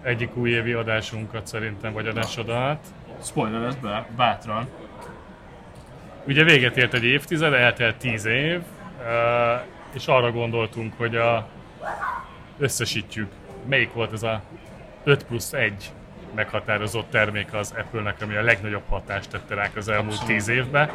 egyik 0.02 0.36
újévi 0.36 0.74
adásunkat 0.74 1.48
szerintem, 1.48 1.94
vagy 1.94 2.08
adásodat. 2.08 2.86
spoiler 3.24 3.64
ez 3.64 3.76
be, 3.76 4.08
bátran, 4.16 4.68
Ugye 6.28 6.44
véget 6.44 6.78
ért 6.78 6.94
egy 6.94 7.04
évtized, 7.04 7.54
eltelt 7.54 7.96
10 7.96 8.26
év, 8.26 8.62
és 9.94 10.08
arra 10.08 10.32
gondoltunk, 10.32 10.94
hogy 10.98 11.16
a, 11.16 11.48
összesítjük, 12.58 13.32
melyik 13.68 13.94
volt 13.94 14.14
ez 14.14 14.24
a 14.24 14.42
5 15.04 15.24
plusz 15.24 15.54
1 15.54 15.92
meghatározott 16.36 17.10
termék 17.10 17.54
az 17.54 17.74
Apple-nek, 17.78 18.22
ami 18.22 18.36
a 18.36 18.42
legnagyobb 18.42 18.84
hatást 18.90 19.30
tette 19.30 19.56
ránk 19.56 19.76
az 19.76 19.90
elmúlt. 19.90 20.26
10 20.26 20.48
évben. 20.48 20.90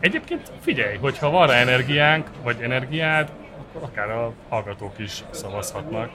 Egyébként 0.00 0.52
figyelj, 0.60 0.96
hogyha 0.96 1.30
van 1.30 1.46
rá 1.46 1.54
energiánk, 1.54 2.28
vagy 2.42 2.56
energiád, 2.60 3.30
akkor 3.58 3.82
akár 3.82 4.10
a 4.10 4.32
hallgatók 4.48 4.98
is 4.98 5.24
szavazhatnak. 5.30 6.10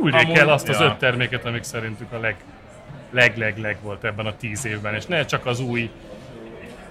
Küldjék 0.00 0.38
el 0.38 0.48
azt 0.48 0.68
az 0.68 0.80
ja. 0.80 0.86
öt 0.86 0.96
terméket, 0.98 1.44
amik 1.44 1.62
szerintük 1.62 2.12
a 2.12 2.18
leg, 2.18 2.36
leg, 3.10 3.36
leg, 3.36 3.58
leg 3.58 3.76
volt 3.82 4.04
ebben 4.04 4.26
a 4.26 4.36
10 4.36 4.64
évben, 4.64 4.94
és 4.94 5.06
ne 5.06 5.24
csak 5.24 5.46
az 5.46 5.60
új 5.60 5.90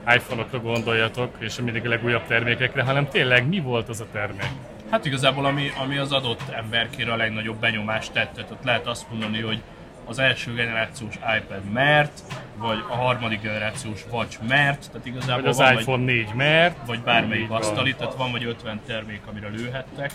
iPhone-okra 0.08 0.60
gondoljatok, 0.60 1.36
és 1.40 1.60
mindig 1.60 1.86
a 1.86 1.90
legújabb 1.90 2.28
termékekre, 2.28 2.84
hanem 2.84 3.08
tényleg 3.08 3.48
mi 3.48 3.60
volt 3.60 3.90
az 3.90 4.00
a 4.00 4.06
termék? 4.12 4.50
Hát 4.90 5.06
igazából 5.06 5.46
ami, 5.46 5.72
ami 5.82 5.98
az 5.98 6.12
adott 6.12 6.50
emberkére 6.50 7.12
a 7.12 7.16
legnagyobb 7.16 7.60
benyomást 7.60 8.12
tett, 8.12 8.34
tehát 8.34 8.52
ott 8.52 8.64
lehet 8.64 8.88
azt 8.88 9.06
mondani, 9.10 9.42
hogy 9.42 9.62
az 10.06 10.20
első 10.20 10.54
generációs 10.54 11.16
iPad 11.16 11.72
mert, 11.74 12.22
vagy 12.58 12.84
a 12.90 12.96
harmadik 12.96 13.42
generációs 13.42 14.06
Watch 14.10 14.40
mert, 14.48 14.92
tehát 14.92 15.08
igazából 15.08 15.42
Vagy 15.42 15.52
az 15.52 15.58
van, 15.58 15.80
iPhone 15.80 16.04
4 16.04 16.34
mert, 16.34 16.78
vagy, 16.78 16.88
vagy 16.88 17.00
bármelyik 17.00 17.52
asztali, 17.52 17.96
tehát 17.96 18.16
van 18.16 18.32
vagy 18.32 18.44
50 18.44 18.82
termék, 18.86 19.22
amire 19.30 19.48
lőhettek. 19.48 20.12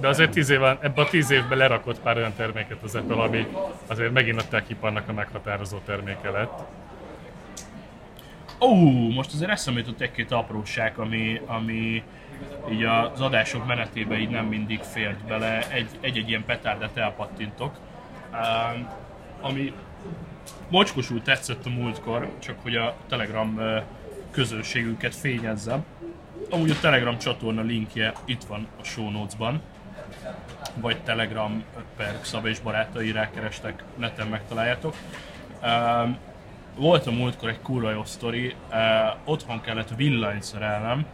de 0.00 0.08
azért 0.08 0.30
10 0.30 0.50
éven, 0.50 0.78
ebben 0.80 1.04
a 1.04 1.08
10 1.08 1.30
évben 1.30 1.58
lerakott 1.58 2.00
pár 2.00 2.16
olyan 2.16 2.34
terméket 2.36 2.82
az 2.82 2.94
Apple, 2.94 3.22
ami 3.22 3.46
azért 3.86 4.12
megint 4.12 4.40
a 4.40 4.48
techiparnak 4.48 5.08
a 5.08 5.12
meghatározó 5.12 5.78
terméke 5.86 6.30
lett. 6.30 6.62
Ó, 8.60 8.74
most 9.10 9.32
azért 9.34 9.50
eszembe 9.50 9.80
jutott 9.80 10.00
egy-két 10.00 10.32
apróság, 10.32 10.98
ami, 10.98 11.40
ami 11.46 12.02
így 12.70 12.84
az 12.84 13.20
adások 13.20 13.66
menetében 13.66 14.18
így 14.20 14.28
nem 14.30 14.46
mindig 14.46 14.80
fért 14.80 15.24
bele. 15.24 15.70
Egy- 15.70 15.98
Egy-egy 16.00 16.28
ilyen 16.28 16.44
petárdet 16.44 16.96
elpattintok. 16.96 17.78
Um, 18.32 18.88
ami 19.40 19.72
mocskosul 20.68 21.22
tetszett 21.22 21.66
a 21.66 21.70
múltkor, 21.70 22.30
csak 22.38 22.56
hogy 22.62 22.76
a 22.76 22.94
Telegram 23.08 23.60
közönségünket 24.30 25.14
fényezzem. 25.14 25.84
Amúgy 26.50 26.70
a 26.70 26.78
Telegram 26.80 27.18
csatorna 27.18 27.62
linkje 27.62 28.12
itt 28.24 28.44
van 28.44 28.66
a 28.80 28.84
show 28.84 29.10
notes-ban, 29.10 29.60
vagy 30.74 30.96
Telegram 31.02 31.64
per 31.96 32.18
Szaba 32.22 32.48
és 32.48 32.60
barátai 32.60 33.12
rákerestek, 33.12 33.82
neten 33.96 34.26
megtaláljátok. 34.26 34.94
Um, 35.62 36.18
volt 36.76 37.06
a 37.06 37.10
múltkor 37.10 37.48
egy 37.48 37.60
kurva 37.60 37.90
jó 37.90 38.04
sztori, 38.04 38.54
uh, 38.70 38.76
otthon 39.24 39.60
kellett 39.60 39.94
villanyt 39.96 40.42
szerelnem, 40.42 41.06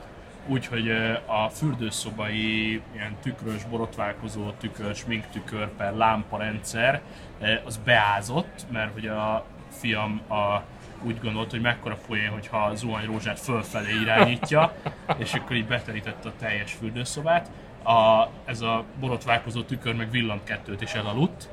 úgyhogy 0.47 0.89
uh, 0.89 1.45
a 1.45 1.49
fürdőszobai 1.49 2.83
ilyen 2.95 3.17
tükrös, 3.23 3.65
borotválkozó 3.65 4.51
tükör, 4.51 4.95
sminktükör 4.95 5.69
per 5.77 5.95
lámparendszer 5.95 7.01
uh, 7.41 7.49
az 7.65 7.81
beázott, 7.85 8.67
mert 8.71 8.93
hogy 8.93 9.07
a 9.07 9.45
fiam 9.69 10.21
a, 10.29 10.63
úgy 11.03 11.21
gondolt, 11.21 11.51
hogy 11.51 11.61
mekkora 11.61 11.99
poén, 12.07 12.31
hogyha 12.31 12.59
a 12.59 12.75
zuhanyrózsát 12.75 13.41
fölfelé 13.41 14.01
irányítja, 14.01 14.75
és 15.23 15.35
akkor 15.35 15.57
így 15.57 15.67
beterítette 15.67 16.29
a 16.29 16.33
teljes 16.39 16.73
fürdőszobát. 16.73 17.51
A, 17.83 18.29
ez 18.45 18.61
a 18.61 18.85
borotválkozó 19.01 19.63
tükör 19.63 19.95
meg 19.95 20.11
villant 20.11 20.45
kettőt 20.45 20.83
is 20.83 20.93
elaludt, 20.93 21.49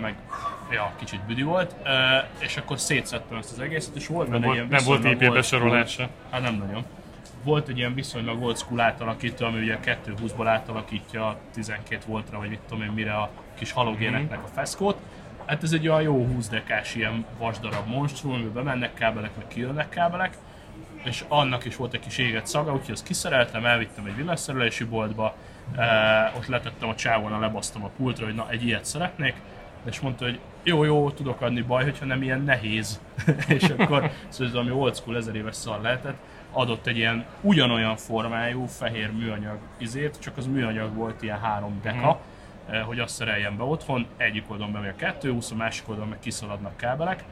meg 0.00 0.14
ja, 0.70 0.92
kicsit 0.98 1.20
büdű 1.20 1.44
volt, 1.44 1.74
és 2.38 2.56
akkor 2.56 2.78
szétszettem 2.78 3.38
ezt 3.38 3.52
az 3.52 3.60
egészet, 3.60 3.96
és 3.96 4.06
volt 4.06 4.28
Nem 4.28 4.40
benne 4.40 4.46
volt, 4.46 4.56
ilyen 4.56 4.68
nem 4.70 4.84
volt 4.84 5.04
IP 5.04 5.32
besorolása. 5.32 6.08
Hát 6.30 6.42
nem 6.42 6.54
nagyon. 6.54 6.84
Volt 7.44 7.68
egy 7.68 7.78
ilyen 7.78 7.94
viszonylag 7.94 8.42
old 8.42 8.58
school 8.58 8.80
átalakító, 8.80 9.46
ami 9.46 9.60
ugye 9.60 9.78
220-ból 9.84 10.44
átalakítja 10.46 11.26
a 11.26 11.38
12 11.54 12.02
voltra, 12.06 12.38
vagy 12.38 12.48
mit 12.48 12.60
tudom 12.68 12.82
én 12.84 12.90
mire 12.90 13.14
a 13.14 13.30
kis 13.54 13.72
halogéneknek 13.72 14.42
a 14.42 14.48
feszkót. 14.54 14.96
Hát 15.44 15.62
ez 15.62 15.72
egy 15.72 15.88
olyan 15.88 16.02
jó 16.02 16.26
20 16.26 16.48
dekás 16.48 16.94
ilyen 16.94 17.24
vasdarab 17.38 17.88
monstrum, 17.88 18.32
amiben 18.32 18.52
bemennek 18.52 18.94
kábelek, 18.94 19.36
meg 19.36 19.46
kijönnek 19.48 19.88
kábelek, 19.88 20.36
és 21.04 21.24
annak 21.28 21.64
is 21.64 21.76
volt 21.76 21.94
egy 21.94 22.00
kis 22.00 22.18
éget 22.18 22.46
szaga, 22.46 22.72
úgyhogy 22.72 22.90
azt 22.90 23.04
kiszereltem, 23.04 23.64
elvittem 23.64 24.06
egy 24.06 24.16
villanyszerelési 24.16 24.84
boltba, 24.84 25.34
e, 25.76 26.32
ott 26.36 26.46
letettem 26.46 26.88
a 26.88 26.94
csávon, 26.94 27.40
lebasztam 27.40 27.84
a 27.84 27.90
pultra, 27.96 28.24
hogy 28.24 28.34
na 28.34 28.50
egy 28.50 28.66
ilyet 28.66 28.84
szeretnék, 28.84 29.34
és 29.84 30.00
mondta, 30.00 30.24
hogy 30.24 30.40
jó, 30.62 30.84
jó, 30.84 31.10
tudok 31.10 31.40
adni 31.40 31.62
baj, 31.62 31.84
hogyha 31.84 32.04
nem 32.04 32.22
ilyen 32.22 32.42
nehéz. 32.42 33.00
és 33.48 33.62
akkor, 33.62 34.10
szóval 34.28 34.56
ami 34.56 34.70
old 34.70 34.96
school 34.96 35.16
ezer 35.16 35.34
éves 35.34 35.56
szar 35.56 35.80
lehetett, 35.80 36.16
adott 36.52 36.86
egy 36.86 36.96
ilyen 36.96 37.24
ugyanolyan 37.40 37.96
formájú 37.96 38.64
fehér 38.66 39.12
műanyag 39.12 39.58
izét, 39.78 40.18
csak 40.20 40.36
az 40.36 40.46
műanyag 40.46 40.94
volt 40.94 41.22
ilyen 41.22 41.40
három 41.40 41.80
deka, 41.82 42.20
mm. 42.72 42.80
hogy 42.80 42.98
azt 42.98 43.14
szereljen 43.14 43.56
be 43.56 43.62
otthon, 43.62 44.06
egyik 44.16 44.50
oldalon 44.50 44.72
bemegy 44.72 44.94
a 45.00 45.12
220, 45.12 45.50
a 45.50 45.54
másik 45.54 45.88
oldalon 45.88 46.08
meg 46.08 46.18
kiszaladnak 46.18 46.76
kábelek, 46.76 47.24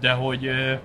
de 0.00 0.12
hogy 0.12 0.46
eh, 0.46 0.78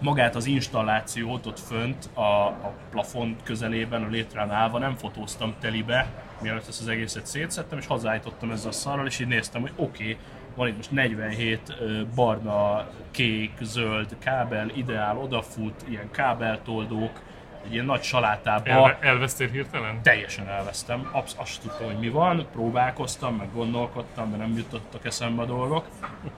magát 0.00 0.34
az 0.34 0.46
installációt 0.46 1.46
ott 1.46 1.58
fönt 1.58 2.10
a, 2.14 2.46
a 2.46 2.72
plafon 2.90 3.36
közelében, 3.44 4.02
a 4.02 4.08
létrán 4.08 4.50
állva 4.50 4.78
nem 4.78 4.94
fotóztam 4.94 5.54
telibe, 5.60 6.06
mielőtt 6.42 6.68
ezt 6.68 6.80
az 6.80 6.88
egészet 6.88 7.26
szétszettem, 7.26 7.78
és 7.78 7.86
hazállítottam 7.86 8.50
ezzel 8.50 8.68
a 8.68 8.72
szarral, 8.72 9.06
és 9.06 9.18
így 9.18 9.26
néztem, 9.26 9.60
hogy 9.60 9.72
oké, 9.76 10.02
okay, 10.02 10.18
van 10.54 10.68
itt 10.68 10.76
most 10.76 10.90
47 10.90 11.76
ö, 11.80 12.02
barna, 12.14 12.88
kék, 13.10 13.52
zöld 13.60 14.16
kábel, 14.18 14.70
ideál, 14.74 15.16
odafut, 15.16 15.84
ilyen 15.88 16.10
kábeltoldók, 16.10 17.20
egy 17.64 17.72
ilyen 17.72 17.84
nagy 17.84 18.02
salátába. 18.02 18.70
Elve, 18.70 18.98
elvesztél 19.00 19.48
hirtelen? 19.48 20.02
Teljesen 20.02 20.48
elvesztem, 20.48 21.08
Absz- 21.12 21.38
azt 21.38 21.60
tudtam, 21.60 21.86
hogy 21.86 21.98
mi 21.98 22.08
van, 22.08 22.46
próbálkoztam, 22.52 23.36
meg 23.36 23.48
gondolkodtam, 23.52 24.30
de 24.30 24.36
nem 24.36 24.56
jutottak 24.56 25.04
eszembe 25.04 25.42
a 25.42 25.46
dolgok. 25.46 25.86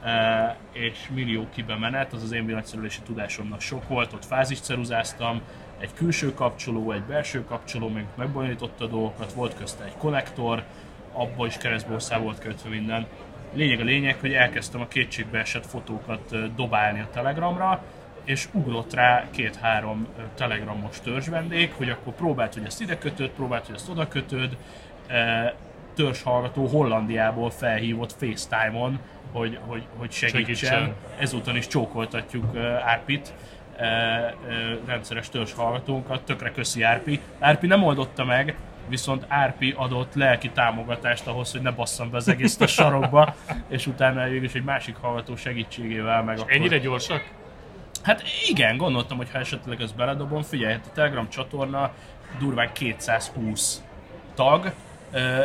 E, 0.02 0.57
és 0.72 1.09
millió 1.14 1.46
kibemenet, 1.55 2.12
az 2.12 2.22
az 2.22 2.32
én 2.32 2.46
villanyszerelési 2.46 3.00
tudásomnak 3.00 3.61
sok 3.61 3.88
volt, 3.88 4.12
ott 4.12 4.24
fázisceruzáztam, 4.24 5.40
egy 5.85 5.95
külső 5.95 6.35
kapcsoló, 6.35 6.93
egy 6.93 7.03
belső 7.03 7.45
kapcsoló, 7.45 7.89
meg 7.89 8.07
megbonyolította 8.16 8.85
a 8.85 8.89
dolgokat, 8.89 9.32
volt 9.32 9.55
közte 9.55 9.85
egy 9.85 9.97
konnektor, 9.99 10.62
abba 11.12 11.47
is 11.47 11.57
keresztborszá 11.57 12.18
volt 12.18 12.39
kötve 12.39 12.68
minden. 12.68 13.07
Lényeg 13.53 13.80
a 13.80 13.85
lényeg, 13.85 14.16
hogy 14.20 14.32
elkezdtem 14.32 14.80
a 14.80 14.89
kétségbe 14.89 15.39
esett 15.39 15.66
fotókat 15.66 16.55
dobálni 16.55 17.01
a 17.01 17.09
Telegramra, 17.12 17.82
és 18.24 18.49
ugrott 18.53 18.95
rá 18.95 19.24
két-három 19.30 20.07
telegramos 20.35 21.01
törzsvendég, 21.01 21.72
hogy 21.72 21.91
akkor 21.91 22.14
próbált, 22.14 22.55
hogy 22.55 22.64
ezt 22.66 22.80
ide 22.80 22.99
kötöd, 22.99 23.30
próbált, 23.30 23.66
hogy 23.66 23.74
ezt 23.74 23.89
oda 23.89 24.09
kötöd. 24.09 24.57
Törzshallgató 25.95 26.66
Hollandiából 26.66 27.51
felhívott 27.51 28.12
FaceTime-on, 28.12 28.99
hogy, 29.32 29.59
hogy, 29.66 29.87
hogy 29.97 30.12
segítsen. 30.12 30.45
Segítsen. 30.45 30.95
Ezúton 31.18 31.57
is 31.57 31.66
csókoltatjuk 31.66 32.57
Árpit, 32.85 33.35
rendszeres 34.87 35.29
törzshallgatónkat, 35.29 36.22
tökre 36.22 36.51
köszi 36.51 36.83
Árpi. 36.83 37.20
Árpi 37.39 37.66
nem 37.66 37.83
oldotta 37.83 38.25
meg, 38.25 38.57
viszont 38.89 39.25
Árpi 39.29 39.75
adott 39.77 40.14
lelki 40.14 40.51
támogatást 40.51 41.27
ahhoz, 41.27 41.53
hogy 41.53 41.62
ne 41.62 41.70
basszam 41.70 42.11
be 42.11 42.16
az 42.16 42.29
egészet 42.29 42.61
a 42.61 42.66
sarokba, 42.66 43.35
és 43.68 43.87
utána 43.87 44.25
végül 44.25 44.45
is 44.45 44.55
egy 44.55 44.64
másik 44.64 44.97
hallgató 44.97 45.37
segítségével 45.37 46.22
meg 46.22 46.39
akkor... 46.39 46.53
Ennyire 46.53 46.79
gyorsak? 46.79 47.31
Hát 48.03 48.22
igen, 48.49 48.77
gondoltam, 48.77 49.16
hogy 49.16 49.31
ha 49.31 49.39
esetleg 49.39 49.81
ezt 49.81 49.97
beledobom, 49.97 50.43
figyelj, 50.43 50.75
a 50.75 50.93
Telegram 50.95 51.29
csatorna 51.29 51.91
durván 52.39 52.72
220 52.72 53.83
tag, 54.35 54.72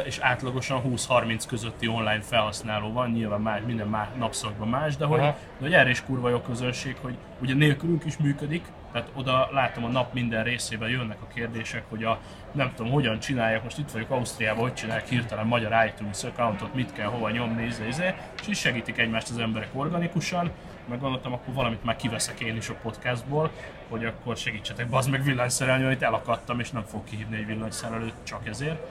és 0.05 0.18
átlagosan 0.20 0.82
20-30 0.86 1.43
közötti 1.47 1.88
online 1.88 2.22
felhasználó 2.22 2.91
van, 2.91 3.12
nyilván 3.12 3.41
más, 3.41 3.62
minden 3.66 3.88
más 3.88 4.07
napszakban 4.18 4.68
más, 4.68 4.97
de 4.97 5.05
hogy, 5.05 5.20
Aha. 5.20 5.38
de 5.57 5.66
hogy 5.66 5.74
erre 5.74 5.89
is 5.89 6.03
kurva 6.03 6.30
jó 6.30 6.39
közönség, 6.39 6.95
hogy 7.01 7.16
ugye 7.41 7.53
nélkülünk 7.53 8.05
is 8.05 8.18
működik, 8.18 8.66
tehát 8.91 9.10
oda 9.14 9.49
látom 9.51 9.84
a 9.84 9.88
nap 9.88 10.14
minden 10.14 10.43
részében 10.43 10.89
jönnek 10.89 11.18
a 11.22 11.34
kérdések, 11.34 11.84
hogy 11.89 12.03
a 12.03 12.20
nem 12.51 12.72
tudom 12.76 12.91
hogyan 12.91 13.20
csinálják, 13.20 13.64
most 13.64 13.78
itt 13.78 13.91
vagyok 13.91 14.10
Ausztriában, 14.10 14.62
hogy 14.62 14.74
csinálják 14.74 15.07
hirtelen 15.07 15.47
magyar 15.47 15.86
iTunes 15.86 16.24
accountot, 16.24 16.74
mit 16.74 16.93
kell 16.93 17.07
hova 17.07 17.30
nyomni, 17.30 17.66
izé, 17.66 17.88
izé, 17.88 18.14
és 18.41 18.47
is 18.47 18.60
segítik 18.60 18.97
egymást 18.97 19.30
az 19.30 19.38
emberek 19.38 19.70
organikusan, 19.74 20.51
meg 20.89 20.99
gondoltam, 20.99 21.34
akkor 21.34 21.53
valamit 21.53 21.84
már 21.84 21.95
kiveszek 21.95 22.39
én 22.39 22.55
is 22.55 22.70
a 22.70 22.74
podcastból, 22.82 23.51
hogy 23.89 24.05
akkor 24.05 24.38
segítsetek, 24.38 24.89
bazd 24.89 25.10
meg 25.10 25.24
villanyszerelni, 25.24 25.84
hogy 25.84 26.03
elakadtam, 26.03 26.60
és 26.60 26.72
nem 26.72 26.84
fog 26.84 27.03
kihívni 27.03 27.38
egy 27.38 27.45
villanyszerelőt 27.45 28.14
csak 28.24 28.47
ezért. 28.47 28.86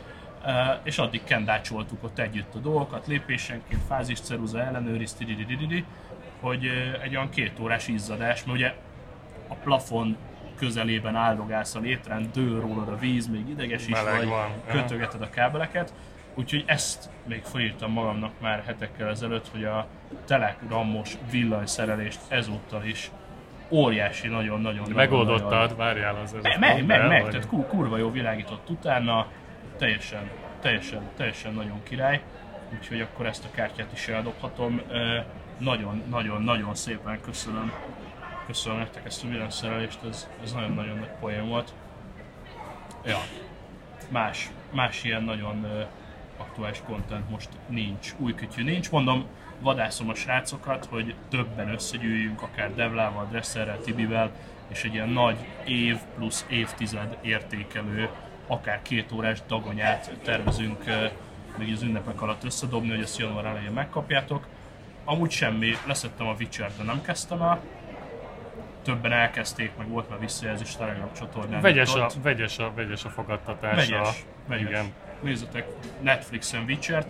Uh, 0.45 0.53
és 0.82 0.99
addig 0.99 1.24
kendácsoltuk 1.24 2.05
ott 2.05 2.18
együtt 2.18 2.55
a 2.55 2.59
dolgokat, 2.59 3.07
lépésenként, 3.07 3.80
fázis, 3.89 4.20
ceruza, 4.20 4.62
ellenőriz, 4.62 5.16
hogy 6.41 6.66
uh, 6.66 7.03
egy 7.03 7.16
olyan 7.16 7.28
két 7.28 7.61
órás 7.61 7.89
izzadás, 7.89 8.45
mert 8.45 8.59
ugye 8.59 8.74
a 9.49 9.55
plafon 9.55 10.16
közelében 10.59 11.16
áldogálsz 11.16 11.74
a 11.74 11.80
létrán, 11.80 12.30
dől 12.32 12.61
rólad 12.61 12.89
a 12.89 12.97
víz, 12.97 13.26
még 13.26 13.49
ideges 13.49 13.86
is 13.86 13.93
Meleg 13.93 14.16
vagy, 14.16 14.28
van, 14.28 14.51
kötögeted 14.70 15.22
a 15.22 15.30
kábeleket, 15.30 15.93
úgyhogy 16.34 16.64
ezt 16.66 17.11
még 17.26 17.43
felírtam 17.43 17.93
magamnak 17.93 18.32
már 18.41 18.62
hetekkel 18.66 19.09
ezelőtt, 19.09 19.49
hogy 19.49 19.64
a 19.64 19.86
telegramos 20.24 21.18
villanyszerelést 21.30 22.20
ezúttal 22.28 22.84
is 22.84 23.11
óriási, 23.68 24.28
nagyon-nagyon 24.28 24.91
Megoldottad, 24.95 25.76
várjál 25.76 26.16
az 26.22 26.34
ez. 26.34 26.43
meg, 26.43 26.59
meg, 26.59 26.86
meg, 26.86 27.09
meg, 27.09 27.28
tehát 27.28 27.47
kur- 27.47 27.68
kurva 27.68 27.97
jó 27.97 28.11
világított 28.11 28.70
utána, 28.70 29.26
teljesen, 29.78 30.30
teljesen, 30.60 31.02
teljesen 31.16 31.54
nagyon 31.54 31.82
király, 31.82 32.22
úgyhogy 32.72 33.00
akkor 33.00 33.26
ezt 33.26 33.44
a 33.44 33.50
kártyát 33.50 33.92
is 33.92 34.08
eldobhatom. 34.08 34.82
Ö, 34.88 35.18
Nagyon, 35.58 36.02
nagyon, 36.10 36.42
nagyon 36.42 36.74
szépen 36.74 37.20
köszönöm, 37.20 37.72
köszönöm 38.46 38.78
nektek 38.78 39.06
ezt 39.06 39.24
a 39.24 39.28
villanyszerelést, 39.28 39.98
ez, 40.08 40.28
ez 40.42 40.52
nagyon-nagyon 40.52 40.98
nagy 40.98 41.10
poén 41.20 41.48
volt. 41.48 41.72
Ja, 43.04 43.18
más, 44.08 44.50
más 44.70 45.04
ilyen 45.04 45.22
nagyon 45.22 45.66
aktuális 46.36 46.82
content 46.86 47.30
most 47.30 47.48
nincs, 47.68 48.14
új 48.18 48.34
kütyű 48.34 48.62
nincs. 48.64 48.90
Mondom, 48.90 49.26
vadászom 49.60 50.08
a 50.08 50.14
srácokat, 50.14 50.86
hogy 50.86 51.14
többen 51.28 51.68
összegyűjjünk, 51.72 52.42
akár 52.42 52.74
Devlával, 52.74 53.26
Dresserrel, 53.30 53.80
Tibivel, 53.80 54.30
és 54.68 54.84
egy 54.84 54.94
ilyen 54.94 55.08
nagy 55.08 55.36
év 55.64 55.98
plusz 56.16 56.46
évtized 56.48 57.16
értékelő, 57.22 58.08
akár 58.49 58.82
két 58.82 59.12
órás 59.12 59.38
dagonyát 59.46 60.11
tervezünk 60.24 60.84
még 61.59 61.72
az 61.72 61.82
ünnepek 61.82 62.22
alatt 62.22 62.44
összedobni, 62.44 62.90
hogy 62.90 63.01
ezt 63.01 63.18
január 63.18 63.44
elején 63.44 63.70
megkapjátok. 63.70 64.46
Amúgy 65.05 65.30
semmi, 65.30 65.76
leszettem 65.86 66.26
a 66.26 66.34
Witcher, 66.38 66.70
de 66.76 66.82
nem 66.82 67.03
kezdtem 67.03 67.42
el. 67.42 67.61
Többen 68.82 69.12
elkezdték, 69.12 69.70
meg 69.78 69.88
volt 69.88 70.09
már 70.11 70.18
visszajelzés 70.18 70.76
Telegram 70.76 71.12
csatornán. 71.12 71.61
Vegyes 71.61 71.94
a, 71.94 72.11
vegyes 72.22 72.59
a, 72.59 72.72
vegyes 72.74 73.05
a 73.05 73.09
fogadtatása. 73.09 73.74
Vegyes, 73.74 74.24
vegyes. 74.46 74.68
Igen. 74.68 74.92
Nézzetek 75.22 75.66
Netflixen 76.01 76.64
Witcher-t. 76.66 77.09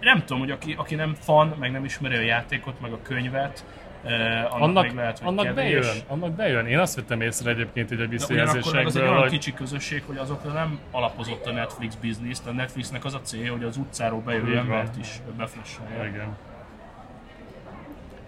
Nem 0.00 0.18
tudom, 0.18 0.38
hogy 0.38 0.50
aki, 0.50 0.74
aki 0.78 0.94
nem 0.94 1.14
fan, 1.14 1.54
meg 1.58 1.70
nem 1.70 1.84
ismeri 1.84 2.16
a 2.16 2.20
játékot, 2.20 2.80
meg 2.80 2.92
a 2.92 3.02
könyvet, 3.02 3.64
annak, 4.06 4.60
Annak, 4.60 4.92
lehet, 4.92 5.18
hogy 5.18 5.28
annak 5.28 5.44
kevés. 5.44 5.80
bejön, 5.80 5.96
annak 6.06 6.32
bejön. 6.32 6.66
Én 6.66 6.78
azt 6.78 6.94
vettem 6.94 7.20
észre 7.20 7.50
egyébként 7.50 7.90
így 7.92 8.00
a 8.00 8.06
meg 8.08 8.12
az 8.14 8.20
egy 8.22 8.28
visszajelzésekből, 8.28 9.02
olyan 9.02 9.20
hogy 9.20 9.30
kicsi 9.30 9.54
közösség, 9.54 10.02
hogy 10.06 10.16
azokra 10.16 10.52
nem 10.52 10.78
alapozott 10.90 11.46
a 11.46 11.52
Netflix 11.52 11.94
bizniszt. 11.94 12.46
A 12.46 12.52
Netflixnek 12.52 13.04
az 13.04 13.14
a 13.14 13.20
célja, 13.20 13.52
hogy 13.52 13.64
az 13.64 13.76
utcáról 13.76 14.22
van. 14.24 14.56
embert 14.56 14.96
is 14.96 15.08
beflassolja. 15.36 16.06
igen. 16.06 16.36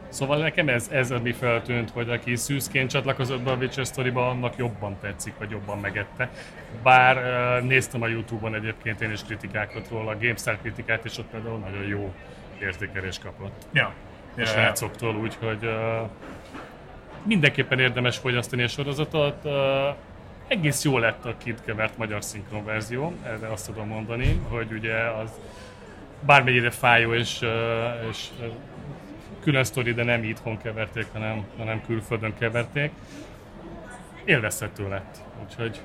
Szóval 0.08 0.38
nekem 0.38 0.68
ez, 0.68 0.88
ez 0.92 1.10
ami 1.10 1.32
feltűnt, 1.32 1.90
hogy 1.90 2.10
aki 2.10 2.36
szűzként 2.36 2.90
csatlakozott 2.90 3.40
be 3.42 3.50
a 3.50 3.56
Witcher 3.56 3.86
story 3.86 4.10
annak 4.14 4.56
jobban 4.56 4.96
tetszik, 5.00 5.34
vagy 5.38 5.50
jobban 5.50 5.78
megette. 5.78 6.30
Bár 6.82 7.16
néztem 7.62 8.02
a 8.02 8.06
Youtube-on 8.06 8.54
egyébként 8.54 9.00
én 9.00 9.10
is 9.10 9.24
kritikákat 9.24 9.88
róla, 9.88 10.10
a 10.10 10.16
GameStar 10.16 10.58
kritikát, 10.60 11.04
és 11.04 11.18
ott 11.18 11.26
például 11.30 11.58
nagyon 11.58 11.82
jó 11.82 12.14
értékelés 12.60 13.18
kapott. 13.18 13.66
Ja. 13.72 13.92
A 14.42 14.44
srácoktól, 14.44 15.16
úgyhogy 15.16 15.64
uh, 15.64 16.08
mindenképpen 17.22 17.78
érdemes 17.78 18.16
fogyasztani 18.16 18.62
a 18.62 18.68
sorozatot. 18.68 19.36
Uh, 19.44 19.52
egész 20.48 20.84
jó 20.84 20.98
lett 20.98 21.24
a 21.24 21.34
kivert 21.64 21.96
magyar 21.96 22.24
szinkron 22.24 22.64
verzió, 22.64 23.12
erre 23.24 23.52
azt 23.52 23.66
tudom 23.66 23.88
mondani, 23.88 24.40
hogy 24.48 24.72
ugye 24.72 24.94
az 24.94 25.30
bármennyire 26.20 26.70
fájó 26.70 27.14
és, 27.14 27.46
és 28.10 28.28
külön 29.42 29.64
sztori, 29.64 29.92
de 29.92 30.04
nem 30.04 30.24
itthon 30.24 30.58
keverték, 30.58 31.06
hanem, 31.12 31.44
hanem 31.58 31.82
külföldön 31.86 32.34
keverték. 32.38 32.90
Élvezhető 34.24 34.88
lett, 34.88 35.22
úgyhogy 35.42 35.80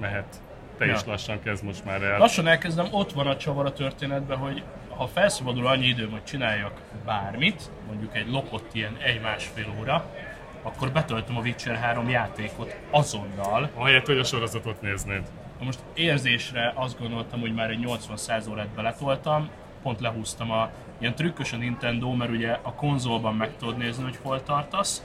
mehet. 0.00 0.40
Te 0.78 0.86
ja. 0.86 0.94
is 0.94 1.04
lassan 1.04 1.42
kezd 1.42 1.64
most 1.64 1.84
már 1.84 2.02
el. 2.02 2.18
Lassan 2.18 2.46
elkezdem, 2.46 2.86
ott 2.90 3.12
van 3.12 3.26
a 3.26 3.36
csavar 3.36 3.66
a 3.66 3.72
történetben, 3.72 4.38
hogy 4.38 4.62
ha 5.00 5.06
felszabadul 5.06 5.66
annyi 5.66 5.86
időm, 5.86 6.10
hogy 6.10 6.24
csináljak 6.24 6.80
bármit, 7.04 7.70
mondjuk 7.86 8.16
egy 8.16 8.28
lopott 8.28 8.74
ilyen 8.74 8.96
egy-másfél 9.02 9.74
óra, 9.80 10.04
akkor 10.62 10.92
betöltöm 10.92 11.36
a 11.36 11.40
Witcher 11.40 11.76
3 11.76 12.08
játékot 12.08 12.76
azonnal. 12.90 13.70
Ahelyett, 13.74 14.06
hogy 14.06 14.18
a 14.18 14.24
sorozatot 14.24 14.80
néznéd. 14.80 15.22
Most 15.60 15.78
érzésre 15.94 16.72
azt 16.74 16.98
gondoltam, 16.98 17.40
hogy 17.40 17.54
már 17.54 17.70
egy 17.70 17.84
80-100 17.86 18.50
órát 18.50 18.68
beletoltam, 18.68 19.48
pont 19.82 20.00
lehúztam 20.00 20.50
a 20.50 20.70
ilyen 20.98 21.14
trükkös 21.14 21.52
a 21.52 21.56
Nintendo, 21.56 22.12
mert 22.14 22.30
ugye 22.30 22.58
a 22.62 22.74
konzolban 22.74 23.34
meg 23.34 23.56
tudod 23.56 23.76
nézni, 23.76 24.02
hogy 24.02 24.18
hol 24.22 24.42
tartasz, 24.42 25.04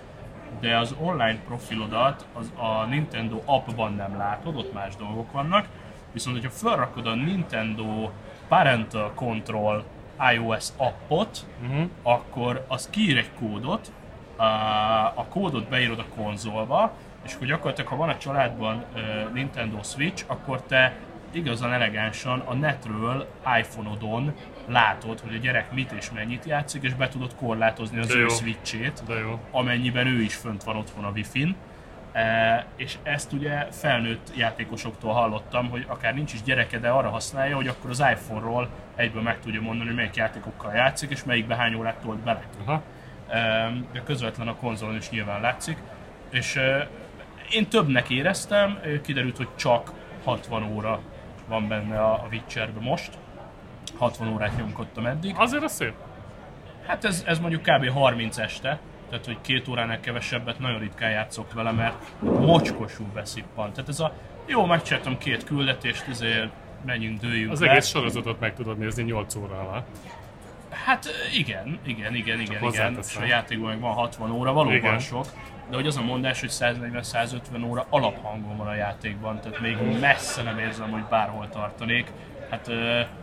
de 0.59 0.77
az 0.77 0.95
online 0.99 1.39
profilodat 1.45 2.25
az 2.33 2.51
a 2.55 2.85
Nintendo 2.85 3.41
appban 3.45 3.93
nem 3.93 4.17
látod, 4.17 4.55
ott 4.55 4.73
más 4.73 4.95
dolgok 4.95 5.31
vannak, 5.31 5.67
viszont 6.11 6.35
hogyha 6.35 6.51
felrakod 6.51 7.07
a 7.07 7.15
Nintendo 7.15 8.09
Parental 8.47 9.11
Control 9.15 9.83
iOS 10.33 10.67
appot, 10.77 11.45
uh-huh. 11.63 11.89
akkor 12.03 12.65
az 12.67 12.89
kiír 12.89 13.17
egy 13.17 13.29
kódot, 13.39 13.91
a 15.15 15.25
kódot 15.25 15.69
beírod 15.69 15.99
a 15.99 16.05
konzolba, 16.15 16.93
és 17.25 17.33
akkor 17.33 17.47
gyakorlatilag, 17.47 17.89
ha 17.89 17.95
van 17.95 18.09
a 18.09 18.17
családban 18.17 18.83
Nintendo 19.33 19.83
Switch, 19.83 20.23
akkor 20.27 20.61
te 20.61 20.95
igazán 21.31 21.73
elegánsan 21.73 22.39
a 22.39 22.53
netről 22.53 23.27
iPhone-odon 23.59 24.33
látod, 24.67 25.19
hogy 25.19 25.35
a 25.35 25.37
gyerek 25.37 25.71
mit 25.71 25.91
és 25.91 26.11
mennyit 26.11 26.45
játszik, 26.45 26.83
és 26.83 26.93
be 26.93 27.07
tudod 27.07 27.35
korlátozni 27.35 27.99
az 27.99 28.07
De 28.07 28.15
ő 28.15 28.19
jó. 28.19 28.27
switchét, 28.27 29.03
De 29.07 29.13
jó. 29.13 29.39
amennyiben 29.51 30.07
ő 30.07 30.21
is 30.21 30.35
fönt 30.35 30.63
van 30.63 30.75
otthon 30.75 31.03
a 31.03 31.09
Wi-Fi-n. 31.09 31.55
E, 32.15 32.65
és 32.75 32.97
ezt 33.03 33.31
ugye 33.31 33.67
felnőtt 33.71 34.31
játékosoktól 34.35 35.13
hallottam, 35.13 35.69
hogy 35.69 35.85
akár 35.87 36.13
nincs 36.13 36.33
is 36.33 36.43
gyereke, 36.43 36.79
de 36.79 36.89
arra 36.89 37.09
használja, 37.09 37.55
hogy 37.55 37.67
akkor 37.67 37.89
az 37.89 37.99
iPhone-ról 37.99 38.69
egyből 38.95 39.21
meg 39.21 39.39
tudja 39.39 39.61
mondani, 39.61 39.87
hogy 39.87 39.97
melyik 39.97 40.15
játékokkal 40.15 40.73
játszik, 40.73 41.11
és 41.11 41.23
melyikbe 41.23 41.55
hány 41.55 41.73
órát 41.73 41.97
tolt 42.01 42.19
bele. 42.19 42.43
Aha. 42.65 42.81
E, 43.29 43.71
de 43.93 44.01
közvetlen 44.03 44.47
a 44.47 44.55
konzolon 44.55 44.95
is 44.95 45.09
nyilván 45.09 45.41
látszik. 45.41 45.77
És 46.29 46.55
e, 46.55 46.87
én 47.51 47.67
többnek 47.67 48.09
éreztem, 48.09 48.79
kiderült, 49.03 49.37
hogy 49.37 49.55
csak 49.55 49.91
60 50.23 50.63
óra 50.63 50.99
van 51.47 51.67
benne 51.67 51.99
a, 51.99 52.13
a 52.13 52.27
Witcherben 52.31 52.83
most. 52.83 53.17
60 53.97 54.27
órát 54.27 54.57
nyomkodtam 54.57 55.05
eddig. 55.05 55.33
Azért 55.37 55.63
az 55.63 55.71
szép. 55.71 55.93
Hát 56.87 57.05
ez, 57.05 57.23
ez 57.27 57.39
mondjuk 57.39 57.61
kb. 57.61 57.89
30 57.89 58.37
este, 58.37 58.79
tehát 59.09 59.25
hogy 59.25 59.37
két 59.41 59.67
óránál 59.67 59.99
kevesebbet 59.99 60.59
nagyon 60.59 60.79
ritkán 60.79 61.11
játszok 61.11 61.53
vele, 61.53 61.71
mert 61.71 61.95
mocskosul 62.21 63.07
beszippant. 63.13 63.73
Tehát 63.73 63.89
ez 63.89 63.99
a 63.99 64.13
jó, 64.45 64.65
megcsináltam 64.65 65.17
két 65.17 65.43
küldetést, 65.43 66.07
ezért 66.07 66.49
menjünk, 66.85 67.19
dőjünk 67.19 67.51
Az 67.51 67.59
le. 67.59 67.69
egész 67.69 67.87
sorozatot 67.87 68.39
meg 68.39 68.55
tudod 68.55 68.77
nézni 68.77 69.03
8 69.03 69.35
óra. 69.35 69.85
Hát 70.69 71.07
igen, 71.33 71.79
igen, 71.83 72.15
igen, 72.15 72.39
igen, 72.39 72.63
igen. 72.63 72.97
És 72.97 73.15
a 73.15 73.25
játékban 73.25 73.69
meg 73.69 73.79
van 73.79 73.93
60 73.93 74.31
óra, 74.31 74.53
valóban 74.53 74.75
igen. 74.75 74.99
sok. 74.99 75.25
De 75.69 75.75
hogy 75.75 75.87
az 75.87 75.97
a 75.97 76.01
mondás, 76.01 76.39
hogy 76.39 76.51
140-150 76.51 77.65
óra 77.65 77.85
alaphangon 77.89 78.57
van 78.57 78.67
a 78.67 78.75
játékban, 78.75 79.39
tehát 79.39 79.59
még 79.59 79.77
messze 79.99 80.43
nem 80.43 80.59
érzem, 80.59 80.91
hogy 80.91 81.03
bárhol 81.03 81.49
tartanék 81.49 82.11
hát 82.49 82.67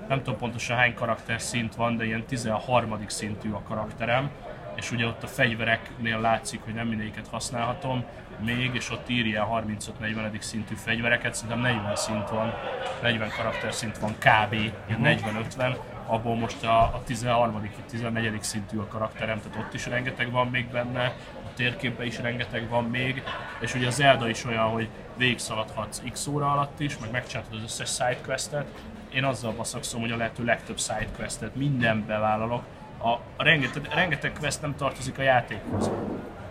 nem 0.08 0.22
tudom 0.22 0.38
pontosan 0.38 0.76
hány 0.76 0.94
karakter 0.94 1.40
szint 1.40 1.74
van, 1.74 1.96
de 1.96 2.04
ilyen 2.04 2.24
13. 2.24 3.04
szintű 3.06 3.50
a 3.50 3.62
karakterem, 3.62 4.30
és 4.74 4.90
ugye 4.90 5.06
ott 5.06 5.22
a 5.22 5.26
fegyvereknél 5.26 6.20
látszik, 6.20 6.60
hogy 6.64 6.74
nem 6.74 6.86
mindegyiket 6.86 7.28
használhatom, 7.28 8.04
még, 8.44 8.74
és 8.74 8.90
ott 8.90 9.08
írja 9.08 9.62
35-40. 10.00 10.40
szintű 10.40 10.74
fegyvereket, 10.74 11.34
szerintem 11.34 11.60
40 11.60 11.96
szint 11.96 12.28
van, 12.28 12.54
40 13.02 13.30
karakter 13.36 13.72
szint 13.72 13.98
van 13.98 14.14
kb. 14.18 14.52
ilyen 14.52 15.20
40-50, 15.56 15.76
abból 16.06 16.36
most 16.36 16.64
a, 16.64 16.80
a 16.80 17.02
13. 17.04 17.52
vagy 17.52 17.70
14. 17.90 18.42
szintű 18.42 18.78
a 18.78 18.86
karakterem, 18.86 19.40
tehát 19.40 19.58
ott 19.58 19.74
is 19.74 19.86
rengeteg 19.86 20.30
van 20.30 20.46
még 20.46 20.70
benne, 20.70 21.04
a 21.44 21.54
térképben 21.54 22.06
is 22.06 22.18
rengeteg 22.18 22.68
van 22.68 22.84
még, 22.84 23.22
és 23.60 23.74
ugye 23.74 23.86
az 23.86 23.94
Zelda 23.94 24.28
is 24.28 24.44
olyan, 24.44 24.68
hogy 24.68 24.88
végigszaladhatsz 25.16 26.02
x 26.12 26.26
óra 26.26 26.52
alatt 26.52 26.80
is, 26.80 26.98
meg 26.98 27.10
megcsináltad 27.10 27.54
az 27.54 27.62
összes 27.62 27.90
sidequestet, 27.90 28.66
én 29.14 29.24
azzal 29.24 29.52
baszakszom, 29.52 30.00
hogy 30.00 30.10
a 30.10 30.16
lehető 30.16 30.44
legtöbb 30.44 30.78
sidequestet 30.78 31.56
minden 31.56 32.04
bevállalok. 32.06 32.62
A, 33.02 33.10
a 33.36 33.42
rengeteg, 33.42 33.88
rengeteg 33.94 34.32
quest 34.40 34.60
nem 34.60 34.76
tartozik 34.76 35.18
a 35.18 35.22
játékhoz. 35.22 35.90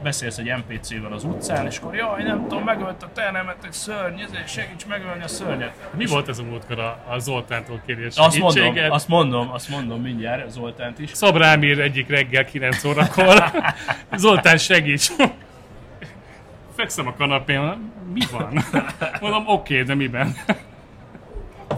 Beszélsz 0.04 0.38
egy 0.38 0.54
NPC-vel 0.58 1.14
az 1.14 1.24
utcán, 1.24 1.66
és 1.66 1.78
akkor 1.78 1.96
jaj, 1.96 2.24
nem 2.24 2.42
tudom, 2.42 2.64
megölt 2.64 3.04
a 3.04 3.10
ternemet 3.14 3.64
egy 3.64 3.74
szörny, 3.74 4.20
ezért 4.20 4.48
segíts 4.48 4.86
megölni 4.86 5.24
a 5.24 5.28
szörnyet. 5.28 5.90
Mi 5.96 6.04
és 6.04 6.10
volt 6.10 6.28
ez 6.28 6.40
a 6.40 6.44
múltkor 6.44 6.80
a, 6.80 7.04
a 7.10 7.20
Zoltántól 7.20 7.82
kérés 7.86 8.16
azt 8.16 8.40
mondom, 8.40 8.92
azt 8.92 9.08
mondom, 9.08 9.52
azt 9.52 9.70
mondom 9.70 10.02
mindjárt, 10.02 10.50
Zoltánt 10.50 11.00
is. 11.00 11.10
Szabrámír 11.14 11.80
egyik 11.80 12.08
reggel 12.10 12.46
9 12.46 12.84
órakor. 12.84 13.44
Zoltán 14.16 14.58
segíts! 14.58 15.12
Fekszem 16.76 17.08
a 17.08 17.14
kanapén, 17.14 17.92
mi 18.14 18.22
van? 18.32 18.64
Mondom, 19.22 19.48
oké, 19.48 19.74
okay, 19.74 19.86
de 19.86 19.96
miben? 19.96 20.36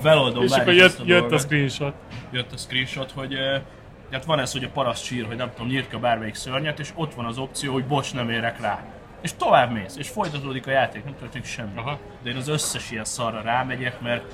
feloldom, 0.04 0.44
És 0.44 0.52
akkor 0.52 0.74
jött, 0.74 1.00
a 1.00 1.04
jött 1.06 1.32
a 1.32 1.38
screenshot. 1.38 1.94
Jött 2.32 2.52
a 2.52 2.58
screenshot, 2.58 3.12
hogy 3.12 3.38
hát 4.14 4.26
van 4.26 4.40
ez, 4.40 4.52
hogy 4.52 4.64
a 4.64 4.70
paraszt 4.70 5.04
sír, 5.04 5.26
hogy 5.26 5.36
nem 5.36 5.52
tudom, 5.54 5.68
nyírt 5.68 5.90
ki 5.90 5.98
bármelyik 5.98 6.36
szörnyet, 6.36 6.80
és 6.80 6.92
ott 6.96 7.14
van 7.14 7.26
az 7.26 7.38
opció, 7.38 7.74
hogy 7.74 7.86
bocs, 7.86 8.14
nem 8.14 8.30
érek 8.30 8.62
rá. 8.62 8.84
És 9.22 9.34
tovább 9.34 9.72
mész, 9.72 9.96
és 9.98 10.10
folytatódik 10.10 10.68
a 10.68 10.72
játék, 10.72 11.04
nem 11.04 11.16
történik 11.20 11.48
semmi. 11.48 11.78
Aha. 11.78 12.00
De 12.24 12.30
én 12.30 12.36
az 12.36 12.48
összes 12.48 12.92
ilyen 12.92 13.06
szarra 13.06 13.42
rámegyek, 13.42 14.02
mert 14.02 14.34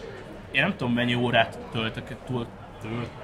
én 0.51 0.61
nem 0.61 0.75
tudom 0.75 0.93
mennyi 0.93 1.15
órát 1.15 1.57
töltök, 1.71 2.15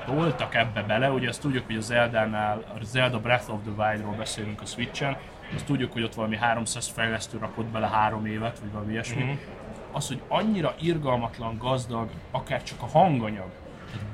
toltak 0.05 0.55
ebbe 0.55 0.81
bele, 0.81 1.11
ugye 1.11 1.29
azt 1.29 1.41
tudjuk, 1.41 1.65
hogy 1.65 1.75
a 1.75 1.81
Zelda-nál, 1.81 2.63
a 2.79 2.83
Zelda 2.83 3.19
Breath 3.19 3.53
of 3.53 3.59
the 3.61 3.85
Wild-ról 3.85 4.13
beszélünk 4.13 4.61
a 4.61 4.65
Switch-en, 4.65 5.17
azt 5.55 5.65
tudjuk, 5.65 5.93
hogy 5.93 6.03
ott 6.03 6.13
valami 6.13 6.37
300 6.37 6.87
fejlesztő 6.87 7.37
rakott 7.37 7.65
bele 7.65 7.87
három 7.87 8.25
évet, 8.25 8.59
vagy 8.59 8.71
valami 8.71 8.91
ilyesmi, 8.91 9.23
mm-hmm 9.23 9.35
az, 9.95 10.07
hogy 10.07 10.21
annyira 10.27 10.75
irgalmatlan, 10.79 11.57
gazdag, 11.57 12.09
akár 12.31 12.63
csak 12.63 12.81
a 12.81 12.97
hanganyag, 12.97 13.49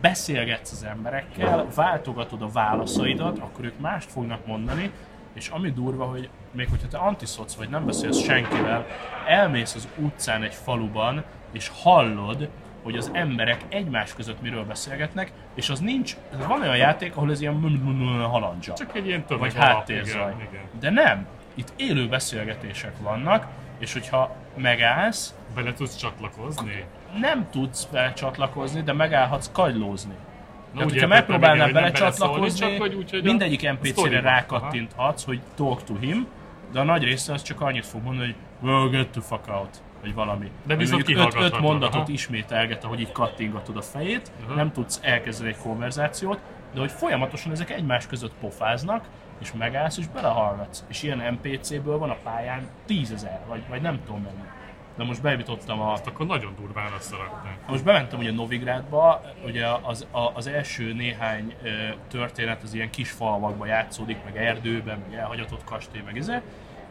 beszélgetsz 0.01 0.71
az 0.71 0.83
emberekkel, 0.83 1.67
váltogatod 1.75 2.41
a 2.41 2.47
válaszaidat, 2.47 3.39
akkor 3.39 3.65
ők 3.65 3.79
mást 3.79 4.11
fognak 4.11 4.45
mondani, 4.45 4.91
és 5.33 5.47
ami 5.47 5.71
durva, 5.71 6.05
hogy 6.05 6.29
még 6.51 6.69
hogyha 6.69 6.87
te 6.87 6.97
antiszoc 6.97 7.55
vagy, 7.55 7.69
nem 7.69 7.85
beszélsz 7.85 8.23
senkivel, 8.23 8.85
elmész 9.27 9.75
az 9.75 9.87
utcán 9.97 10.43
egy 10.43 10.53
faluban, 10.53 11.23
és 11.51 11.71
hallod, 11.83 12.49
hogy 12.83 12.95
az 12.95 13.09
emberek 13.13 13.65
egymás 13.69 14.13
között 14.13 14.41
miről 14.41 14.65
beszélgetnek, 14.65 15.31
és 15.53 15.69
az 15.69 15.79
nincs, 15.79 16.17
van 16.47 16.61
olyan 16.61 16.77
játék, 16.77 17.15
ahol 17.15 17.31
ez 17.31 17.41
ilyen 17.41 18.27
halandzsa. 18.29 18.73
Csak 18.73 18.95
egy 18.95 19.07
ilyen 19.07 19.23
Vagy 19.27 19.55
háttérzaj. 19.55 20.33
De 20.79 20.89
nem, 20.89 21.27
itt 21.53 21.73
élő 21.75 22.07
beszélgetések 22.07 22.93
vannak, 23.01 23.47
és 23.81 23.93
hogyha 23.93 24.35
megállsz... 24.55 25.35
Bele 25.55 25.73
tudsz 25.73 25.95
csatlakozni? 25.95 26.85
Nem 27.19 27.49
tudsz 27.49 27.87
csatlakozni, 28.15 28.81
de 28.81 28.93
megállhatsz 28.93 29.51
kagylózni. 29.51 30.13
Na, 30.13 30.77
Tehát, 30.77 30.91
hogyha 30.91 31.07
megpróbálnál 31.07 31.71
bele 31.71 31.91
csatlakozni, 31.91 32.77
mindegyik 33.23 33.71
NPC-re 33.71 34.19
rákattinthatsz, 34.19 35.23
hogy 35.23 35.41
talk 35.55 35.83
to 35.83 35.93
him, 35.99 36.27
de 36.71 36.79
a 36.79 36.83
nagy 36.83 37.03
része 37.03 37.33
az 37.33 37.41
csak 37.41 37.61
annyit 37.61 37.85
fog 37.85 38.03
mondani, 38.03 38.35
hogy 38.59 38.69
well, 38.69 38.89
get 38.89 39.07
the 39.07 39.21
fuck 39.21 39.47
out, 39.47 39.81
vagy 40.01 40.13
valami. 40.13 40.51
De 40.65 40.75
viszont 40.75 41.09
öt, 41.09 41.35
öt 41.35 41.59
mondatot 41.59 42.01
aha. 42.01 42.11
ismételget, 42.11 42.83
ahogy 42.83 42.99
így 42.99 43.11
kattingatod 43.11 43.77
a 43.77 43.81
fejét, 43.81 44.31
aha. 44.45 44.55
nem 44.55 44.71
tudsz 44.71 44.99
elkezdeni 45.03 45.49
egy 45.49 45.57
konverzációt, 45.57 46.39
de 46.73 46.79
hogy 46.79 46.91
folyamatosan 46.91 47.51
ezek 47.51 47.69
egymás 47.69 48.07
között 48.07 48.33
pofáznak, 48.39 49.05
és 49.41 49.53
megállsz, 49.53 49.97
és 49.97 50.07
belehallgatsz. 50.07 50.83
És 50.87 51.03
ilyen 51.03 51.39
NPC-ből 51.41 51.97
van 51.97 52.09
a 52.09 52.17
pályán 52.23 52.67
tízezer, 52.85 53.39
vagy, 53.47 53.63
vagy 53.69 53.81
nem 53.81 53.99
tudom 54.05 54.21
mennyi. 54.21 54.49
de 54.97 55.03
most 55.03 55.21
bejutottam 55.21 55.81
a... 55.81 55.91
Azt 55.91 56.07
akkor 56.07 56.25
nagyon 56.25 56.55
durván 56.59 56.91
összerakták. 56.97 57.67
Most 57.67 57.83
bementem 57.83 58.19
ugye 58.19 58.31
Novigrádba, 58.31 59.21
ugye 59.45 59.67
az, 59.81 60.07
a, 60.11 60.19
az 60.19 60.47
első 60.47 60.93
néhány 60.93 61.55
ö, 61.63 61.69
történet 62.09 62.63
az 62.63 62.73
ilyen 62.73 62.89
kis 62.89 63.11
falvakban 63.11 63.67
játszódik, 63.67 64.17
meg 64.23 64.37
erdőben, 64.37 64.99
meg 65.09 65.19
elhagyatott 65.19 65.63
kastély, 65.63 66.01
meg 66.01 66.17
ez, 66.17 66.31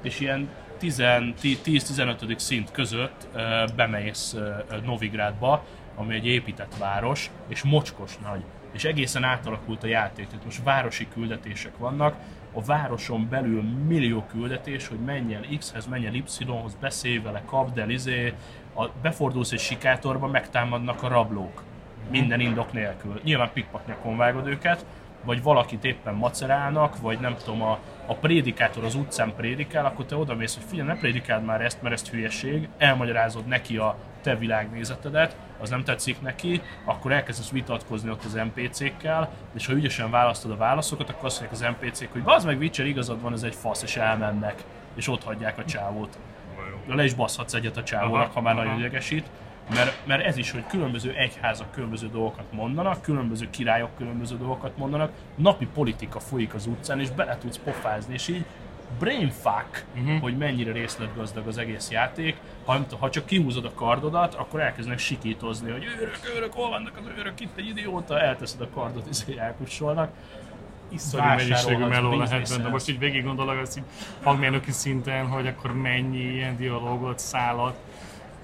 és 0.03 0.21
ilyen 0.21 0.49
10-15. 0.81 2.39
szint 2.39 2.71
között 2.71 3.27
ö, 3.35 3.65
bemész 3.77 4.35
ö, 4.35 4.51
Novigrádba, 4.85 5.65
ami 5.97 6.15
egy 6.15 6.27
épített 6.27 6.77
város, 6.79 7.31
és 7.49 7.63
mocskos 7.63 8.19
nagy. 8.19 8.45
És 8.73 8.85
egészen 8.85 9.25
átalakult 9.25 9.83
a 9.83 9.87
játék, 9.87 10.27
tehát 10.27 10.45
most 10.45 10.63
városi 10.63 11.09
küldetések 11.09 11.77
vannak, 11.79 12.17
a 12.53 12.63
városon 12.63 13.29
belül 13.29 13.63
millió 13.63 14.25
küldetés, 14.31 14.89
hogy 14.89 14.99
menjen 14.99 15.47
X-hez, 15.59 15.87
menjen 15.87 16.15
Y-hoz, 16.15 16.77
beszélj 16.81 17.19
vele, 17.19 17.43
kapd 17.47 17.79
el, 17.79 17.91
izé, 17.91 18.35
a, 18.75 18.87
befordulsz 19.03 19.53
egy 19.53 19.59
sikátorba, 19.59 20.27
megtámadnak 20.27 21.03
a 21.03 21.09
rablók. 21.09 21.63
Minden 22.11 22.41
indok 22.41 22.73
nélkül. 22.73 23.21
Nyilván 23.25 23.51
pikpaknyakon 23.53 24.17
vágod 24.17 24.47
őket, 24.47 24.85
vagy 25.25 25.43
valakit 25.43 25.85
éppen 25.85 26.15
macerálnak, 26.15 27.01
vagy 27.01 27.21
nem 27.21 27.37
tudom, 27.45 27.63
a, 27.63 27.79
a 28.07 28.15
prédikátor 28.15 28.85
az 28.85 28.95
utcán 28.95 29.35
prédikál, 29.37 29.87
akkor 29.87 30.05
te 30.05 30.17
oda 30.17 30.35
mész, 30.35 30.55
hogy 30.55 30.65
figyelj, 30.69 30.89
ne 30.89 30.97
prédikáld 30.97 31.45
már 31.45 31.61
ezt, 31.61 31.83
mert 31.83 31.95
ez 31.95 32.09
hülyeség, 32.09 32.69
elmagyarázod 32.79 33.47
neki 33.47 33.77
a 33.77 33.97
te 34.21 34.37
világnézetedet, 34.37 35.37
az 35.61 35.71
nem 35.71 35.85
tetszik 35.85 36.21
neki, 36.21 36.63
akkor 36.85 37.13
elkezdesz 37.13 37.51
vitatkozni 37.51 38.11
ott 38.11 38.25
az 38.25 38.33
NPC-kkel, 38.33 39.31
és 39.55 39.67
ha 39.67 39.73
ügyesen 39.73 40.11
választod 40.11 40.51
a 40.51 40.57
válaszokat, 40.57 41.09
akkor 41.11 41.25
azt 41.25 41.41
mondják 41.41 41.61
az 41.61 41.77
NPC-k, 41.81 42.13
hogy 42.13 42.23
az 42.25 42.45
meg 42.45 42.59
Witcher, 42.59 42.87
igazad 42.87 43.23
van, 43.23 43.33
ez 43.33 43.43
egy 43.43 43.55
fasz, 43.55 43.83
és 43.83 43.97
elmennek, 43.97 44.65
és 44.95 45.09
ott 45.09 45.25
hagyják 45.25 45.59
a 45.59 45.65
csávót. 45.65 46.19
Le 46.87 47.05
is 47.05 47.15
baszhatsz 47.15 47.55
egyet 47.55 47.77
a 47.77 47.83
csávónak, 47.83 48.33
ha 48.33 48.41
már 48.41 48.55
nagyon 48.55 48.79
idegesít. 48.79 49.31
Mert, 49.75 50.07
mert 50.07 50.25
ez 50.25 50.37
is, 50.37 50.51
hogy 50.51 50.67
különböző 50.67 51.15
egyházak 51.15 51.71
különböző 51.71 52.09
dolgokat 52.09 52.53
mondanak, 52.53 53.03
különböző 53.03 53.51
királyok 53.51 53.97
különböző 53.97 54.37
dolgokat 54.37 54.77
mondanak, 54.77 55.13
napi 55.35 55.67
politika 55.67 56.21
folyik 56.21 56.55
az 56.55 56.67
utcán, 56.67 57.01
és 57.01 57.11
bele 57.11 57.39
tudsz 57.39 57.61
pofázni, 57.65 58.15
és 58.15 58.29
így 58.29 58.45
brainfuck, 58.99 59.85
uh-huh. 59.95 60.21
hogy 60.21 60.37
mennyire 60.37 60.73
részletgazdag 60.73 61.47
az 61.47 61.59
egész 61.59 61.91
játék. 61.91 62.37
Ha, 62.65 62.81
ha 62.99 63.11
csak 63.11 63.27
kihúzod 63.27 63.65
a 63.65 63.75
kardodat, 63.75 64.35
akkor 64.35 64.61
elkezdenek 64.61 64.99
sikítozni, 64.99 65.71
hogy 65.71 65.85
őrök, 65.85 66.19
őrök, 66.37 66.53
hol 66.53 66.69
vannak 66.69 66.97
az 66.97 67.05
őrök, 67.19 67.41
itt 67.41 67.57
egy 67.57 67.67
idióta, 67.67 68.21
elteszed 68.21 68.61
a 68.61 68.69
kardot, 68.75 69.07
és 69.11 69.37
elkussolnak. 69.37 70.13
Iszonyú 70.89 71.25
mennyiségű 71.25 71.85
meló 71.85 72.17
lehet 72.17 72.49
benne. 72.49 72.69
Most 72.69 72.89
így 72.89 72.99
végig 72.99 73.25
gondolok, 73.25 73.61
az 73.61 73.77
így 73.77 73.85
hangmérnöki 74.23 74.73
szinten, 74.73 75.27
hogy 75.27 75.47
akkor 75.47 75.75
mennyi 75.75 76.19
ilyen 76.19 76.57
dialógot, 76.57 77.19
szállat 77.19 77.77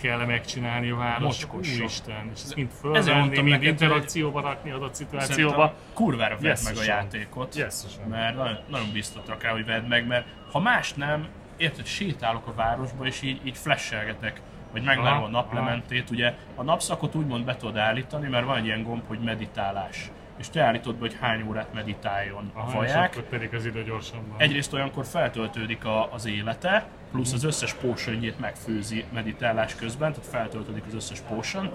kell 0.07 0.27
megcsinálni 0.27 0.91
a 0.91 0.97
város. 0.97 1.47
Úristen, 1.55 2.31
és 2.35 2.43
ezt 2.43 2.55
mind 2.55 2.71
fölvenni, 2.81 3.41
mind 3.41 3.63
interakcióba 3.63 4.41
rakni 4.41 4.71
adott 4.71 4.95
szituációba. 4.95 5.75
Kurvára 5.93 6.37
vedd 6.41 6.57
meg 6.65 6.77
a 6.77 6.83
játékot, 6.83 7.55
yes, 7.55 7.75
mert 8.09 8.37
nagyon, 8.37 8.59
nagyon 8.69 8.93
biztatok 8.93 9.43
rá, 9.43 9.51
hogy 9.51 9.65
vedd 9.65 9.85
meg, 9.85 10.07
mert 10.07 10.27
ha 10.53 10.61
más 10.61 10.95
nem, 10.95 11.29
érted, 11.57 11.87
sétálok 11.87 12.47
a 12.47 12.55
városba, 12.55 13.07
és 13.07 13.23
így, 13.23 13.41
így 13.45 13.57
flashelgetek, 13.57 14.41
vagy 14.73 14.83
megvárom 14.83 15.23
a 15.23 15.29
naplementét, 15.29 16.11
ugye. 16.11 16.35
A 16.55 16.63
napszakot 16.63 17.15
úgymond 17.15 17.45
be 17.45 17.57
tudod 17.57 17.77
állítani, 17.77 18.29
mert 18.29 18.47
van 18.47 18.57
egy 18.57 18.65
ilyen 18.65 18.83
gomb, 18.83 19.07
hogy 19.07 19.19
meditálás 19.19 20.11
és 20.37 20.49
te 20.49 20.63
állítod 20.63 20.95
be, 20.95 21.01
hogy 21.01 21.17
hány 21.21 21.45
órát 21.49 21.73
meditáljon 21.75 22.51
a 22.55 22.67
faják. 22.67 23.15
És 23.15 23.23
pedig 23.31 23.55
az 23.55 23.67
idő 23.67 23.85
gyorsan 23.85 24.19
van. 24.29 24.41
Egyrészt 24.41 24.73
olyankor 24.73 25.05
feltöltődik 25.05 25.85
a, 25.85 26.13
az 26.13 26.27
élete, 26.27 26.87
plusz 27.11 27.33
az 27.33 27.45
összes 27.45 27.75
potionjét 27.75 28.39
megfőzi 28.39 29.05
meditálás 29.13 29.75
közben, 29.75 30.13
tehát 30.13 30.29
feltöltődik 30.29 30.83
az 30.87 30.95
összes 30.95 31.21
potion, 31.21 31.71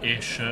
és 0.00 0.42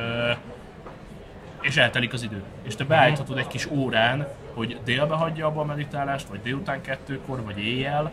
és 1.61 1.77
eltelik 1.77 2.13
az 2.13 2.23
idő. 2.23 2.43
És 2.61 2.75
te 2.75 2.83
beállíthatod 2.83 3.37
egy 3.37 3.47
kis 3.47 3.65
órán, 3.65 4.27
hogy 4.53 4.79
délbe 4.83 5.15
hagyja 5.15 5.45
abba 5.45 5.61
a 5.61 5.65
meditálást, 5.65 6.27
vagy 6.27 6.41
délután 6.41 6.81
kettőkor, 6.81 7.43
vagy 7.43 7.59
éjjel, 7.59 8.11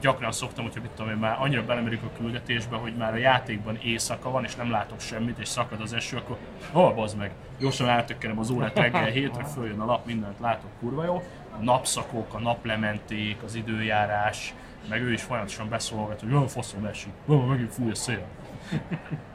gyakran 0.00 0.32
szoktam, 0.32 0.64
hogyha 0.64 0.80
mit 0.80 0.90
tudom 0.90 1.10
én, 1.10 1.16
már 1.16 1.36
annyira 1.40 1.64
belemerük 1.64 2.02
a 2.02 2.18
küldetésbe, 2.18 2.76
hogy 2.76 2.96
már 2.96 3.12
a 3.12 3.16
játékban 3.16 3.78
éjszaka 3.82 4.30
van, 4.30 4.44
és 4.44 4.54
nem 4.54 4.70
látok 4.70 5.00
semmit, 5.00 5.38
és 5.38 5.48
szakad 5.48 5.80
az 5.80 5.92
eső, 5.92 6.16
akkor 6.16 6.36
hol 6.72 6.94
bazd 6.94 7.16
meg, 7.16 7.30
gyorsan 7.58 7.88
eltökkenem 7.88 8.38
az 8.38 8.50
órát 8.50 8.78
reggel 8.78 9.04
hétre, 9.04 9.44
följön 9.44 9.80
a 9.80 9.84
nap, 9.84 10.06
mindent 10.06 10.38
látok, 10.40 10.70
kurva 10.80 11.04
jó. 11.04 11.22
A 11.60 11.62
napszakok, 11.62 12.34
a 12.34 12.38
naplementék, 12.38 13.42
az 13.42 13.54
időjárás, 13.54 14.54
meg 14.88 15.02
ő 15.02 15.12
is 15.12 15.22
folyamatosan 15.22 15.68
beszólgat, 15.68 16.20
hogy 16.20 16.32
olyan 16.32 16.48
faszom 16.48 16.84
esik, 16.84 17.12
megint 17.26 17.72
fúj 17.72 17.90
a 17.90 17.94
szél. 17.94 18.26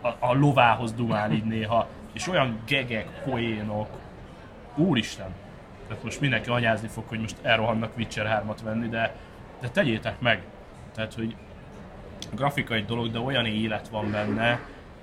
A, 0.02 0.08
a 0.20 0.34
lovához 0.34 0.94
dumál 0.94 1.32
így 1.32 1.46
néha, 1.46 1.88
és 2.14 2.28
olyan 2.28 2.60
gegek, 2.66 3.08
poénok, 3.24 3.88
úristen, 4.76 5.34
tehát 5.88 6.04
most 6.04 6.20
mindenki 6.20 6.50
anyázni 6.50 6.88
fog, 6.88 7.04
hogy 7.08 7.20
most 7.20 7.36
elrohannak 7.42 7.98
Witcher 7.98 8.44
3-at 8.48 8.58
venni, 8.64 8.88
de 8.88 9.16
de 9.64 9.70
tegyétek 9.70 10.20
meg. 10.20 10.44
Tehát, 10.96 11.14
hogy 11.14 11.36
a 12.32 12.36
grafika 12.36 12.74
egy 12.74 12.86
dolog, 12.86 13.12
de 13.12 13.20
olyan 13.20 13.46
élet 13.46 13.88
van 13.88 14.12
benne, 14.12 14.60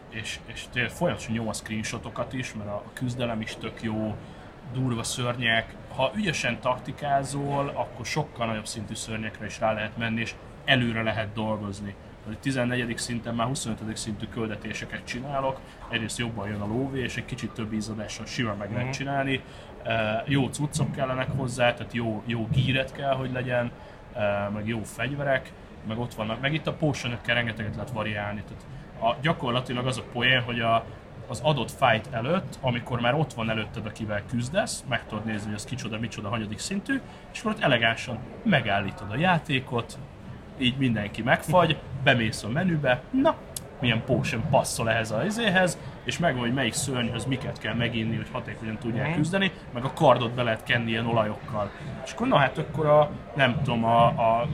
és, 0.09 0.39
és 0.47 0.65
tényleg 0.73 0.91
folyamatosan 0.91 1.35
nyom 1.35 1.49
a 1.49 1.53
screenshotokat 1.53 2.33
is, 2.33 2.55
mert 2.55 2.69
a, 2.69 2.75
a 2.75 2.91
küzdelem 2.93 3.41
is 3.41 3.57
tök 3.61 3.83
jó, 3.83 4.17
durva 4.73 5.03
szörnyek. 5.03 5.75
Ha 5.95 6.13
ügyesen 6.15 6.61
taktikázol, 6.61 7.69
akkor 7.69 8.07
sokkal 8.07 8.47
nagyobb 8.47 8.67
szintű 8.67 8.95
szörnyekre 8.95 9.47
is 9.47 9.61
rá 9.61 9.73
lehet 9.73 9.97
menni, 9.97 10.21
és 10.21 10.35
előre 10.65 11.03
lehet 11.03 11.33
dolgozni. 11.33 11.95
A 12.27 12.39
14. 12.41 12.99
szinten 12.99 13.35
már 13.35 13.47
25. 13.47 13.97
szintű 13.97 14.27
küldetéseket 14.27 15.05
csinálok, 15.05 15.61
egyrészt 15.91 16.19
jobban 16.19 16.49
jön 16.49 16.61
a 16.61 16.67
lóvé, 16.67 17.03
és 17.03 17.17
egy 17.17 17.25
kicsit 17.25 17.51
több 17.51 17.73
ízadással 17.73 18.27
simán 18.27 18.57
meg 18.57 18.71
lehet 18.71 18.85
mhm. 18.85 18.95
csinálni. 18.95 19.43
Jó 20.25 20.49
cuccok 20.49 20.93
kellenek 20.93 21.31
hozzá, 21.37 21.75
tehát 21.75 21.93
jó, 21.93 22.23
jó 22.27 22.49
gíret 22.53 22.93
kell, 22.93 23.15
hogy 23.15 23.33
legyen 23.33 23.73
meg 24.53 24.69
jó 24.69 24.83
fegyverek, 24.83 25.53
meg 25.89 25.99
ott 25.99 26.15
vannak, 26.15 26.41
meg 26.41 26.55
itt 26.55 26.67
a 26.67 26.73
potion 26.73 27.19
rengeteget 27.27 27.75
lehet 27.75 27.91
variálni. 27.91 28.43
Tehát 28.49 28.65
a, 29.01 29.21
gyakorlatilag 29.23 29.87
az 29.87 29.99
a 29.99 30.05
poén, 30.13 30.43
hogy 30.43 30.61
a, 30.61 30.85
az 31.29 31.41
adott 31.41 31.71
fight 31.71 32.09
előtt, 32.11 32.59
amikor 32.61 33.01
már 33.01 33.15
ott 33.15 33.33
van 33.33 33.51
előtted, 33.51 33.87
akivel 33.87 34.23
küzdesz, 34.29 34.85
meg 34.89 35.07
tudod 35.07 35.25
nézni, 35.25 35.47
hogy 35.47 35.55
az 35.55 35.65
kicsoda, 35.65 35.99
micsoda, 35.99 36.29
hanyadik 36.29 36.59
szintű, 36.59 37.01
és 37.33 37.41
akkor 37.41 37.53
ott 37.53 37.63
elegánsan 37.63 38.19
megállítod 38.43 39.11
a 39.11 39.17
játékot, 39.17 39.99
így 40.59 40.77
mindenki 40.77 41.23
megfagy, 41.23 41.79
bemész 42.03 42.43
a 42.43 42.49
menübe, 42.49 43.03
na, 43.11 43.37
milyen 43.81 44.03
potion 44.05 44.43
passzol 44.51 44.91
ehhez 44.91 45.11
a 45.11 45.25
izéhez, 45.25 45.79
és 46.05 46.19
megvan, 46.19 46.41
hogy 46.41 46.55
melyik 46.55 46.73
szörnyhöz 46.73 47.25
miket 47.25 47.59
kell 47.59 47.75
meginni, 47.75 48.17
hogy 48.17 48.29
hatékonyan 48.33 48.79
tudják 48.79 49.15
küzdeni, 49.15 49.53
meg 49.75 49.85
a 49.85 49.93
kardot 49.93 50.33
be 50.33 50.43
lehet 50.43 50.63
kenni 50.63 50.91
ilyen 50.91 51.07
olajokkal. 51.07 51.71
És 52.05 52.13
akkor 52.13 52.29
na 52.29 52.37
hát 52.37 52.59
akkor 52.59 52.87
a, 52.87 53.11
nem 53.35 53.61
tudom, 53.65 53.85
a, 53.85 54.05
a 54.07 54.49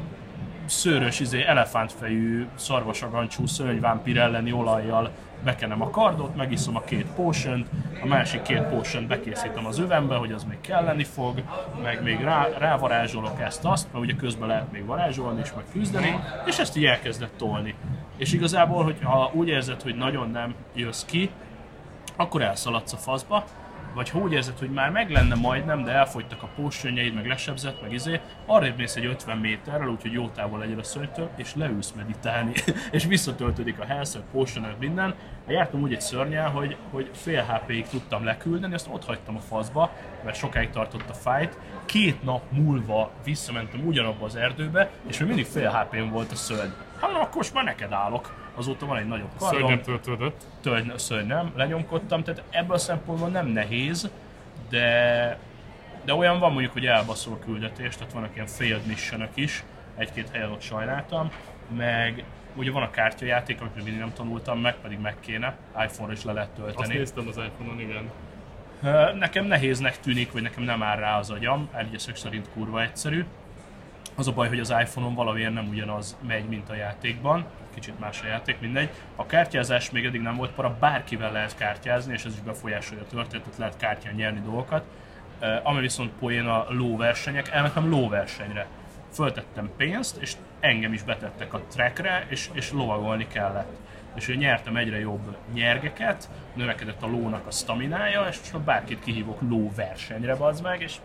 szőrös, 0.66 1.20
izé, 1.20 1.44
elefántfejű, 1.44 2.46
szarvasagancsú 2.54 3.46
szörnyvámpír 3.46 4.18
elleni 4.18 4.52
olajjal 4.52 5.10
bekenem 5.44 5.82
a 5.82 5.90
kardot, 5.90 6.36
megiszom 6.36 6.76
a 6.76 6.80
két 6.80 7.06
potion 7.06 7.66
a 8.02 8.06
másik 8.06 8.42
két 8.42 8.62
potion 8.62 9.06
bekészítem 9.06 9.66
az 9.66 9.78
övembe, 9.78 10.14
hogy 10.14 10.32
az 10.32 10.44
még 10.44 10.60
kelleni 10.60 11.04
fog, 11.04 11.42
meg 11.82 12.02
még 12.02 12.20
rá, 12.20 12.48
rávarázsolok 12.58 13.40
ezt-azt, 13.40 13.92
mert 13.92 14.04
ugye 14.04 14.14
közben 14.14 14.48
lehet 14.48 14.72
még 14.72 14.84
varázsolni 14.84 15.40
és 15.40 15.52
meg 15.54 15.64
küzdeni, 15.72 16.16
és 16.46 16.58
ezt 16.58 16.76
így 16.76 16.84
elkezdett 16.84 17.36
tolni. 17.36 17.74
És 18.16 18.32
igazából, 18.32 18.84
hogyha 18.84 19.30
úgy 19.32 19.48
érzed, 19.48 19.82
hogy 19.82 19.96
nagyon 19.96 20.30
nem 20.30 20.54
jössz 20.74 21.04
ki, 21.04 21.30
akkor 22.16 22.42
elszaladsz 22.42 22.92
a 22.92 22.96
faszba, 22.96 23.44
vagy 23.96 24.10
ha 24.10 24.18
úgy 24.18 24.32
érzed, 24.32 24.58
hogy 24.58 24.70
már 24.70 24.90
meg 24.90 25.10
lenne 25.10 25.34
majdnem, 25.34 25.84
de 25.84 25.90
elfogytak 25.90 26.42
a 26.42 26.48
pósönyeid, 26.54 27.14
meg 27.14 27.26
lesebzett, 27.26 27.82
meg 27.82 27.92
izé, 27.92 28.20
arrébb 28.46 28.76
mész 28.76 28.96
egy 28.96 29.04
50 29.04 29.38
méterrel, 29.38 29.88
úgyhogy 29.88 30.12
jó 30.12 30.28
távol 30.28 30.58
legyen 30.58 30.78
a 30.78 30.82
szörnytől, 30.82 31.30
és 31.36 31.54
leülsz 31.54 31.92
meditálni, 31.92 32.52
és 32.90 33.04
visszatöltődik 33.04 33.78
a 33.78 33.84
health 33.84 34.18
potion 34.32 34.66
minden. 34.78 35.14
Jártam 35.48 35.80
úgy 35.80 35.92
egy 35.92 36.00
szörnyel, 36.00 36.48
hogy, 36.48 36.76
hogy 36.90 37.10
fél 37.14 37.42
HP-ig 37.42 37.86
tudtam 37.88 38.24
leküldeni, 38.24 38.74
azt 38.74 38.88
ott 38.92 39.04
hagytam 39.04 39.36
a 39.36 39.40
faszba, 39.40 39.90
mert 40.24 40.36
sokáig 40.36 40.70
tartott 40.70 41.10
a 41.10 41.14
fight. 41.14 41.58
Két 41.84 42.22
nap 42.22 42.42
múlva 42.50 43.10
visszamentem 43.24 43.86
ugyanabba 43.86 44.24
az 44.24 44.36
erdőbe, 44.36 44.90
és 45.08 45.18
még 45.18 45.28
mindig 45.28 45.46
fél 45.46 45.70
HP-n 45.70 46.10
volt 46.10 46.32
a 46.32 46.36
szörny. 46.36 46.70
Hát 47.00 47.10
akkor 47.10 47.36
most 47.36 47.54
már 47.54 47.64
neked 47.64 47.92
állok 47.92 48.45
azóta 48.56 48.86
van 48.86 48.96
egy 48.96 49.06
nagyobb 49.06 49.30
kardom. 49.38 49.58
Szörny 49.60 49.72
nem 49.72 49.82
töltődött. 49.82 50.44
Tölgy, 50.60 50.98
szörny 50.98 51.26
nem, 51.26 51.52
lenyomkodtam, 51.56 52.22
tehát 52.22 52.42
ebből 52.50 52.74
a 52.74 52.78
szempontból 52.78 53.28
nem 53.28 53.46
nehéz, 53.46 54.10
de, 54.68 55.38
de 56.04 56.14
olyan 56.14 56.38
van 56.38 56.52
mondjuk, 56.52 56.72
hogy 56.72 56.86
elbaszol 56.86 57.32
a 57.32 57.44
küldetés, 57.44 57.96
tehát 57.96 58.12
vannak 58.12 58.34
ilyen 58.34 58.46
failed 58.46 58.86
mission 58.86 59.28
is, 59.34 59.64
egy-két 59.96 60.28
helyen 60.32 60.50
ott 60.50 60.60
sajnáltam, 60.60 61.30
meg 61.76 62.24
ugye 62.54 62.70
van 62.70 62.82
a 62.82 62.90
kártyajáték, 62.90 63.60
amit 63.60 63.84
még 63.84 63.98
nem 63.98 64.12
tanultam 64.12 64.60
meg, 64.60 64.74
pedig 64.74 64.98
meg 64.98 65.14
kéne, 65.20 65.56
iPhone-ra 65.84 66.12
is 66.12 66.24
le 66.24 66.32
lehet 66.32 66.50
tölteni. 66.50 66.82
Azt 66.82 66.92
néztem 66.92 67.28
az 67.28 67.36
iPhone-on, 67.36 67.80
igen. 67.80 68.10
Nekem 69.18 69.44
nehéznek 69.44 70.00
tűnik, 70.00 70.32
vagy 70.32 70.42
nekem 70.42 70.62
nem 70.62 70.82
áll 70.82 70.96
rá 70.96 71.18
az 71.18 71.30
agyam, 71.30 71.68
egyesek 71.76 72.16
szerint 72.16 72.48
kurva 72.52 72.82
egyszerű, 72.82 73.24
Az 74.14 74.28
a 74.28 74.32
baj, 74.32 74.48
hogy 74.48 74.60
az 74.60 74.74
iPhone-on 74.80 75.14
valamiért 75.14 75.52
nem 75.52 75.68
ugyanaz 75.68 76.16
megy, 76.26 76.44
mint 76.44 76.70
a 76.70 76.74
játékban, 76.74 77.44
kicsit 77.76 77.98
más 77.98 78.22
a 78.22 78.26
játék, 78.26 78.60
mindegy. 78.60 78.90
A 79.16 79.26
kártyázás 79.26 79.90
még 79.90 80.04
eddig 80.04 80.20
nem 80.20 80.36
volt 80.36 80.50
para, 80.50 80.76
bárkivel 80.80 81.32
lehet 81.32 81.56
kártyázni, 81.56 82.12
és 82.12 82.24
ez 82.24 82.32
is 82.32 82.40
befolyásolja 82.40 83.02
a 83.02 83.06
történetet, 83.06 83.56
lehet 83.58 83.76
kártyán 83.76 84.14
nyerni 84.14 84.40
dolgokat. 84.40 84.84
Ami 85.62 85.80
viszont 85.80 86.12
poén 86.12 86.46
a 86.46 86.66
lóversenyek, 86.68 87.48
elmentem 87.48 87.90
lóversenyre. 87.90 88.66
Föltettem 89.12 89.70
pénzt, 89.76 90.16
és 90.16 90.32
engem 90.60 90.92
is 90.92 91.02
betettek 91.02 91.54
a 91.54 91.60
trackre, 91.60 92.26
és, 92.28 92.50
és 92.52 92.72
lovagolni 92.72 93.26
kellett. 93.26 93.76
És 94.14 94.28
ő 94.28 94.34
nyertem 94.34 94.76
egyre 94.76 94.98
jobb 94.98 95.36
nyergeket, 95.52 96.28
növekedett 96.54 97.02
a 97.02 97.06
lónak 97.06 97.46
a 97.46 97.50
staminája, 97.50 98.26
és 98.30 98.52
most 98.52 98.64
bárkit 98.64 99.04
kihívok 99.04 99.40
lóversenyre, 99.40 100.36
bazd 100.36 100.62
meg, 100.62 100.80
és 100.80 100.96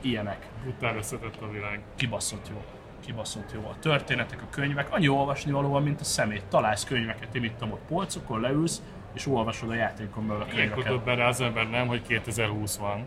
ilyenek. 0.00 0.46
Brutál 0.62 0.96
összetett 0.96 1.40
a 1.40 1.50
világ. 1.50 1.80
Kibaszott 1.96 2.48
jó. 2.48 2.79
Kibaszott 3.10 3.52
jó. 3.52 3.60
A 3.60 3.78
történetek, 3.80 4.42
a 4.42 4.46
könyvek, 4.50 4.92
annyi 4.92 5.08
olvasni 5.08 5.52
való 5.52 5.68
van, 5.68 5.82
mint 5.82 6.00
a 6.00 6.04
szemét. 6.04 6.44
Találsz 6.48 6.84
könyveket, 6.84 7.34
én 7.34 7.44
itt 7.44 7.62
ott 7.62 7.80
polcokon, 7.88 8.40
leülsz, 8.40 8.82
és 9.12 9.26
olvasod 9.26 9.70
a 9.70 9.74
játékon 9.74 10.26
belül 10.26 10.42
a 10.42 10.44
Ilyenkor 10.44 10.82
könyveket. 10.82 10.92
döbben 10.92 11.16
rá 11.16 11.28
az 11.28 11.40
ember 11.40 11.70
nem, 11.70 11.86
hogy 11.86 12.02
2020 12.02 12.76
van. 12.76 13.06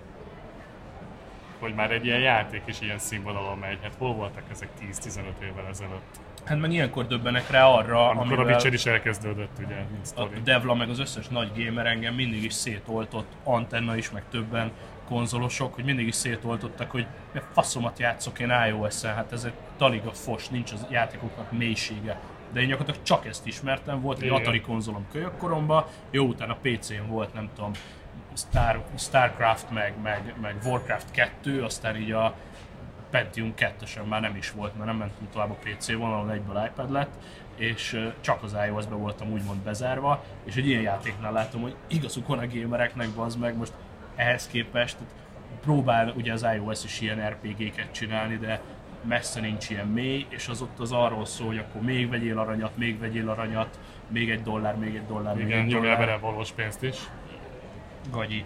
Hogy 1.59 1.73
már 1.73 1.91
egy 1.91 2.05
ilyen 2.05 2.19
játék 2.19 2.61
is 2.65 2.81
ilyen 2.81 2.99
színvonalon 2.99 3.57
megy. 3.57 3.77
Hát 3.81 3.95
hol 3.97 4.13
voltak 4.13 4.43
ezek 4.51 4.69
10-15 4.91 5.17
évvel 5.43 5.67
ezelőtt? 5.69 6.19
Hát 6.45 6.59
meg 6.59 6.71
ilyenkor 6.71 7.07
döbbenek 7.07 7.49
rá 7.49 7.65
arra, 7.65 8.09
Amikor 8.09 8.31
a 8.31 8.35
amivel 8.35 8.53
Witcher 8.53 8.73
is 8.73 8.85
elkezdődött, 8.85 9.57
ugye, 9.65 9.75
mint 9.91 10.13
a. 10.15 10.39
Devla 10.43 10.73
meg 10.73 10.89
az 10.89 10.99
összes 10.99 11.27
nagy 11.27 11.51
gamer 11.55 11.85
engem 11.85 12.13
mindig 12.13 12.43
is 12.43 12.53
szétoltott, 12.53 13.31
Antenna 13.43 13.95
is, 13.95 14.11
meg 14.11 14.23
többen 14.29 14.71
konzolosok, 15.07 15.73
hogy 15.73 15.83
mindig 15.83 16.07
is 16.07 16.15
szétoltottak, 16.15 16.91
hogy 16.91 17.05
mi 17.33 17.39
faszomat 17.51 17.99
játszok 17.99 18.39
én 18.39 18.51
iOS-en, 18.67 19.15
hát 19.15 19.31
ez 19.31 19.43
egy 19.43 19.53
talig 19.77 20.05
a 20.05 20.11
fos, 20.11 20.49
nincs 20.49 20.71
az 20.71 20.85
játékoknak 20.89 21.51
mélysége. 21.51 22.19
De 22.53 22.61
én 22.61 22.67
gyakorlatilag 22.67 23.05
csak 23.07 23.25
ezt 23.25 23.47
ismertem, 23.47 24.01
volt 24.01 24.21
egy. 24.21 24.29
Atari 24.29 24.61
konzolom 24.61 25.05
kölyökkoromban, 25.11 25.85
jó 26.11 26.25
utána 26.25 26.57
PC-n 26.61 27.07
volt, 27.07 27.33
nem 27.33 27.49
tudom, 27.55 27.71
Star, 28.35 28.83
Starcraft, 28.97 29.71
meg, 29.71 29.93
meg, 30.01 30.33
meg 30.41 30.55
Warcraft 30.65 31.11
2, 31.11 31.63
aztán 31.63 31.95
így 31.95 32.11
a 32.11 32.35
Pentium 33.09 33.53
2-sen 33.57 34.07
már 34.07 34.21
nem 34.21 34.35
is 34.35 34.51
volt, 34.51 34.73
mert 34.75 34.85
nem 34.85 34.97
mentünk 34.97 35.31
tovább 35.31 35.49
a 35.49 35.57
PC 35.63 35.93
vonalon, 35.93 36.29
egyből 36.29 36.63
iPad 36.65 36.91
lett, 36.91 37.13
és 37.55 38.11
csak 38.21 38.43
az 38.43 38.55
iOS-be 38.67 38.95
voltam 38.95 39.31
úgymond 39.31 39.59
bezárva, 39.59 40.23
és 40.43 40.55
egy 40.55 40.67
ilyen 40.67 40.81
játéknál 40.81 41.31
látom, 41.31 41.61
hogy 41.61 41.75
igazuk 41.87 42.27
van 42.27 42.39
a 42.39 42.47
gamereknek, 42.47 43.09
bazd 43.09 43.39
meg, 43.39 43.57
most 43.57 43.73
ehhez 44.15 44.47
képest 44.47 44.95
tehát 44.97 45.13
próbál 45.61 46.13
ugye 46.15 46.33
az 46.33 46.45
iOS 46.55 46.83
is 46.83 47.01
ilyen 47.01 47.29
RPG-ket 47.29 47.91
csinálni, 47.91 48.37
de 48.37 48.61
messze 49.01 49.39
nincs 49.39 49.69
ilyen 49.69 49.87
mély, 49.87 50.25
és 50.29 50.47
az 50.47 50.61
ott 50.61 50.79
az 50.79 50.91
arról 50.91 51.25
szól, 51.25 51.47
hogy 51.47 51.57
akkor 51.57 51.81
még 51.81 52.09
vegyél 52.09 52.39
aranyat, 52.39 52.77
még 52.77 52.99
vegyél 52.99 53.29
aranyat, 53.29 53.79
még 54.07 54.29
egy 54.29 54.41
dollár, 54.43 54.75
még 54.75 54.95
egy 54.95 55.05
dollár, 55.07 55.35
még 55.35 55.45
Igen, 55.47 55.59
egy 55.59 55.71
dollár. 55.71 55.97
bele 55.97 56.17
valós 56.17 56.51
pénzt 56.51 56.83
is. 56.83 56.97
Gagyi. 58.11 58.43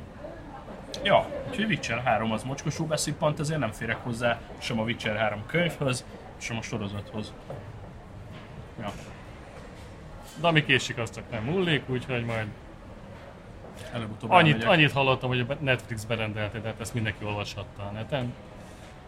Ja, 1.03 1.27
úgyhogy 1.49 1.65
Witcher 1.65 2.01
3 2.03 2.31
az 2.31 2.43
mocskosul 2.43 2.87
beszippant, 2.87 3.39
ezért 3.39 3.59
nem 3.59 3.71
férek 3.71 3.97
hozzá 4.03 4.39
sem 4.57 4.79
a 4.79 4.83
Witcher 4.83 5.15
3 5.17 5.45
könyvhöz, 5.45 6.05
sem 6.37 6.57
a 6.57 6.61
sorozathoz. 6.61 7.33
Ja, 8.79 8.91
De 10.41 10.47
ami 10.47 10.65
késik, 10.65 10.97
az 10.97 11.11
csak 11.11 11.23
nem 11.31 11.43
múlik, 11.43 11.89
úgyhogy 11.89 12.25
majd 12.25 12.47
előbb-utóbb 13.93 14.29
annyit, 14.29 14.63
annyit 14.63 14.91
hallottam, 14.91 15.29
hogy 15.29 15.39
a 15.39 15.53
Netflix 15.59 16.03
berendelte, 16.03 16.59
tehát 16.59 16.79
ezt 16.79 16.93
mindenki 16.93 17.25
olvashatta 17.25 17.83
a 17.83 17.91
neten. 17.91 18.33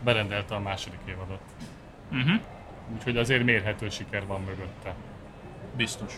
Berendelte 0.03 0.55
a 0.55 0.59
második 0.59 0.99
évadot. 1.05 1.41
Uh-huh. 2.11 2.41
Úgyhogy 2.95 3.17
azért 3.17 3.43
mérhető 3.43 3.89
siker 3.89 4.25
van 4.25 4.41
mögötte. 4.41 4.93
Biztos. 5.75 6.13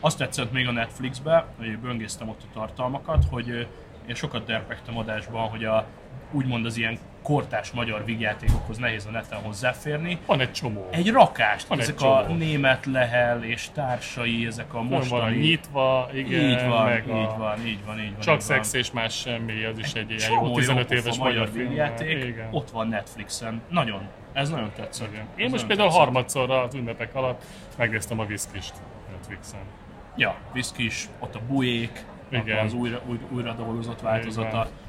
Azt 0.00 0.18
tetszett 0.18 0.52
még 0.52 0.66
a 0.66 0.72
Netflixbe, 0.72 1.46
hogy 1.56 1.78
böngésztem 1.78 2.28
ott 2.28 2.42
a 2.42 2.52
tartalmakat, 2.52 3.24
hogy 3.30 3.68
én 4.06 4.14
sokat 4.14 4.46
derpektem 4.46 4.98
adásban, 4.98 5.48
hogy 5.48 5.64
a, 5.64 5.86
úgymond 6.30 6.64
az 6.64 6.76
ilyen 6.76 6.98
kortás 7.26 7.70
magyar 7.70 8.04
vígjátékokhoz 8.04 8.78
nehéz 8.78 9.06
a 9.06 9.10
neten 9.10 9.38
hozzáférni. 9.42 10.18
Van 10.26 10.40
egy 10.40 10.52
csomó. 10.52 10.88
Egy 10.90 11.10
rakást, 11.10 11.66
Van 11.66 11.78
egy 11.78 11.84
ezek 11.84 12.00
a 12.00 12.22
csomó. 12.26 12.36
német 12.38 12.86
lehel 12.86 13.42
és 13.44 13.68
társai, 13.74 14.46
ezek 14.46 14.74
a 14.74 14.76
Van 14.76 14.88
van 14.88 14.96
a 14.96 14.98
mostani... 14.98 15.36
nyitva, 15.36 16.08
igen, 16.14 16.40
így 16.50 16.66
van, 16.68 16.84
meg 16.84 17.04
így 17.06 17.12
a 17.12 17.36
van, 17.38 17.66
így 17.66 17.84
van, 17.86 17.98
így 17.98 18.10
van. 18.12 18.20
Csak 18.20 18.20
így 18.20 18.26
van. 18.26 18.40
szex 18.40 18.72
és 18.72 18.90
más 18.90 19.14
semmi, 19.20 19.64
az 19.64 19.78
is 19.78 19.92
egy 19.92 20.08
ilyen 20.10 20.20
Csomó 20.30 20.46
jó 20.46 20.54
15 20.54 20.90
jó 20.90 20.96
éves 20.96 21.18
magyar 21.18 21.48
film. 21.48 21.68
vígjáték, 21.68 22.24
Igen. 22.24 22.48
ott 22.50 22.70
van 22.70 22.88
Netflixen. 22.88 23.62
Nagyon. 23.70 24.00
Ez 24.32 24.50
nagyon 24.50 24.70
tetszett. 24.76 25.08
Igen. 25.12 25.20
Ez 25.34 25.38
Én 25.38 25.50
most 25.50 25.52
nagyon 25.52 25.66
például 25.66 25.88
tetszett. 25.88 26.04
harmadszorra 26.04 26.62
az 26.62 26.74
ünnepek 26.74 27.14
alatt 27.14 27.42
megnéztem 27.76 28.18
a 28.20 28.24
Viszkist 28.24 28.74
Netflixen. 29.10 29.60
Ja, 30.16 30.34
Whisky 30.52 30.84
is, 30.84 31.08
ott 31.18 31.34
a 31.34 31.40
bujék, 31.48 32.04
Igen. 32.28 32.64
az 32.64 32.72
újra, 32.72 33.00
új, 33.06 33.18
újra 33.30 33.52
dolgozott 33.52 34.00
változata. 34.00 34.48
Igen. 34.48 34.84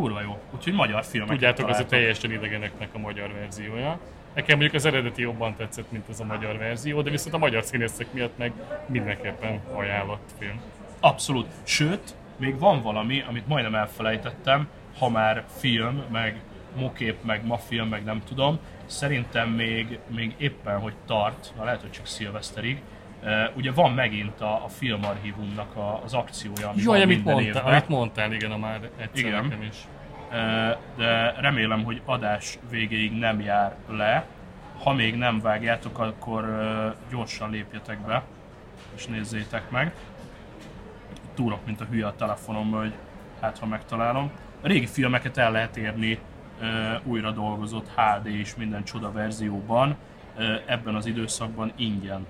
Kurva 0.00 0.20
jó. 0.20 0.38
Úgyhogy 0.54 0.72
magyar 0.72 1.04
filmek. 1.04 1.28
Tudjátok, 1.28 1.70
ez 1.70 1.78
a 1.78 1.86
teljesen 1.86 2.32
idegeneknek 2.32 2.88
a 2.92 2.98
magyar 2.98 3.32
verziója. 3.32 3.98
Nekem 4.34 4.58
mondjuk 4.58 4.74
az 4.74 4.84
eredeti 4.84 5.22
jobban 5.22 5.54
tetszett, 5.56 5.90
mint 5.90 6.08
az 6.08 6.20
a 6.20 6.24
magyar 6.24 6.58
verzió, 6.58 7.02
de 7.02 7.10
viszont 7.10 7.34
a 7.34 7.38
magyar 7.38 7.64
színészek 7.64 8.12
miatt 8.12 8.38
meg 8.38 8.52
mindenképpen 8.86 9.60
ajánlott 9.72 10.30
film. 10.38 10.60
Abszolút. 11.00 11.46
Sőt, 11.62 12.14
még 12.36 12.58
van 12.58 12.82
valami, 12.82 13.24
amit 13.28 13.46
majdnem 13.46 13.74
elfelejtettem, 13.74 14.68
ha 14.98 15.08
már 15.08 15.44
film, 15.56 16.02
meg 16.10 16.40
mokép, 16.76 17.16
meg 17.22 17.46
mafilm, 17.46 17.88
meg 17.88 18.04
nem 18.04 18.22
tudom. 18.28 18.58
Szerintem 18.86 19.48
még, 19.48 19.98
még 20.06 20.34
éppen, 20.38 20.78
hogy 20.78 20.94
tart, 21.06 21.52
na 21.56 21.64
lehet, 21.64 21.80
hogy 21.80 21.90
csak 21.90 22.06
szilveszterig, 22.06 22.82
Uh, 23.22 23.56
ugye 23.56 23.72
van 23.72 23.92
megint 23.92 24.40
a, 24.40 24.64
a 24.64 24.68
filmarchívumnak 24.68 25.76
a, 25.76 26.00
az 26.04 26.14
akciója, 26.14 26.68
ami 26.68 26.82
Jaj, 26.82 26.86
van 26.86 27.00
amit 27.00 27.06
minden 27.06 27.34
mondtál, 27.34 27.56
évben. 27.56 27.72
amit 27.72 27.88
mondtál, 27.88 28.32
igen, 28.32 28.50
a 28.50 28.56
már 28.56 28.80
egyszer 28.96 29.28
Igen. 29.28 29.42
nekem 29.44 29.62
is. 29.62 29.76
Uh, 30.30 30.36
de 30.96 31.34
remélem, 31.40 31.84
hogy 31.84 32.02
adás 32.04 32.58
végéig 32.70 33.12
nem 33.18 33.40
jár 33.40 33.74
le. 33.88 34.26
Ha 34.82 34.92
még 34.92 35.16
nem 35.16 35.40
vágjátok, 35.40 35.98
akkor 35.98 36.44
uh, 36.44 36.94
gyorsan 37.10 37.50
lépjetek 37.50 37.98
be, 37.98 38.22
és 38.96 39.06
nézzétek 39.06 39.70
meg. 39.70 39.94
Túrok, 41.34 41.66
mint 41.66 41.80
a 41.80 41.84
hülye 41.84 42.06
a 42.06 42.14
telefonom, 42.16 42.70
hogy 42.70 42.92
hát 43.40 43.58
ha 43.58 43.66
megtalálom. 43.66 44.30
A 44.62 44.66
régi 44.66 44.86
filmeket 44.86 45.36
el 45.36 45.52
lehet 45.52 45.76
érni 45.76 46.18
újra 47.04 47.30
dolgozott 47.30 47.90
HD 47.96 48.26
és 48.26 48.54
minden 48.56 48.84
csoda 48.84 49.12
verzióban 49.12 49.96
ebben 50.66 50.94
az 50.94 51.06
időszakban 51.06 51.72
ingyen. 51.76 52.26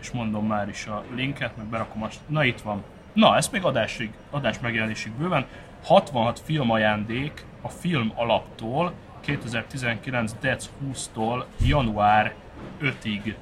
És 0.00 0.10
mondom 0.10 0.46
már 0.46 0.68
is 0.68 0.86
a 0.86 1.04
linket, 1.14 1.56
meg 1.56 1.66
berakom 1.66 2.02
azt. 2.02 2.20
Na 2.26 2.44
itt 2.44 2.60
van. 2.60 2.82
Na, 3.12 3.36
ez 3.36 3.48
még 3.48 3.64
adásig, 3.64 4.10
adás 4.30 4.58
megjelenésig 4.58 5.12
bőven. 5.12 5.46
66 5.84 6.40
filmajándék 6.40 7.44
a 7.60 7.68
film 7.68 8.12
alaptól 8.14 8.92
2019. 9.20 10.34
dec 10.40 10.70
20-tól 10.84 11.44
január 11.66 12.34
5-ig 12.82 13.34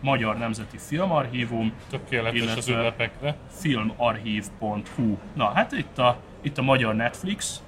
Magyar 0.00 0.38
Nemzeti 0.38 0.78
Filmarchívum, 0.78 1.72
Tökéletes 1.90 2.56
az 2.56 2.68
ünnepekre. 2.68 3.36
filmarchív.hu. 3.48 5.16
Na, 5.34 5.52
hát 5.52 5.72
itt 5.72 5.98
a, 5.98 6.16
itt 6.40 6.58
a 6.58 6.62
magyar 6.62 6.94
Netflix, 6.94 7.62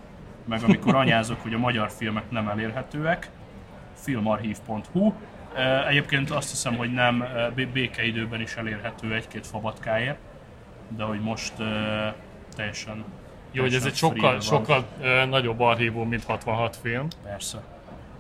meg 0.45 0.63
amikor 0.63 0.95
anyázok, 0.95 1.43
hogy 1.43 1.55
a 1.55 1.59
magyar 1.59 1.91
filmek 1.91 2.31
nem 2.31 2.49
elérhetőek, 2.49 3.31
filmarchív.hu. 3.95 5.13
E, 5.57 5.87
Egyébként 5.87 6.31
azt 6.31 6.51
hiszem, 6.51 6.77
hogy 6.77 6.93
nem 6.93 7.23
e, 7.23 7.51
bé- 7.51 7.69
békeidőben 7.69 8.41
is 8.41 8.55
elérhető 8.55 9.15
egy-két 9.15 9.47
fabatkáért, 9.47 10.19
de 10.89 11.03
hogy 11.05 11.21
most 11.21 11.61
e, 11.61 12.15
teljesen 12.57 13.05
Jó, 13.53 13.63
hogy 13.63 13.75
ez 13.75 13.85
egy 13.85 13.95
sokkal, 13.95 14.41
sokkal 14.41 14.85
ö, 15.01 15.25
nagyobb 15.27 15.61
archívum, 15.61 16.09
mint 16.09 16.25
66 16.25 16.77
film. 16.77 17.07
Persze. 17.23 17.63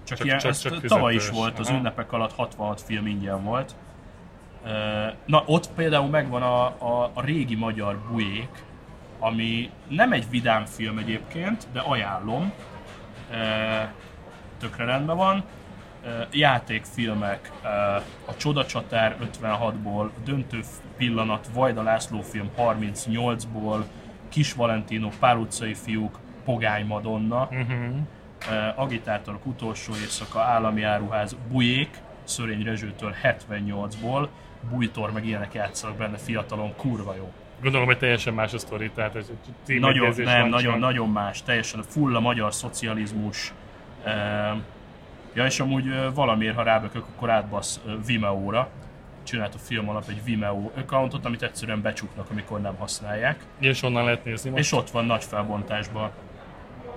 Csak, 0.05 0.19
Csak- 0.19 0.27
ilyen, 0.27 0.39
csak- 0.39 0.59
csak 0.59 0.81
tavaly 0.81 1.15
is 1.15 1.29
volt, 1.29 1.59
az 1.59 1.69
Aha. 1.69 1.77
ünnepek 1.79 2.13
alatt 2.13 2.33
66 2.35 2.81
film 2.81 3.07
ingyen 3.07 3.45
volt. 3.45 3.75
Na, 5.27 5.43
ott 5.47 5.71
például 5.75 6.09
megvan 6.09 6.43
a, 6.43 6.65
a, 6.65 7.11
a 7.15 7.21
régi 7.25 7.55
magyar 7.55 7.99
bujék, 8.11 8.49
ami 9.19 9.71
nem 9.89 10.13
egy 10.13 10.31
vidám 10.31 10.65
film 10.65 10.99
egyébként, 10.99 11.67
de 11.73 11.81
ajánlom. 11.81 12.53
Tökre 14.59 14.85
rendben 14.85 15.17
van. 15.17 15.45
Játékfilmek, 16.33 17.51
a 18.27 18.37
Csodacsatár 18.37 19.17
56-ból, 19.43 20.09
Döntő 20.25 20.61
pillanat, 20.97 21.49
Vajda 21.55 21.83
László 21.83 22.21
film 22.21 22.51
38-ból, 22.59 23.85
Kis 24.29 24.53
Valentino, 24.53 25.09
Pál 25.21 25.37
utcai 25.37 25.75
fiúk, 25.75 26.19
Pogány 26.45 26.87
Madonna, 26.87 27.49
Uh-huh. 27.51 27.97
uh, 28.51 28.81
Agitátorok 28.81 29.47
utolsó 29.47 29.93
éjszaka, 29.93 30.41
állami 30.41 30.83
áruház, 30.83 31.37
Bujék, 31.51 31.91
Szörény 32.25 32.63
Rezsőtől 32.63 33.15
78-ból, 33.23 34.29
Bújtor 34.71 35.13
meg 35.13 35.27
ilyenek 35.27 35.53
játszanak 35.55 35.97
benne 35.97 36.17
fiatalon, 36.17 36.75
kurva 36.77 37.15
jó. 37.17 37.33
Gondolom, 37.63 37.87
hogy 37.87 37.99
teljesen 37.99 38.35
más 38.35 38.53
a 38.53 38.59
sztori, 38.59 38.91
tehát 38.91 39.17
ez 39.17 39.31
Nagyon, 39.67 40.15
nem, 40.17 40.49
nagyon, 40.49 40.79
nagyon 40.79 41.11
más, 41.11 41.43
teljesen 41.43 41.83
full 41.83 42.17
a 42.17 42.21
magyar 42.21 42.55
szocializmus, 42.55 43.53
Ja, 45.37 45.45
és 45.45 45.61
amúgy 45.61 46.15
valamiért, 46.15 46.55
ha 46.55 46.63
rábökök, 46.63 47.05
akkor 47.17 47.31
átbasz 47.31 47.81
Vimeo-ra. 48.07 48.69
Csinált 49.23 49.55
a 49.55 49.59
film 49.59 49.89
alap 49.89 50.05
egy 50.09 50.25
Vimeo 50.25 50.71
accountot, 50.77 51.25
amit 51.25 51.43
egyszerűen 51.43 51.83
becsuknak, 51.83 52.31
amikor 52.31 52.61
nem 52.61 52.77
használják. 52.77 53.45
És 53.59 53.83
onnan 53.83 54.05
lehet 54.05 54.25
nézni 54.25 54.51
most. 54.51 54.63
És 54.63 54.73
ott 54.73 54.91
van 54.91 55.05
nagy 55.05 55.25
felbontásban 55.25 56.11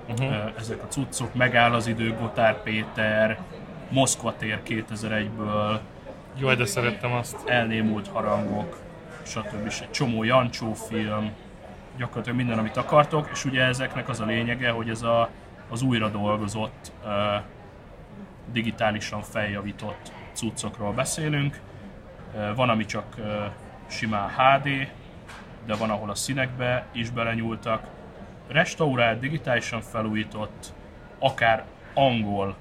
uh-huh. 0.08 0.52
ezek 0.58 0.82
a 0.82 0.86
cuccok. 0.86 1.34
Megáll 1.34 1.72
az 1.72 1.86
idő, 1.86 2.14
Gotár 2.20 2.62
Péter, 2.62 3.38
Moszkva 3.88 4.34
tér 4.36 4.60
2001-ből, 4.66 5.78
Jó, 6.38 6.54
de 6.54 6.64
szerettem 6.64 7.12
azt. 7.12 7.48
elnémult 7.48 8.08
harangok, 8.08 8.78
stb. 9.22 9.66
És 9.66 9.80
egy 9.80 9.90
csomó 9.90 10.24
Jancsó 10.24 10.72
film, 10.72 11.32
gyakorlatilag 11.96 12.38
minden, 12.38 12.58
amit 12.58 12.76
akartok, 12.76 13.28
és 13.32 13.44
ugye 13.44 13.62
ezeknek 13.62 14.08
az 14.08 14.20
a 14.20 14.24
lényege, 14.24 14.70
hogy 14.70 14.88
ez 14.88 15.02
a, 15.02 15.28
az 15.70 15.82
újra 15.82 16.08
dolgozott, 16.08 16.92
uh, 17.04 17.10
digitálisan 18.52 19.22
feljavított 19.22 20.12
cuccokról 20.32 20.92
beszélünk. 20.92 21.60
Van, 22.54 22.68
ami 22.68 22.84
csak 22.84 23.16
simán 23.86 24.28
HD, 24.28 24.88
de 25.66 25.74
van, 25.74 25.90
ahol 25.90 26.10
a 26.10 26.14
színekbe 26.14 26.86
is 26.92 27.10
belenyúltak. 27.10 27.86
Restaurált, 28.48 29.20
digitálisan 29.20 29.80
felújított, 29.80 30.72
akár 31.18 31.64
angol 31.94 32.56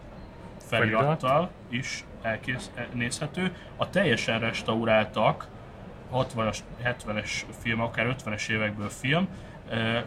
felirattal 0.58 1.50
is 1.70 2.04
elkész, 2.22 2.72
nézhető. 2.94 3.56
A 3.78 3.90
teljesen 3.90 4.40
restauráltak, 4.40 5.48
60-as, 6.14 6.58
70-es 6.84 7.30
film, 7.60 7.82
akár 7.82 8.16
50-es 8.20 8.50
évekből 8.50 8.90
film, 8.90 9.28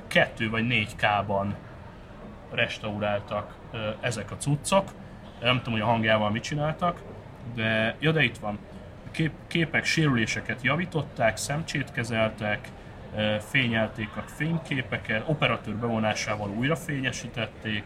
kettő 0.07 0.51
vagy 0.51 0.66
négy 0.66 0.97
K-ban 0.97 1.55
restauráltak 2.51 3.55
ö, 3.70 3.91
ezek 4.01 4.30
a 4.30 4.37
cuccok. 4.37 4.91
Nem 5.43 5.57
tudom, 5.57 5.72
hogy 5.72 5.80
a 5.80 5.86
hangjával 5.86 6.30
mit 6.30 6.43
csináltak, 6.43 7.03
de, 7.55 7.97
ja, 7.99 8.12
de 8.12 8.22
itt 8.22 8.36
van. 8.36 8.59
A 9.07 9.11
kép, 9.11 9.32
képek 9.47 9.84
sérüléseket 9.84 10.62
javították, 10.62 11.36
szemcsét 11.36 11.93
kezeltek, 11.93 12.68
fényelték 13.38 14.09
a 14.16 14.20
fényképeket, 14.20 15.22
operatőr 15.26 15.74
bevonásával 15.74 16.51
újra 16.51 16.76
fényesítették, 16.76 17.84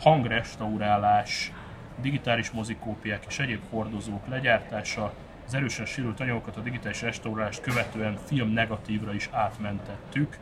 hangrestaurálás, 0.00 1.52
digitális 2.00 2.50
mozikópiák 2.50 3.24
és 3.28 3.38
egyéb 3.38 3.60
hordozók 3.70 4.26
legyártása, 4.28 5.12
az 5.46 5.54
erősen 5.54 5.86
sérült 5.86 6.20
anyagokat 6.20 6.56
a 6.56 6.60
digitális 6.60 7.02
restaurálást 7.02 7.60
követően 7.60 8.18
film 8.26 8.52
negatívra 8.52 9.14
is 9.14 9.28
átmentettük, 9.32 10.38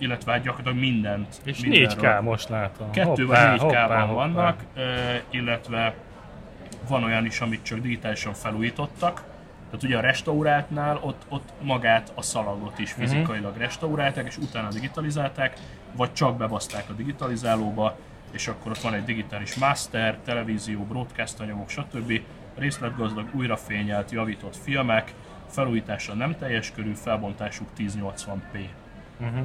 illetve 0.00 0.32
hát 0.32 0.42
gyakorlatilag 0.42 0.78
mindent. 0.78 1.40
És 1.44 1.60
mindenről. 1.60 1.88
4K 2.18 2.22
most 2.22 2.48
látom. 2.48 2.90
Kettő 2.90 3.26
vagy 3.26 3.48
négy 3.48 3.58
hoppá, 3.58 3.84
K-ban 3.84 3.98
hoppá. 4.00 4.12
vannak, 4.12 4.64
illetve 5.30 5.94
van 6.88 7.04
olyan 7.04 7.24
is, 7.26 7.40
amit 7.40 7.62
csak 7.62 7.78
digitálisan 7.78 8.34
felújítottak. 8.34 9.22
Tehát 9.70 9.84
ugye 9.84 9.96
a 9.96 10.00
restauráltnál 10.00 10.98
ott, 11.02 11.22
ott 11.28 11.48
magát 11.62 12.12
a 12.14 12.22
szalagot 12.22 12.78
is 12.78 12.90
Mhm. 12.94 13.00
fizikailag 13.00 13.56
restaurálták, 13.56 14.26
és 14.26 14.36
utána 14.36 14.68
digitalizálták, 14.68 15.56
vagy 15.96 16.12
csak 16.12 16.36
bebaszták 16.36 16.84
a 16.88 16.92
digitalizálóba, 16.92 17.96
és 18.32 18.48
akkor 18.48 18.70
ott 18.72 18.80
van 18.80 18.94
egy 18.94 19.04
digitális 19.04 19.54
master, 19.54 20.18
televízió, 20.24 20.80
broadcast 20.84 21.40
anyagok, 21.40 21.68
stb. 21.68 22.20
Részletgazdag, 22.56 23.28
újrafényelt, 23.34 24.10
javított 24.10 24.56
filmek, 24.56 25.14
felújítása 25.48 26.14
nem 26.14 26.36
teljes 26.38 26.72
körű, 26.72 26.92
felbontásuk 26.94 27.68
1080p. 27.76 28.68
Mhm. 29.16 29.40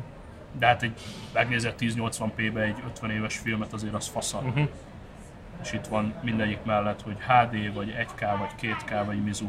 De 0.59 0.65
hát 0.65 0.83
egy 0.83 0.93
megnézett 1.33 1.79
1080p-be 1.79 2.61
egy 2.61 2.77
50 2.87 3.11
éves 3.11 3.37
filmet 3.37 3.73
azért 3.73 3.93
az 3.93 4.07
fasza. 4.07 4.41
Mhm. 4.41 4.63
És 5.63 5.73
itt 5.73 5.85
van 5.85 6.13
mindegyik 6.21 6.59
mellett, 6.63 7.01
hogy 7.01 7.17
HD, 7.19 7.73
vagy 7.73 7.95
1K, 7.99 8.35
vagy 8.37 8.49
2K, 8.61 9.03
vagy 9.05 9.23
Mizu. 9.23 9.47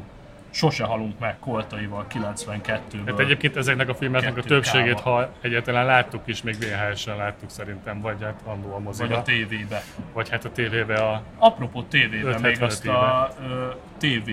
Sose 0.51 0.85
halunk 0.85 1.19
meg 1.19 1.39
Koltaival 1.39 2.07
92-ből. 2.11 3.07
Hát 3.07 3.19
egyébként 3.19 3.57
ezeknek 3.57 3.89
a 3.89 3.95
filmeknek 3.95 4.37
a 4.37 4.43
többségét, 4.43 5.01
ha 5.01 5.33
egyáltalán 5.41 5.87
láttuk 5.87 6.23
is, 6.25 6.43
még 6.43 6.57
VHS-en 6.59 7.17
láttuk 7.17 7.51
szerintem, 7.51 8.01
vagy 8.01 8.23
hát 8.23 8.41
annó 8.45 8.69
a 8.69 8.73
vagy 8.73 8.83
moziba, 8.83 9.17
a 9.17 9.23
tévébe. 9.23 9.83
vagy 10.13 10.29
hát 10.29 10.45
a 10.45 10.53
tévébe 10.53 10.95
a... 10.95 11.23
Apropó 11.39 11.83
tévében, 11.83 12.41
még 12.41 12.53
575 12.53 12.63
azt 12.63 12.87
a 12.87 13.33
ö, 13.43 13.69
TV 13.99 14.31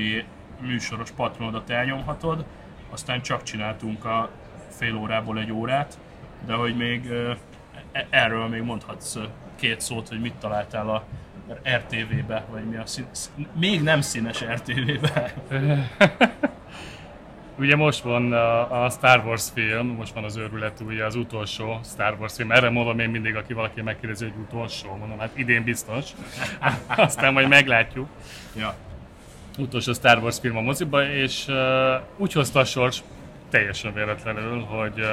műsoros 0.66 1.12
patronodat 1.12 1.70
elnyomhatod, 1.70 2.46
aztán 2.90 3.22
csak 3.22 3.44
csináltunk 3.44 4.06
a 4.06 4.30
fél 4.70 4.96
órából 4.96 5.40
egy 5.40 5.52
órát, 5.52 5.98
de 6.46 6.54
hogy 6.54 6.78
még 6.78 7.10
ö, 7.10 7.32
e- 7.92 8.08
erről 8.10 8.48
még 8.48 8.62
mondhatsz 8.62 9.18
két 9.56 9.82
szót, 9.82 10.08
hogy 10.08 10.22
mit 10.22 10.34
találtál 10.34 10.90
a 10.90 11.04
RTV-be, 11.64 12.46
vagy 12.52 12.64
mi 12.64 12.76
a 12.76 12.86
szín... 12.86 13.06
szín- 13.12 13.48
még 13.56 13.82
nem 13.82 14.02
színes 14.02 14.44
RTV-be. 14.44 15.34
Ugye 17.60 17.76
most 17.76 18.02
van 18.02 18.34
a, 18.34 18.84
a 18.84 18.90
Star 18.90 19.26
Wars 19.26 19.50
film, 19.54 19.88
most 19.88 20.14
van 20.14 20.24
az 20.24 20.38
őrület, 20.38 20.80
ugye 20.80 21.06
az 21.06 21.16
utolsó 21.16 21.80
Star 21.84 22.16
Wars 22.20 22.34
film. 22.36 22.52
Erre 22.52 22.70
mondom 22.70 23.00
én 23.00 23.10
mindig, 23.10 23.36
aki 23.36 23.54
valaki 23.54 23.82
megkérdezi, 23.82 24.24
hogy 24.24 24.34
utolsó, 24.42 24.96
mondom, 24.96 25.20
hát 25.20 25.38
idén 25.38 25.64
biztos. 25.64 26.06
Aztán 26.88 27.34
majd 27.34 27.48
meglátjuk. 27.48 28.08
Ja. 28.58 28.76
Utolsó 29.58 29.94
Star 29.94 30.18
Wars 30.18 30.40
film 30.40 30.58
a 30.58 30.62
moziba, 30.62 31.10
és 31.10 31.48
uh, 31.48 31.56
úgy 32.18 32.34
hozta 32.34 32.60
a 32.60 32.66
sors, 32.66 33.04
teljesen 33.54 33.94
véletlenül, 33.94 34.60
hogy 34.60 35.00
uh, 35.00 35.08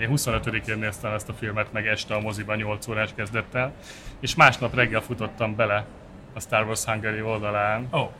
én 0.00 0.08
25-én 0.12 0.78
néztem 0.78 1.12
ezt 1.12 1.28
a 1.28 1.32
filmet 1.32 1.72
meg 1.72 1.86
este 1.86 2.14
a 2.14 2.20
moziban 2.20 2.56
8 2.56 2.88
órás 2.88 3.10
kezdettel, 3.14 3.72
és 4.20 4.34
másnap 4.34 4.74
reggel 4.74 5.00
futottam 5.00 5.56
bele 5.56 5.86
a 6.34 6.40
Star 6.40 6.66
Wars 6.66 6.84
Hungary 6.84 7.22
oldalán, 7.22 7.88
oh, 7.90 8.10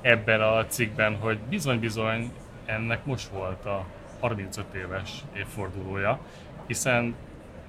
ebben 0.00 0.40
a 0.40 0.66
cikkben, 0.66 1.16
hogy 1.16 1.38
bizony-bizony 1.38 2.32
ennek 2.64 3.04
most 3.04 3.28
volt 3.28 3.64
a 3.64 3.86
35 4.20 4.74
éves 4.74 5.10
évfordulója, 5.36 6.18
hiszen 6.66 7.14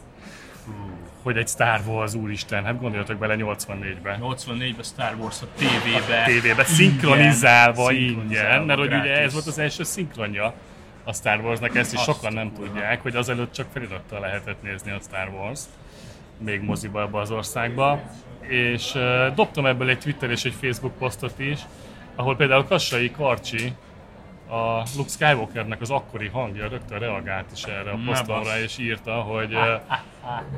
Hogy 1.23 1.37
egy 1.37 1.49
Star 1.49 1.81
Wars, 1.87 2.15
úristen, 2.15 2.65
hát 2.65 2.81
gondoljatok 2.81 3.19
bele 3.19 3.35
84-ben. 3.39 4.19
84-ben 4.23 4.83
Star 4.83 5.15
Wars 5.19 5.43
a 5.43 5.47
tévébe. 5.57 6.23
tévébe 6.25 6.65
szinkronizálva 6.65 7.93
ingyen, 7.93 8.15
Szinkronizálva, 8.15 8.65
mert 8.65 8.79
hogy 8.79 8.95
ugye 8.95 9.21
ez 9.21 9.33
volt 9.33 9.47
az 9.47 9.59
első 9.59 9.83
szinkronja 9.83 10.55
a 11.05 11.13
Star 11.13 11.41
Warsnak, 11.41 11.77
ezt 11.77 11.93
is 11.93 11.99
Azt 11.99 12.09
sokan 12.09 12.33
nem 12.33 12.53
kurva. 12.53 12.73
tudják, 12.73 13.03
hogy 13.03 13.17
azelőtt 13.17 13.53
csak 13.53 13.67
felirattal 13.73 14.21
lehetett 14.21 14.63
nézni 14.63 14.91
a 14.91 14.99
Star 15.01 15.29
Wars, 15.29 15.61
még 16.39 16.61
moziba 16.61 17.03
ebbe 17.03 17.19
az 17.19 17.31
országba, 17.31 18.01
és 18.41 18.95
uh, 18.95 19.35
dobtam 19.35 19.67
ebből 19.67 19.89
egy 19.89 19.99
Twitter 19.99 20.31
és 20.31 20.45
egy 20.45 20.55
Facebook 20.61 20.99
posztot 20.99 21.39
is, 21.39 21.59
ahol 22.15 22.37
például 22.37 22.65
Kassai 22.65 23.11
Karcsi, 23.11 23.73
a 24.51 24.83
Luke 24.97 25.09
Skywalkernek 25.09 25.81
az 25.81 25.91
akkori 25.91 26.29
hangja 26.29 26.69
rögtön 26.69 26.99
reagált 26.99 27.53
is 27.53 27.63
erre 27.63 27.91
a 27.91 27.99
posztomra, 28.07 28.59
és 28.59 28.79
írta, 28.79 29.13
hogy 29.13 29.57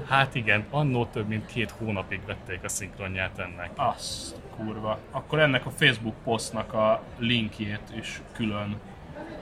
hát 0.09 0.35
igen, 0.35 0.65
annó 0.71 1.07
több 1.07 1.29
mint 1.29 1.47
két 1.47 1.71
hónapig 1.71 2.21
vették 2.27 2.61
a 2.65 2.69
szinkronját 2.69 3.39
ennek. 3.39 3.71
Azt 3.77 4.35
kurva. 4.57 4.99
Akkor 5.11 5.39
ennek 5.39 5.67
a 5.67 5.71
Facebook 5.71 6.15
posztnak 6.25 6.73
a 6.73 7.03
linkjét 7.19 7.83
is 7.99 8.21
külön 8.33 8.81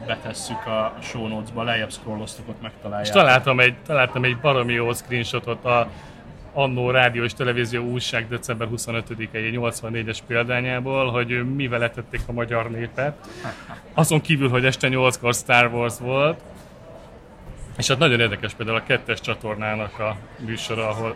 betesszük 0.06 0.66
a 0.66 0.94
show 1.00 1.26
notes-ba, 1.26 1.62
lejjebb 1.62 1.92
scrolloztok, 1.92 2.48
ott 2.48 2.56
És 2.56 2.62
megtaláljátok. 2.62 3.14
találtam 3.14 3.60
egy, 3.60 3.74
találtam 3.86 4.24
egy 4.24 4.38
baromi 4.38 4.72
jó 4.72 4.92
screenshotot 4.92 5.64
a 5.64 5.88
annó 6.52 6.90
rádió 6.90 7.24
és 7.24 7.34
televízió 7.34 7.84
újság 7.84 8.28
december 8.28 8.68
25-i 8.76 9.28
84-es 9.32 10.18
példányából, 10.26 11.10
hogy 11.10 11.54
mivel 11.54 11.82
etették 11.82 12.20
a 12.26 12.32
magyar 12.32 12.70
népet. 12.70 13.28
Azon 13.94 14.20
kívül, 14.20 14.48
hogy 14.48 14.64
este 14.64 14.88
8-kor 14.90 15.34
Star 15.34 15.72
Wars 15.72 15.98
volt. 15.98 16.40
És 17.76 17.88
hát 17.88 17.98
nagyon 17.98 18.20
érdekes 18.20 18.54
például 18.54 18.76
a 18.76 18.82
kettes 18.82 19.20
csatornának 19.20 19.98
a 19.98 20.16
műsora, 20.46 20.88
ahol 20.88 21.14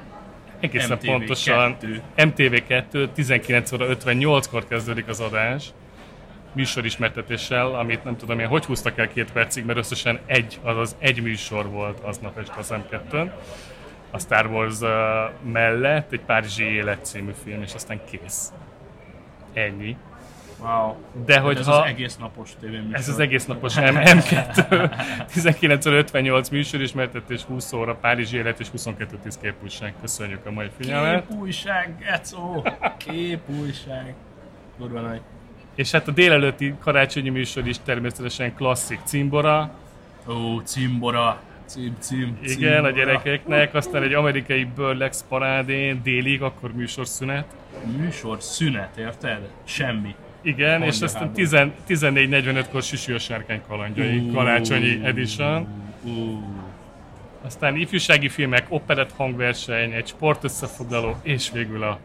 egészen 0.60 0.96
MTV 0.96 1.06
pontosan 1.06 1.76
2. 1.78 2.02
MTV2 2.16 3.08
19 3.12 3.72
óra 3.72 3.86
58-kor 3.88 4.66
kezdődik 4.68 5.08
az 5.08 5.20
adás 5.20 5.72
műsorismertetéssel, 6.54 7.74
amit 7.74 8.04
nem 8.04 8.16
tudom 8.16 8.38
én, 8.38 8.46
hogy 8.46 8.64
húztak 8.64 8.98
el 8.98 9.08
két 9.08 9.32
percig, 9.32 9.64
mert 9.64 9.78
összesen 9.78 10.18
egy, 10.26 10.58
azaz 10.62 10.96
egy 10.98 11.22
műsor 11.22 11.68
volt 11.68 11.98
aznap 12.00 12.38
este 12.38 12.54
az 12.58 12.72
M2-n. 12.72 13.30
A 14.14 14.18
Star 14.18 14.46
Wars 14.46 14.78
mellett 15.52 16.12
egy 16.12 16.20
Párizsi 16.20 16.64
Élet 16.64 17.04
című 17.04 17.32
film, 17.44 17.62
és 17.62 17.74
aztán 17.74 18.00
kész. 18.10 18.52
Ennyi. 19.52 19.96
Wow. 20.60 20.94
De 21.26 21.38
hogy 21.38 21.56
ez 21.56 21.64
hogyha... 21.66 21.80
az 21.80 21.88
egész 21.88 22.16
napos 22.16 22.50
tévéműsor. 22.60 22.94
Ez 22.94 23.08
az 23.08 23.18
egész 23.18 23.46
napos 23.46 23.74
M- 23.74 23.80
M2. 23.80 24.90
1958 25.34 26.48
műsorismertetés, 26.48 27.42
20 27.42 27.72
óra 27.72 27.94
Párizsi 27.94 28.36
élet 28.36 28.60
és 28.60 28.68
22-10 28.76 29.34
képújság. 29.40 29.94
Köszönjük 30.00 30.46
a 30.46 30.50
mai 30.50 30.70
figyelmet. 30.76 31.26
Képújság, 31.28 31.98
Gecó! 31.98 32.66
Képújság. 32.96 34.14
Durva 34.78 35.00
nagy. 35.00 35.20
És 35.74 35.90
hát 35.90 36.08
a 36.08 36.10
délelőtti 36.10 36.74
karácsonyi 36.80 37.28
műsor 37.28 37.66
is 37.66 37.76
természetesen 37.84 38.54
klasszik 38.54 39.00
cimbora. 39.04 39.70
Ó, 40.28 40.60
cimbora. 40.60 41.40
Cím, 41.66 41.96
cím, 41.98 42.38
Igen, 42.42 42.56
cimbora. 42.56 42.82
a 42.82 42.90
gyerekeknek, 42.90 43.74
aztán 43.74 44.02
egy 44.02 44.12
amerikai 44.12 44.64
Burlex 44.64 45.24
parádén 45.28 46.00
délig, 46.02 46.42
akkor 46.42 46.72
műsorszünet. 46.72 47.44
Műsor 47.96 48.42
szünet, 48.42 48.96
érted? 48.96 49.48
Semmi. 49.64 50.14
Igen, 50.42 50.82
és 50.82 50.88
Mondja 50.88 51.06
aztán 51.06 51.22
háború. 51.22 51.34
10 51.86 52.02
14.45-kor 52.02 52.82
Sisi 52.82 53.12
a 53.12 53.18
sárkány 53.18 53.60
kalandjai, 53.68 54.18
Ú. 54.18 54.32
karácsonyi 54.32 55.00
edition. 55.04 55.66
Ú, 56.04 56.42
Aztán 57.44 57.76
ifjúsági 57.76 58.28
filmek, 58.28 58.66
operett 58.68 59.12
hangverseny, 59.16 59.92
egy 59.92 60.06
sportösszefoglaló, 60.06 61.16
és 61.22 61.50
végül 61.52 61.82
a... 61.82 61.98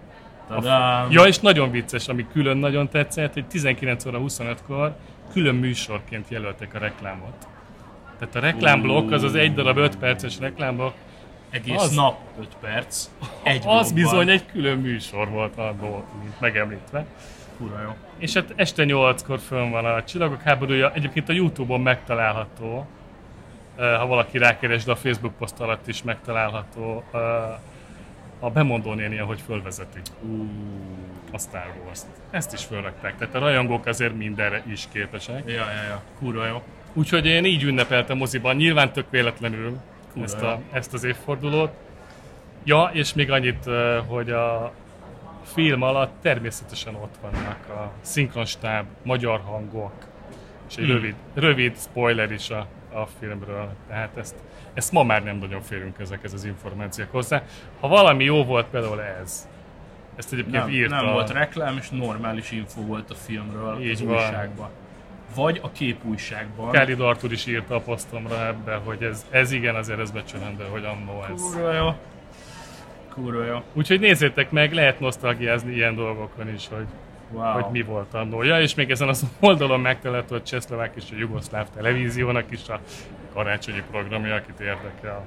tadám. 0.47 1.11
Ja, 1.11 1.23
és 1.23 1.39
nagyon 1.39 1.71
vicces, 1.71 2.07
ami 2.07 2.25
külön 2.31 2.57
nagyon 2.57 2.89
tetszett, 2.89 3.33
hogy 3.33 3.45
19 3.45 4.05
óra 4.05 4.19
25-kor 4.21 4.95
külön 5.31 5.55
műsorként 5.55 6.29
jelöltek 6.29 6.73
a 6.73 6.77
reklámot. 6.79 7.47
Tehát 8.19 8.35
a 8.35 8.39
reklámblokk, 8.39 9.11
az 9.11 9.23
az 9.23 9.35
egy 9.35 9.53
darab 9.53 9.77
5 9.77 9.95
perces 9.97 10.39
reklámblokk, 10.39 10.93
Egész 11.49 11.81
az- 11.81 11.95
nap 11.95 12.17
5 12.39 12.47
perc. 12.61 13.09
Egy 13.43 13.63
az 13.65 13.91
bizony 13.91 14.29
egy 14.29 14.45
külön 14.45 14.77
műsor 14.77 15.29
volt 15.29 15.57
abból, 15.57 16.03
mint 16.21 16.39
megemlítve. 16.39 17.05
Kurva 17.57 17.81
jó. 17.81 17.95
És 18.17 18.33
hát 18.33 18.53
este 18.55 18.83
8-kor 18.85 19.39
fönn 19.39 19.69
van 19.71 19.85
a 19.85 20.03
Csillagok 20.03 20.41
háborúja, 20.41 20.91
egyébként 20.93 21.29
a 21.29 21.33
Youtube-on 21.33 21.81
megtalálható, 21.81 22.85
ha 23.77 24.05
valaki 24.07 24.37
rákeres, 24.37 24.83
de 24.83 24.91
a 24.91 24.95
Facebook 24.95 25.33
poszt 25.37 25.59
alatt 25.59 25.87
is 25.87 26.03
megtalálható 26.03 27.03
a 28.39 28.49
bemondó 28.49 28.93
néni, 28.93 29.19
ahogy 29.19 29.41
fölvezeti 29.45 29.99
Ú, 30.21 30.47
a 31.31 31.37
Star 31.37 31.73
Wars-t. 31.85 32.05
Ezt 32.31 32.53
is 32.53 32.63
fölrakták, 32.63 33.17
tehát 33.17 33.35
a 33.35 33.39
rajongók 33.39 33.85
azért 33.85 34.15
mindenre 34.17 34.63
is 34.71 34.87
képesek. 34.91 35.43
ja, 35.45 35.53
ja, 35.53 35.83
ja. 35.89 36.01
Kurva 36.19 36.45
jó. 36.45 36.61
Úgyhogy 36.93 37.25
én 37.25 37.45
így 37.45 37.63
ünnepeltem 37.63 38.17
moziban, 38.17 38.55
nyilván 38.55 38.91
tök 38.93 39.05
véletlenül 39.09 39.77
ezt, 40.23 40.41
a, 40.41 40.59
ezt 40.71 40.93
az 40.93 41.03
évfordulót. 41.03 41.71
Ja, 42.63 42.89
és 42.93 43.13
még 43.13 43.31
annyit, 43.31 43.65
hogy 44.07 44.29
a 44.31 44.71
film 45.43 45.81
alatt 45.81 46.11
természetesen 46.21 46.95
ott 46.95 47.15
vannak 47.21 47.69
a 47.69 47.91
szinkronstáb, 48.01 48.85
magyar 49.03 49.41
hangok, 49.45 49.91
és 50.69 50.75
egy 50.75 50.83
Hmm. 50.85 50.93
rövid, 50.93 51.15
rövid 51.33 51.77
spoiler 51.77 52.31
is 52.31 52.49
a, 52.49 52.67
a 52.93 53.05
filmről. 53.19 53.69
Tehát 53.87 54.17
ezt, 54.17 54.35
ezt 54.73 54.91
ma 54.91 55.03
már 55.03 55.23
nem 55.23 55.37
nagyon 55.37 55.61
férünk 55.61 55.99
ezekhez 55.99 56.33
az 56.33 56.43
információk 56.45 57.11
hozzá. 57.11 57.43
Ha 57.79 57.87
valami 57.87 58.23
jó 58.23 58.43
volt, 58.43 58.65
például 58.65 59.01
ez. 59.01 59.47
Ezt 60.15 60.33
egyébként 60.33 60.55
Nem, 60.55 60.69
írta. 60.69 60.95
nem 61.01 61.13
volt 61.13 61.29
reklám, 61.31 61.77
és 61.77 61.89
normális 61.89 62.51
info 62.51 62.81
volt 62.81 63.09
a 63.09 63.15
filmről 63.15 63.81
Így 63.81 63.91
az 63.91 64.01
van. 64.03 64.13
újságban. 64.15 64.69
Vagy 65.35 65.59
a 65.63 65.71
képújságban. 65.71 66.71
Kálid 66.71 66.99
Artur 67.01 67.31
is 67.31 67.45
írta 67.45 67.75
a 67.75 67.79
posztomra 67.79 68.45
ebbe, 68.47 68.75
hogy 68.75 69.03
ez, 69.03 69.25
ez 69.29 69.51
igen, 69.51 69.75
azért 69.75 69.99
ez 69.99 70.11
becsülendő, 70.11 70.63
hogy 70.71 70.83
annó 70.85 71.23
ez. 71.33 71.41
Kurva 71.41 71.73
jó. 71.73 71.89
Kurva 73.13 73.43
jó. 73.45 73.63
Úgyhogy 73.73 73.99
nézzétek 73.99 74.51
meg, 74.51 74.73
lehet 74.73 74.99
nosztalgiázni 74.99 75.73
ilyen 75.73 75.95
dolgokon 75.95 76.53
is, 76.53 76.67
hogy, 76.67 76.85
Wow. 77.31 77.51
hogy 77.51 77.65
mi 77.71 77.81
volt 77.81 78.13
annó. 78.13 78.43
Ja, 78.43 78.61
és 78.61 78.75
még 78.75 78.91
ezen 78.91 79.07
az 79.07 79.25
oldalon 79.39 79.79
megtalálható 79.79 80.35
a 80.35 80.41
Csehszlovák 80.41 80.91
és 80.95 81.03
a 81.11 81.15
Jugoszláv 81.17 81.67
televíziónak 81.75 82.51
is 82.51 82.69
a 82.69 82.79
karácsonyi 83.33 83.83
programja, 83.91 84.35
akit 84.35 84.59
érdekel. 84.59 85.25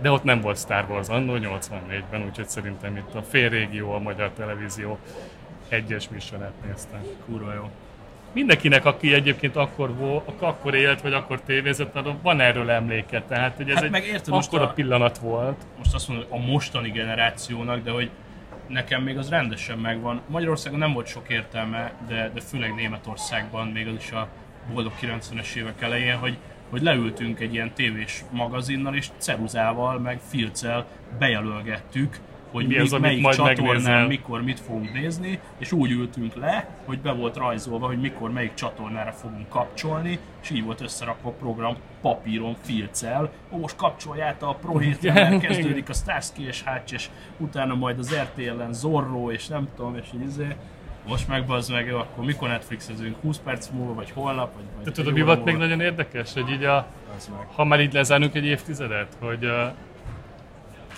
De 0.00 0.10
ott 0.10 0.22
nem 0.24 0.40
volt 0.40 0.58
Star 0.58 0.84
Wars 0.88 1.08
annó 1.08 1.34
84-ben, 1.36 2.24
úgyhogy 2.24 2.48
szerintem 2.48 2.96
itt 2.96 3.14
a 3.14 3.22
fél 3.22 3.48
régió, 3.48 3.92
a 3.92 3.98
magyar 3.98 4.30
televízió 4.30 4.98
egyes 5.68 6.08
műsorát 6.08 6.52
néztem. 6.66 7.00
Kurva 7.26 7.54
jó. 7.54 7.70
Mindenkinek, 8.32 8.84
aki 8.84 9.14
egyébként 9.14 9.56
akkor, 9.56 9.94
volt, 9.94 10.42
akkor 10.42 10.74
élt, 10.74 11.00
vagy 11.00 11.12
akkor 11.12 11.40
tévézett, 11.40 11.98
van 12.22 12.40
erről 12.40 12.70
emléke. 12.70 13.22
Tehát, 13.22 13.56
hogy 13.56 13.68
ez 13.68 13.74
Hát 13.74 13.84
egy 13.84 13.90
meg 13.90 14.04
érted, 14.06 14.34
most 14.34 14.48
akkora 14.48 14.64
a- 14.68 14.72
pillanat 14.72 15.18
volt. 15.18 15.62
most 15.78 15.94
azt 15.94 16.08
mondom, 16.08 16.26
hogy 16.30 16.40
a 16.40 16.46
mostani 16.46 16.90
generációnak, 16.90 17.82
de 17.82 17.90
hogy 17.90 18.10
nekem 18.66 19.02
még 19.02 19.18
az 19.18 19.28
rendesen 19.28 19.78
megvan. 19.78 20.20
Magyarországon 20.26 20.78
nem 20.78 20.92
volt 20.92 21.06
sok 21.06 21.28
értelme, 21.28 21.92
de, 22.08 22.30
de 22.34 22.40
főleg 22.40 22.74
Németországban, 22.74 23.66
még 23.66 23.86
az 23.86 23.94
is 23.98 24.10
a 24.12 24.28
boldog 24.72 24.92
90-es 25.00 25.54
évek 25.54 25.82
elején, 25.82 26.16
hogy, 26.16 26.36
hogy 26.70 26.82
leültünk 26.82 27.40
egy 27.40 27.52
ilyen 27.54 27.72
tévés 27.74 28.24
magazinnal, 28.30 28.94
és 28.94 29.08
ceruzával, 29.18 29.98
meg 29.98 30.20
filccel 30.28 30.86
bejelölgettük, 31.18 32.16
hogy 32.50 32.66
Mi 32.66 32.74
mi 32.74 32.80
az, 32.80 32.92
amit 32.92 33.04
melyik 33.04 33.22
majd 33.22 33.36
csatornán 33.36 33.64
megnézel. 33.64 34.06
mikor 34.06 34.42
mit 34.42 34.60
fogunk 34.60 34.92
nézni, 34.92 35.40
és 35.58 35.72
úgy 35.72 35.90
ültünk 35.90 36.34
le, 36.34 36.68
hogy 36.84 36.98
be 36.98 37.12
volt 37.12 37.36
rajzolva, 37.36 37.86
hogy 37.86 38.00
mikor 38.00 38.30
melyik 38.30 38.54
csatornára 38.54 39.12
fogunk 39.12 39.48
kapcsolni, 39.48 40.18
és 40.42 40.50
így 40.50 40.64
volt 40.64 40.80
összerakva 40.80 41.28
a 41.28 41.32
program 41.32 41.76
papíron, 42.00 42.56
filccel. 42.60 43.30
Ó, 43.52 43.58
most 43.58 43.76
kapcsoljátok 43.76 44.48
a 44.48 44.54
Pro 44.54 44.78
hétre, 44.78 45.12
mert 45.12 45.40
kezdődik 45.40 45.88
a 45.88 45.92
Starsky 45.92 46.46
és 46.46 46.62
Hatch, 46.62 46.92
és 46.92 47.08
utána 47.36 47.74
majd 47.74 47.98
az 47.98 48.14
RTL-en 48.14 48.72
Zorro, 48.72 49.30
és 49.30 49.46
nem 49.46 49.68
tudom, 49.76 49.96
és 49.96 50.06
így 50.14 50.26
izé. 50.26 50.56
Most 51.08 51.28
meg 51.28 51.46
bazd 51.46 51.72
meg, 51.72 51.92
akkor 51.92 52.24
mikor 52.24 52.48
Netflixezünk? 52.48 53.16
20 53.20 53.38
perc 53.38 53.68
múlva, 53.68 53.94
vagy 53.94 54.10
holnap, 54.10 54.54
vagy, 54.54 54.64
vagy 54.74 54.84
Te 54.84 54.90
tudod, 54.90 55.12
mi 55.12 55.22
volt 55.22 55.44
még 55.44 55.56
nagyon 55.56 55.80
érdekes, 55.80 56.32
hogy 56.32 56.50
így 56.50 56.64
a, 56.64 56.86
ha 57.54 57.64
már 57.64 57.80
így 57.80 57.92
lezárunk 57.92 58.34
egy 58.34 58.44
évtizedet, 58.44 59.16
hogy 59.20 59.44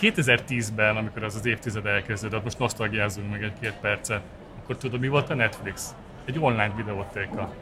2010-ben, 0.03 0.97
amikor 0.97 1.25
az 1.25 1.35
az 1.35 1.47
évtized 1.47 1.87
elkezdődött, 1.87 2.45
most 2.45 2.59
nosztalgiázunk 2.59 3.31
meg 3.31 3.43
egy-két 3.43 3.75
percet, 3.81 4.21
akkor 4.63 4.77
tudod, 4.77 5.01
mi 5.01 5.09
volt 5.09 5.31
a 5.31 5.35
Netflix? 5.35 5.95
Egy 6.25 6.39
online 6.39 6.73
videótéka. 6.77 7.53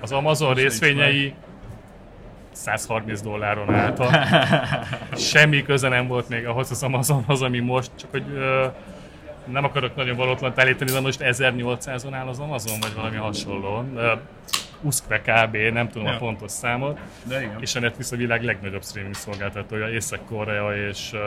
Az 0.00 0.12
Amazon 0.12 0.48
Most 0.48 0.60
részvényei 0.60 1.34
130 2.52 3.20
dolláron 3.20 3.74
álltak. 3.74 4.10
Semmi 5.16 5.62
köze 5.62 5.88
nem 5.88 6.06
volt 6.06 6.28
még 6.28 6.46
ahhoz 6.46 6.70
az 6.70 6.82
Amazonhoz, 6.82 7.42
ami 7.42 7.58
most, 7.58 7.90
csak 7.96 8.10
hogy 8.10 8.24
uh, 8.32 8.72
nem 9.44 9.64
akarok 9.64 9.96
nagyon 9.96 10.16
valótlan 10.16 10.52
állítani, 10.56 10.90
de 10.90 11.00
most 11.00 11.20
1800-on 11.22 12.12
áll 12.12 12.26
az 12.26 12.38
Amazon, 12.38 12.80
vagy 12.80 12.94
valami 12.94 13.16
hasonló. 13.16 13.84
Uh, 13.94 14.02
Uszkve 14.82 15.20
kb. 15.20 15.56
nem 15.56 15.88
tudom 15.88 16.06
Ja. 16.06 16.14
a 16.14 16.18
pontos 16.18 16.50
számot. 16.50 17.00
De 17.24 17.42
igen. 17.42 17.56
És 17.60 17.74
a 17.74 17.80
Netflix 17.80 18.12
a 18.12 18.16
világ 18.16 18.42
legnagyobb 18.42 18.84
streaming 18.84 19.14
szolgáltatója, 19.14 19.88
Észak-Korea 19.90 20.76
és 20.88 21.10
uh, 21.12 21.20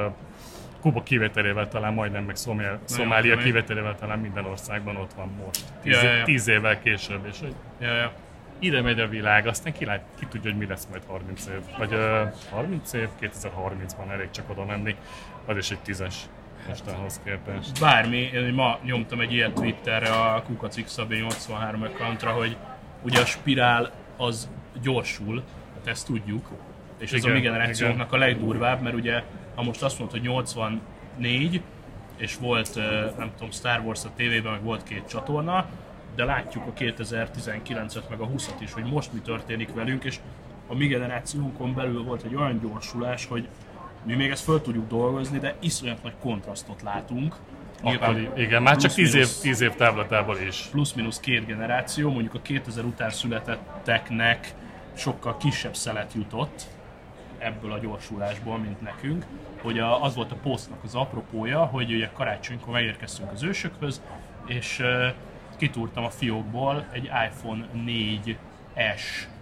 Kuba 0.81 1.03
kivételével 1.03 1.67
talán 1.67 1.93
majdnem, 1.93 2.23
meg 2.23 2.35
Szomália, 2.35 2.79
Szomália 2.85 3.37
kivételével 3.37 3.95
talán 3.95 4.19
minden 4.19 4.45
országban 4.45 4.95
ott 4.95 5.13
van 5.13 5.31
most. 5.45 5.63
Tíz, 5.81 5.93
Ja, 6.01 6.09
ja, 6.09 6.15
ja. 6.15 6.23
tíz 6.23 6.47
évvel 6.47 6.79
később, 6.81 7.25
és 7.31 7.39
hogy 7.39 7.53
Ja, 7.79 7.93
ja. 7.93 8.11
ide 8.59 8.81
megy 8.81 8.99
a 8.99 9.07
világ, 9.07 9.47
aztán 9.47 9.73
ki, 9.73 9.85
lát, 9.85 10.03
ki 10.19 10.25
tudja, 10.25 10.49
hogy 10.51 10.59
mi 10.59 10.65
lesz 10.65 10.87
majd 10.91 11.03
30 11.07 11.45
év. 11.47 11.59
Vagy 11.77 11.93
uh, 11.93 12.33
30 12.51 12.93
év, 12.93 13.07
2030-ban 13.21 14.11
elég 14.11 14.29
csak 14.31 14.49
oda 14.49 14.65
menni, 14.65 14.95
az 15.45 15.57
is 15.57 15.71
egy 15.71 15.79
tízes 15.79 16.15
mostanhoz 16.67 17.21
képest. 17.23 17.79
bármi, 17.79 18.17
én 18.17 18.53
ma 18.53 18.79
nyomtam 18.83 19.19
egy 19.19 19.33
ilyet 19.33 19.53
Twitterre 19.53 20.09
a 20.09 20.41
kukacixabé 20.45 21.17
83 21.19 21.81
accountra, 21.83 22.31
hogy 22.31 22.57
ugye 23.05 23.19
a 23.19 23.25
spirál 23.25 23.91
az 24.17 24.49
gyorsul, 24.81 25.43
hát 25.75 25.87
ezt 25.87 26.05
tudjuk, 26.05 26.49
és 26.97 27.11
ez 27.11 27.19
Igen, 27.19 27.31
a 27.31 27.33
mi 27.33 27.41
generációnknak 27.41 28.13
a 28.13 28.17
legdurvább, 28.17 28.81
mert 28.81 28.95
ugye, 28.95 29.23
ha 29.55 29.63
most 29.63 29.83
azt 29.83 29.99
mondod, 29.99 30.17
hogy 30.17 30.27
84, 30.27 31.61
és 32.17 32.37
volt, 32.37 32.75
nem 33.17 33.31
tudom, 33.33 33.51
Star 33.51 33.79
Wars 33.79 34.05
a 34.05 34.09
tévében, 34.15 34.51
meg 34.51 34.63
volt 34.63 34.83
két 34.83 35.07
csatorna, 35.07 35.65
de 36.15 36.23
látjuk 36.23 36.63
a 36.67 36.73
2019-et, 36.73 38.09
meg 38.09 38.19
a 38.19 38.27
20-at 38.27 38.59
is, 38.59 38.73
hogy 38.73 38.83
most 38.83 39.13
mi 39.13 39.19
történik 39.19 39.73
velünk, 39.73 40.03
és 40.03 40.19
a 40.67 40.75
mi 40.75 40.87
generációnkon 40.87 41.73
belül 41.73 42.03
volt 42.03 42.23
egy 42.23 42.35
olyan 42.35 42.59
gyorsulás, 42.59 43.25
hogy 43.25 43.47
mi 44.03 44.13
még 44.13 44.29
ezt 44.29 44.43
föl 44.43 44.61
tudjuk 44.61 44.87
dolgozni, 44.87 45.39
de 45.39 45.55
iszonyat 45.59 46.03
nagy 46.03 46.15
kontrasztot 46.21 46.81
látunk. 46.81 47.35
Akkor, 47.81 48.31
igen, 48.35 48.61
már 48.61 48.75
csak 48.75 48.93
10 48.93 48.97
év, 49.07 49.11
plusz-minusz- 49.11 49.41
10 49.41 49.61
év 49.61 49.75
távlatából 49.75 50.37
is. 50.37 50.67
plusz-minusz 50.71 51.19
két 51.19 51.45
generáció, 51.45 52.11
mondjuk 52.11 52.33
a 52.33 52.41
2000 52.41 52.83
után 52.83 53.09
születetteknek 53.09 54.53
sokkal 54.93 55.37
kisebb 55.37 55.75
szelet 55.75 56.13
jutott 56.13 56.61
ebből 57.37 57.71
a 57.71 57.79
gyorsulásból, 57.79 58.57
mint 58.57 58.81
nekünk, 58.81 59.25
hogy 59.61 59.79
a, 59.79 60.03
az 60.03 60.15
volt 60.15 60.31
a 60.31 60.35
posztnak 60.35 60.83
az 60.83 60.95
apropója, 60.95 61.65
hogy 61.65 61.93
ugye 61.93 62.09
karácsonykor 62.13 62.73
megérkeztünk 62.73 63.31
az 63.31 63.43
ősökhöz, 63.43 64.01
és 64.45 64.79
uh, 64.79 65.13
kitúrtam 65.57 66.03
a 66.03 66.09
fiókból 66.09 66.85
egy 66.91 67.03
iPhone 67.03 67.65
4S 67.85 68.35
Klasszikot, 68.75 69.34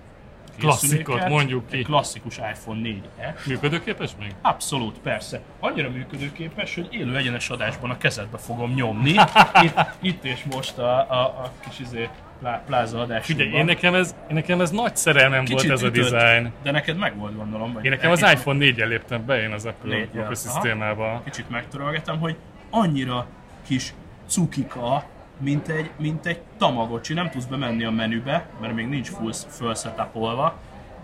készüléket, 0.59 1.29
mondjuk 1.29 1.69
ki. 1.69 1.77
Egy 1.77 1.85
klasszikus 1.85 2.37
iPhone 2.37 2.79
4-es. 2.83 3.45
Működőképes 3.47 4.11
még? 4.19 4.35
Abszolút, 4.41 4.97
persze. 4.99 5.41
Annyira 5.59 5.89
működőképes, 5.89 6.75
hogy 6.75 6.87
élő 6.91 7.17
egyenes 7.17 7.49
adásban 7.49 7.89
a 7.89 7.97
kezedbe 7.97 8.37
fogom 8.37 8.73
nyomni. 8.73 9.15
Itt, 9.63 9.79
itt 10.01 10.23
és 10.23 10.43
most 10.55 10.77
a, 10.77 10.97
a, 11.09 11.21
a 11.21 11.51
kis 11.67 11.79
izé, 11.79 12.09
plá, 12.39 12.63
pláza 12.65 12.99
adásunkban. 12.99 13.47
Ugye, 13.47 13.57
én 13.57 13.65
nekem 13.65 13.93
ez, 13.93 14.15
én 14.29 14.35
nekem 14.35 14.61
ez 14.61 14.71
nagy 14.71 14.95
szerelmem 14.95 15.45
volt 15.45 15.69
ez 15.69 15.81
a 15.81 15.85
ütött, 15.85 16.09
design. 16.09 16.51
De 16.63 16.71
neked 16.71 16.97
meg 16.97 17.17
volt 17.17 17.35
gondolom. 17.35 17.79
Én 17.81 17.91
nekem 17.91 18.11
az 18.11 18.19
kicsit- 18.19 18.37
iPhone 18.37 18.65
4-jel 18.65 18.87
léptem 18.87 19.25
be 19.25 19.41
én 19.41 19.51
az 19.51 19.65
Apple 19.65 20.07
ökoszisztémába. 20.13 21.21
Kicsit 21.23 21.49
megtörölgetem, 21.49 22.19
hogy 22.19 22.35
annyira 22.69 23.27
kis 23.67 23.93
cukika, 24.27 25.03
mint 25.39 25.67
egy, 25.67 25.91
mint 25.97 26.25
egy 26.25 26.39
tamagocsi. 26.57 27.13
Nem 27.13 27.29
tudsz 27.29 27.45
bemenni 27.45 27.83
a 27.83 27.91
menübe, 27.91 28.45
mert 28.61 28.73
még 28.73 28.87
nincs 28.87 29.09
full 29.09 29.33
felsetupolva, 29.47 30.59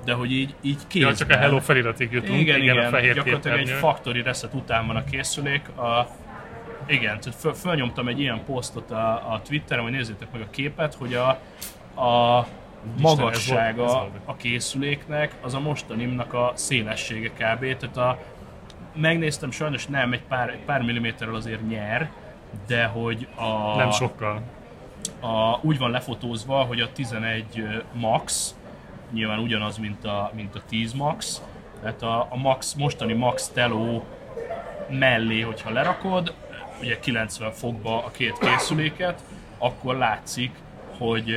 de 0.05 0.13
hogy 0.13 0.31
így, 0.31 0.55
így 0.61 0.87
kézben. 0.87 1.11
Ja, 1.11 1.17
csak 1.17 1.29
a 1.29 1.37
Hello 1.37 1.59
feliratig 1.59 2.11
jutunk, 2.11 2.39
Igen, 2.39 2.61
igen, 2.61 2.77
a 2.77 2.89
fehér 2.89 3.13
gyakorlatilag 3.13 3.59
egy 3.59 3.69
factory 3.69 4.21
reset 4.21 4.53
után 4.53 4.87
van 4.87 4.95
a 4.95 5.03
készülék. 5.03 5.67
A, 5.67 6.07
igen, 6.87 7.19
tehát 7.19 7.39
föl, 7.39 7.53
fölnyomtam 7.53 8.07
egy 8.07 8.19
ilyen 8.19 8.43
posztot 8.45 8.91
a, 8.91 9.33
a 9.33 9.41
Twitteren, 9.47 9.83
hogy 9.83 9.91
nézzétek 9.91 10.31
meg 10.31 10.41
a 10.41 10.49
képet, 10.49 10.93
hogy 10.93 11.13
a, 11.13 11.29
a 12.01 12.47
magassága 13.01 13.83
ez 13.83 13.91
volt. 13.91 14.09
a 14.25 14.35
készüléknek 14.35 15.35
az 15.41 15.53
a 15.53 15.59
mostanimnak 15.59 16.33
a 16.33 16.51
szélessége 16.55 17.29
kb. 17.29 17.77
Tehát 17.77 17.97
a, 17.97 18.19
megnéztem, 18.95 19.51
sajnos 19.51 19.87
nem, 19.87 20.13
egy 20.13 20.23
pár, 20.23 20.49
egy 20.49 20.63
pár 20.65 20.81
milliméterrel 20.81 21.35
azért 21.35 21.67
nyer, 21.67 22.11
de 22.67 22.85
hogy 22.85 23.27
a, 23.35 23.75
Nem 23.75 23.91
sokkal. 23.91 24.41
a, 25.19 25.59
úgy 25.61 25.77
van 25.77 25.91
lefotózva, 25.91 26.63
hogy 26.63 26.79
a 26.79 26.91
11 26.91 27.83
Max, 27.93 28.55
nyilván 29.11 29.39
ugyanaz, 29.39 29.77
mint 29.77 30.05
a, 30.05 30.31
mint 30.35 30.55
a 30.55 30.61
10 30.69 30.93
Max, 30.93 31.41
tehát 31.81 32.01
a, 32.01 32.27
a 32.29 32.35
Max, 32.35 32.73
mostani 32.73 33.13
Max 33.13 33.47
Teló 33.47 34.03
mellé, 34.89 35.41
hogyha 35.41 35.69
lerakod, 35.69 36.33
ugye 36.81 36.99
90 36.99 37.51
fokba 37.51 38.05
a 38.05 38.11
két 38.11 38.37
készüléket, 38.39 39.21
akkor 39.57 39.95
látszik, 39.97 40.51
hogy 40.97 41.33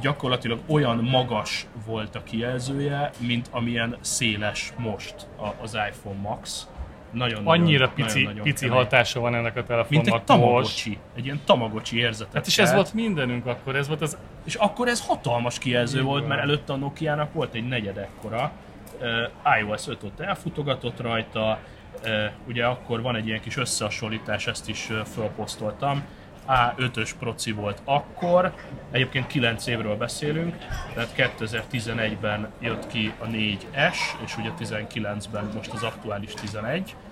gyakorlatilag 0.00 0.60
olyan 0.66 0.96
magas 0.96 1.66
volt 1.86 2.14
a 2.14 2.22
kijelzője, 2.22 3.10
mint 3.18 3.48
amilyen 3.50 3.96
széles 4.00 4.72
most 4.76 5.14
az 5.60 5.78
iPhone 5.90 6.20
Max. 6.20 6.68
Nagyon, 7.16 7.46
Annyira 7.46 7.78
nagyon, 7.78 7.94
pici, 7.94 8.18
nagyon, 8.18 8.28
nagyon 8.28 8.42
pici 8.42 8.64
kemény. 8.64 8.78
hatása 8.78 9.20
van 9.20 9.34
ennek 9.34 9.52
a 9.52 9.54
Mint 9.54 9.66
telefonnak 9.66 10.06
egy 10.06 10.12
most. 10.12 10.24
tamagocsi. 10.24 10.98
Egy 11.16 11.24
ilyen 11.24 11.40
tamagocsi 11.44 11.98
érzetet. 11.98 12.34
Hát 12.34 12.46
és 12.46 12.58
ez 12.58 12.72
volt 12.72 12.94
mindenünk 12.94 13.46
akkor, 13.46 13.76
ez 13.76 13.88
volt 13.88 14.00
az... 14.00 14.16
És 14.44 14.54
akkor 14.54 14.88
ez 14.88 15.06
hatalmas 15.06 15.58
kijelző 15.58 15.98
Így 15.98 16.04
volt, 16.04 16.28
mert 16.28 16.40
előtte 16.40 16.72
a 16.72 16.76
Nokia-nak 16.76 17.32
volt 17.32 17.54
egy 17.54 17.68
negyed 17.68 17.96
ekkora. 17.96 18.52
Uh, 19.00 19.58
iOS 19.60 19.88
5 19.88 20.02
ott 20.02 20.20
elfutogatott 20.20 21.00
rajta, 21.00 21.58
uh, 22.02 22.10
ugye 22.48 22.64
akkor 22.64 23.02
van 23.02 23.16
egy 23.16 23.26
ilyen 23.26 23.40
kis 23.40 23.56
összehasonlítás, 23.56 24.46
ezt 24.46 24.68
is 24.68 24.90
uh, 24.90 24.96
fölposztoltam. 24.96 26.04
A5-ös 26.48 27.10
proci 27.18 27.52
volt 27.52 27.80
akkor, 27.84 28.54
egyébként 28.90 29.26
9 29.26 29.66
évről 29.66 29.96
beszélünk, 29.96 30.56
tehát 30.94 31.32
2011-ben 31.40 32.48
jött 32.60 32.86
ki 32.86 33.12
a 33.18 33.26
4S, 33.26 33.96
és 34.24 34.36
ugye 34.36 34.50
19-ben 34.60 35.50
most 35.54 35.72
az 35.72 35.82
aktuális 35.82 36.32
11, 36.34 36.96
uh, 36.98 37.05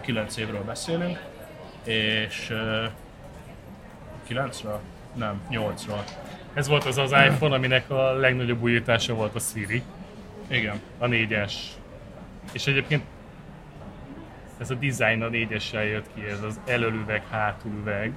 9 0.00 0.36
évről 0.36 0.64
beszélünk, 0.64 1.20
és 1.84 2.50
uh, 2.50 2.84
9-ről? 4.28 4.78
Nem, 5.14 5.40
8-ról. 5.50 6.00
Ez 6.54 6.68
volt 6.68 6.84
az 6.84 6.98
az 6.98 7.10
iPhone, 7.12 7.54
aminek 7.54 7.90
a 7.90 8.12
legnagyobb 8.12 8.62
újítása 8.62 9.14
volt 9.14 9.34
a 9.34 9.38
Siri, 9.38 9.82
Igen. 10.48 10.80
a 10.98 11.06
4-es. 11.06 11.52
És 12.52 12.66
egyébként 12.66 13.02
ez 14.60 14.70
a 14.70 14.74
design 14.74 15.22
a 15.22 15.28
4 15.28 15.50
jött 15.72 16.06
ki, 16.14 16.22
ez 16.30 16.42
az 16.42 16.60
elölüveg, 16.66 17.22
hátulüveg. 17.30 18.12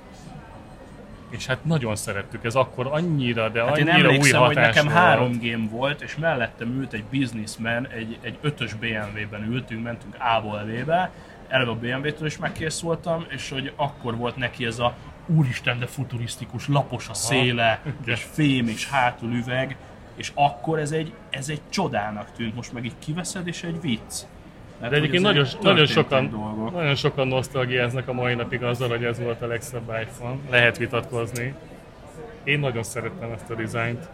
És 1.30 1.46
hát 1.46 1.66
nagyon 1.66 1.96
szerettük, 1.96 2.44
ez 2.44 2.56
akkor 2.56 2.88
annyira, 2.92 3.50
de 3.50 3.64
Hát 3.64 3.78
én 3.78 3.90
annyira 3.90 4.08
új 4.08 4.16
emlékszem, 4.16 4.42
hogy 4.42 4.56
hatás 4.56 4.76
nekem 4.76 4.84
volt. 4.86 4.98
három 4.98 5.40
game 5.42 5.68
volt, 5.70 6.02
és 6.02 6.16
mellettem 6.16 6.70
ült 6.80 6.94
egy 6.94 7.04
businessman, 7.04 7.88
egy, 7.88 8.18
egy 8.22 8.38
ötös 8.42 8.74
BMW-ben 8.74 9.44
ültünk, 9.52 9.84
mentünk 9.84 10.16
A-ból 10.20 10.64
B-be, 10.64 11.12
eleve 11.54 11.72
a 11.72 11.76
BMW-től 11.76 12.28
is 12.28 12.38
megkészültem, 12.38 13.26
és 13.30 13.50
hogy 13.50 13.74
akkor 13.76 14.18
volt 14.18 14.36
neki 14.36 14.66
ez 14.66 14.80
a 14.80 14.96
úristen, 15.26 15.80
de 15.80 15.86
futurisztikus, 15.86 16.68
lapos 16.68 17.10
a 17.10 17.14
széle, 17.14 17.82
Igen. 17.84 17.98
és 18.16 18.24
fém, 18.32 18.68
és 18.68 18.90
hátulüveg, 18.90 19.76
és 20.16 20.32
akkor 20.34 20.80
ez 20.80 20.92
egy, 20.92 21.14
ez 21.30 21.50
egy 21.50 21.62
csodának 21.70 22.32
tűnt, 22.36 22.56
most 22.56 22.74
meg 22.74 22.86
így 22.86 22.94
kiveszed, 23.00 23.48
és 23.48 23.64
egy 23.64 23.82
vicc. 23.82 24.14
Tehát, 24.78 24.92
De 24.92 24.96
egyébként 24.96 25.24
nagyon, 25.24 25.46
nagyon, 25.62 25.86
sokan, 25.86 26.30
dolgok. 26.30 26.74
nagyon 26.74 26.96
sokan 26.96 27.28
nosztalgiáznak 27.28 28.08
a 28.08 28.14
mai 28.14 28.34
napig 28.34 28.64
azzal, 28.64 28.90
hogy 28.90 29.04
ez 29.04 29.20
volt 29.20 29.42
a 29.42 29.48
legszebb 29.48 29.94
iPhone. 30.02 30.38
Lehet 30.50 30.78
vitatkozni. 30.78 31.54
Én 32.44 32.60
nagyon 32.60 32.84
szerettem 32.84 33.32
ezt 33.32 33.50
a 33.50 33.56
dizájnt. 33.56 34.10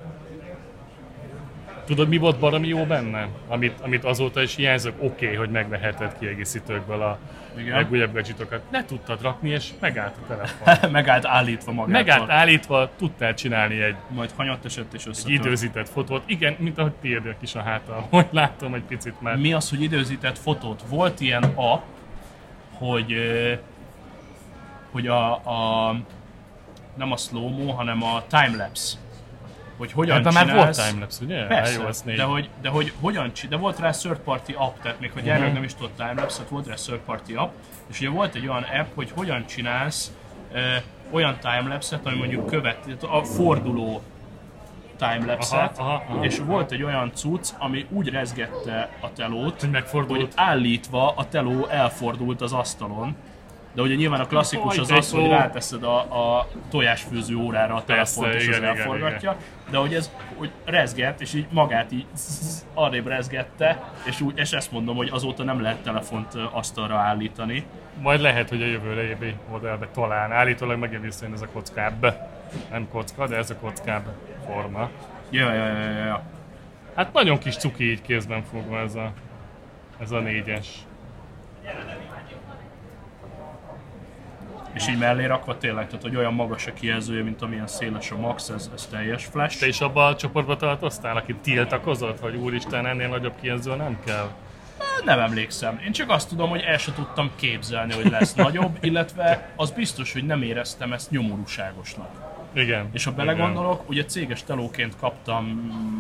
Tudod, 1.90 2.08
mi 2.08 2.18
volt 2.18 2.40
baromi 2.40 2.68
jó 2.68 2.86
benne? 2.86 3.28
Amit, 3.48 3.80
amit 3.82 4.04
azóta 4.04 4.42
is 4.42 4.56
hiányzok, 4.56 4.94
oké, 5.00 5.26
okay, 5.26 5.38
hogy 5.38 5.50
megveheted 5.50 6.18
kiegészítőkből 6.20 7.02
a 7.02 7.20
Igen. 7.58 7.76
legújabb 7.76 8.14
gadgetokat. 8.14 8.62
Le 8.72 8.86
tudtad 8.86 9.22
rakni, 9.22 9.50
és 9.50 9.70
megállt 9.80 10.16
a 10.24 10.28
telefon. 10.28 10.92
Megállt 10.92 11.26
állítva 11.26 11.72
magától. 11.72 11.94
Megállt 11.94 12.30
állítva, 12.30 12.90
tudtál 12.98 13.34
csinálni 13.34 13.82
egy, 13.82 13.96
Majd 14.08 14.32
hanyat 14.36 14.66
esett 14.66 14.94
és 14.94 15.04
egy 15.04 15.10
összetört. 15.10 15.46
időzített 15.46 15.90
fotót. 15.90 16.24
Igen, 16.26 16.56
mint 16.60 16.78
ahogy 16.78 16.94
tiédek 16.94 17.38
is 17.40 17.56
a 17.56 17.62
hátal, 17.62 18.08
hogy 18.10 18.28
látom 18.32 18.74
egy 18.74 18.84
picit 18.88 19.22
már. 19.22 19.38
Mi 19.38 19.54
az, 19.54 19.70
hogy 19.70 19.82
időzített 19.82 20.38
fotót? 20.38 20.84
Volt 20.90 21.20
ilyen 21.20 21.44
app, 21.44 21.84
hogy, 22.74 23.16
hogy 24.92 25.08
a, 25.08 25.34
a 25.34 25.96
nem 26.96 27.12
a 27.12 27.18
slow-mo, 27.18 27.72
hanem 27.72 28.04
a 28.04 28.24
timelapse. 28.28 28.98
Hogy 29.80 29.92
hogyan 29.92 30.18
Ebben 30.18 30.34
már 30.34 30.46
csinálsz... 30.46 30.78
volt 30.78 30.88
timelapse, 30.88 31.24
ugye? 31.24 31.48
Persze, 31.48 31.82
iOS 31.82 32.00
4. 32.02 32.16
de 32.16 32.24
hogy, 32.24 32.50
de 32.62 32.70
hogy 32.70 32.94
hogyan 33.00 33.34
csi- 33.34 33.48
de 33.50 33.56
volt 33.58 33.80
rá 33.80 33.90
third 33.92 34.18
party 34.20 34.52
app, 34.58 34.76
tehát 34.82 35.00
még 35.00 35.12
ha 35.12 35.20
gyermek 35.20 35.54
nem 35.54 35.64
is 35.64 35.74
tudott 35.76 35.96
timelapse 35.96 36.42
volt 36.50 36.68
rá 36.68 36.74
third 36.74 37.00
party 37.00 37.34
app, 37.36 37.52
és 37.90 38.00
ugye 38.00 38.10
volt 38.10 38.36
egy 38.36 38.48
olyan 38.48 38.64
app, 38.64 38.88
hogy 38.96 39.12
hogyan 39.16 39.46
csinálsz 39.46 40.12
ö, 40.54 40.60
olyan 41.12 41.38
timelapse-et, 41.40 42.06
ami 42.06 42.18
mondjuk 42.18 42.46
követ, 42.46 43.04
a 43.10 43.24
forduló 43.24 44.02
timelapse-et, 44.98 45.82
és 46.22 46.40
volt 46.40 46.72
egy 46.72 46.84
olyan 46.84 47.12
cucc, 47.14 47.50
ami 47.58 47.86
úgy 47.90 48.10
rezgette 48.10 48.90
a 49.02 49.14
telót, 49.14 49.60
Hogy 49.60 49.70
megfordult. 49.70 50.20
hogy 50.22 50.32
állítva 50.36 51.14
a 51.16 51.28
teló 51.28 51.68
elfordult 51.68 52.42
az 52.42 52.54
asztalon, 52.54 53.16
de 53.74 53.82
ugye 53.82 53.96
nyilván 53.96 54.20
a 54.20 54.28
klasszikus 54.28 54.78
az 54.78 54.92
az, 54.92 55.12
hogy 55.12 55.28
ráteszed 55.28 55.84
a, 55.84 55.98
a 56.38 56.48
tojásfőző 56.70 57.36
órára 57.36 57.76
a 57.76 57.82
Persze, 57.82 58.20
telefont, 58.20 58.42
és 58.42 58.48
igen, 58.48 58.54
az 58.54 58.60
igen, 58.60 58.78
elforgatja, 58.78 59.36
de 59.70 59.78
hogy 59.78 59.94
ez 59.94 60.12
hogy 60.36 60.52
rezgett, 60.66 61.22
és 61.22 61.34
így 61.34 61.46
magát 61.52 61.92
így 61.92 62.06
arrébb 62.74 63.08
rezgette, 63.08 63.92
és, 64.06 64.22
úgy, 64.22 64.38
és 64.38 64.52
ezt 64.52 64.72
mondom, 64.72 64.96
hogy 64.96 65.10
azóta 65.12 65.44
nem 65.44 65.62
lehet 65.62 65.78
telefont 65.78 66.34
asztalra 66.52 66.96
állítani. 66.96 67.66
Majd 68.02 68.22
lehet, 68.22 68.50
hogy 68.50 68.62
a 68.62 68.66
jövőre 68.66 69.02
évi 69.02 69.36
modellbe 69.50 69.88
talán. 69.94 70.32
Állítólag 70.32 70.80
megint 70.80 71.02
visszajön 71.02 71.34
ez 71.34 71.42
a 71.42 71.48
kockább. 71.48 72.16
Nem 72.72 72.88
kocka, 72.92 73.28
de 73.28 73.36
ez 73.36 73.50
a 73.50 73.56
kockább 73.56 74.04
forma. 74.46 74.90
Ja, 75.30 75.54
ja, 75.54 75.68
ja, 75.68 76.06
ja. 76.06 76.24
Hát 76.96 77.14
nagyon 77.14 77.38
kis 77.38 77.58
cuki 77.58 77.92
így 77.92 78.02
kézben 78.02 78.44
fogva 78.44 78.80
ez 78.80 78.96
a, 78.96 79.12
ez 80.00 80.12
a 80.12 80.20
négyes. 80.20 80.68
És 84.74 84.88
így 84.88 84.98
mellé 84.98 85.26
rakva 85.26 85.58
tényleg, 85.58 85.86
tehát 85.88 86.02
hogy 86.02 86.16
olyan 86.16 86.34
magas 86.34 86.68
a 86.68 86.74
kijelzője, 86.74 87.24
mint 87.24 87.42
amilyen 87.42 87.68
széles 87.68 88.12
a 88.12 88.18
Max, 88.18 88.50
ez, 88.50 88.70
ez 88.74 88.86
teljes 88.86 89.26
flash. 89.26 89.60
Te 89.60 89.68
is 89.68 89.82
abban 89.82 90.12
a 90.12 90.16
csoportba 90.16 90.56
tartoztál, 90.56 91.18
aki 91.18 91.36
tiltakozott, 91.36 92.20
hogy 92.20 92.36
úristen, 92.36 92.86
ennél 92.86 93.08
nagyobb 93.08 93.34
kijelző 93.42 93.76
nem 93.76 94.00
kell? 94.06 94.30
Nem 95.06 95.20
emlékszem. 95.20 95.80
Én 95.86 95.92
csak 95.92 96.10
azt 96.10 96.30
tudom, 96.30 96.50
hogy 96.50 96.62
el 96.62 96.78
sem 96.78 96.94
tudtam 96.94 97.32
képzelni, 97.36 97.94
hogy 97.94 98.10
lesz 98.12 98.34
nagyobb, 98.34 98.78
illetve 98.90 99.54
az 99.56 99.72
biztos, 99.72 100.14
hogy 100.14 100.26
nem 100.26 100.42
éreztem 100.42 100.94
ezt 100.94 101.12
nyomorúságosnak. 101.12 102.10
Igen. 102.54 102.90
És 102.92 103.04
ha 103.04 103.12
igen. 103.12 103.26
belegondolok, 103.26 103.90
ugye 103.90 104.06
céges 104.06 104.44
telóként 104.44 104.96
kaptam, 105.00 105.46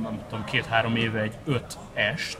nem 0.03 0.19
tudom, 0.29 0.45
két-három 0.45 0.95
éve 0.95 1.21
egy 1.21 1.33
5-est, 1.47 2.37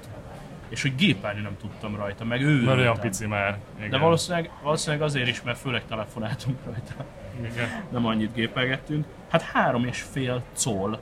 és 0.70 0.82
hogy 0.82 0.96
gépelni 0.96 1.41
nem 1.41 1.58
tudtam 1.62 1.96
rajta, 1.96 2.24
meg 2.26 2.41
ő. 2.41 2.64
Mert 2.64 2.78
olyan 2.78 3.00
pici 3.00 3.26
már. 3.26 3.58
Igen. 3.78 3.90
De 3.90 3.98
valószínűleg, 3.98 4.50
valószínűleg 4.62 5.02
azért 5.06 5.28
is, 5.28 5.41
mert 5.41 5.58
főleg 5.58 5.82
telefonáltunk 5.88 6.58
rajta. 6.66 7.06
Igen. 7.54 7.68
Nem 7.90 8.06
annyit 8.06 8.34
gépelgettünk. 8.34 9.06
Hát 9.30 9.41
három 9.41 9.86
és 9.86 10.02
fél 10.12 10.44
coll 10.64 11.00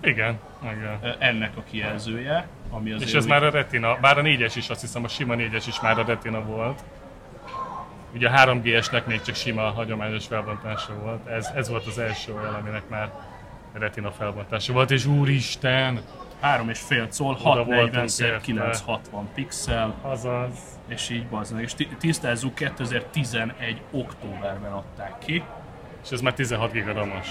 Igen. 0.00 0.38
Igen. 0.62 1.16
ennek 1.18 1.56
a 1.56 1.62
kijelzője, 1.70 2.48
ami 2.70 2.92
azért 2.92 3.08
És 3.08 3.14
ez 3.16 3.22
úgy- 3.22 3.30
már 3.30 3.42
a 3.42 3.50
retina, 3.50 3.96
bár 4.00 4.18
a 4.18 4.22
4-es 4.22 4.52
is, 4.56 4.68
azt 4.68 4.80
hiszem 4.80 5.04
a 5.04 5.08
sima 5.08 5.34
4-es 5.36 5.64
is 5.66 5.80
már 5.80 5.98
a 5.98 6.04
retina 6.04 6.42
volt. 6.44 6.82
Ugye 8.14 8.28
a 8.28 8.32
3GS-nek 8.46 9.06
még 9.06 9.20
csak 9.22 9.34
sima, 9.34 9.62
hagyományos 9.62 10.26
felbontása 10.26 10.94
volt. 11.02 11.26
Ez, 11.26 11.50
ez 11.54 11.68
volt 11.68 11.86
az 11.86 11.98
első 11.98 12.32
olyan, 12.34 12.54
aminek 12.54 12.88
már 12.88 13.10
retina 13.72 14.10
felbontása 14.10 14.72
volt, 14.72 14.90
és 14.90 15.06
úristen, 15.06 16.00
3,5 16.42 17.36
coll, 17.42 17.52
Oda 17.52 17.64
voltunk 17.64 17.94
640 17.94 18.06
x 18.06 18.18
értve. 18.20 18.40
960 18.40 19.28
pixel, 19.34 19.94
Azaz. 20.02 20.52
és 20.88 21.10
így 21.10 21.26
bazdmeg. 21.26 21.62
És 21.62 21.74
ti- 21.74 21.88
tisztázzuk, 21.98 22.54
2011 22.54 23.80
októberben 23.90 24.72
adták 24.72 25.18
ki. 25.18 25.42
És 26.04 26.10
ez 26.10 26.20
már 26.20 26.32
16 26.34 26.72
gigaramos. 26.72 27.28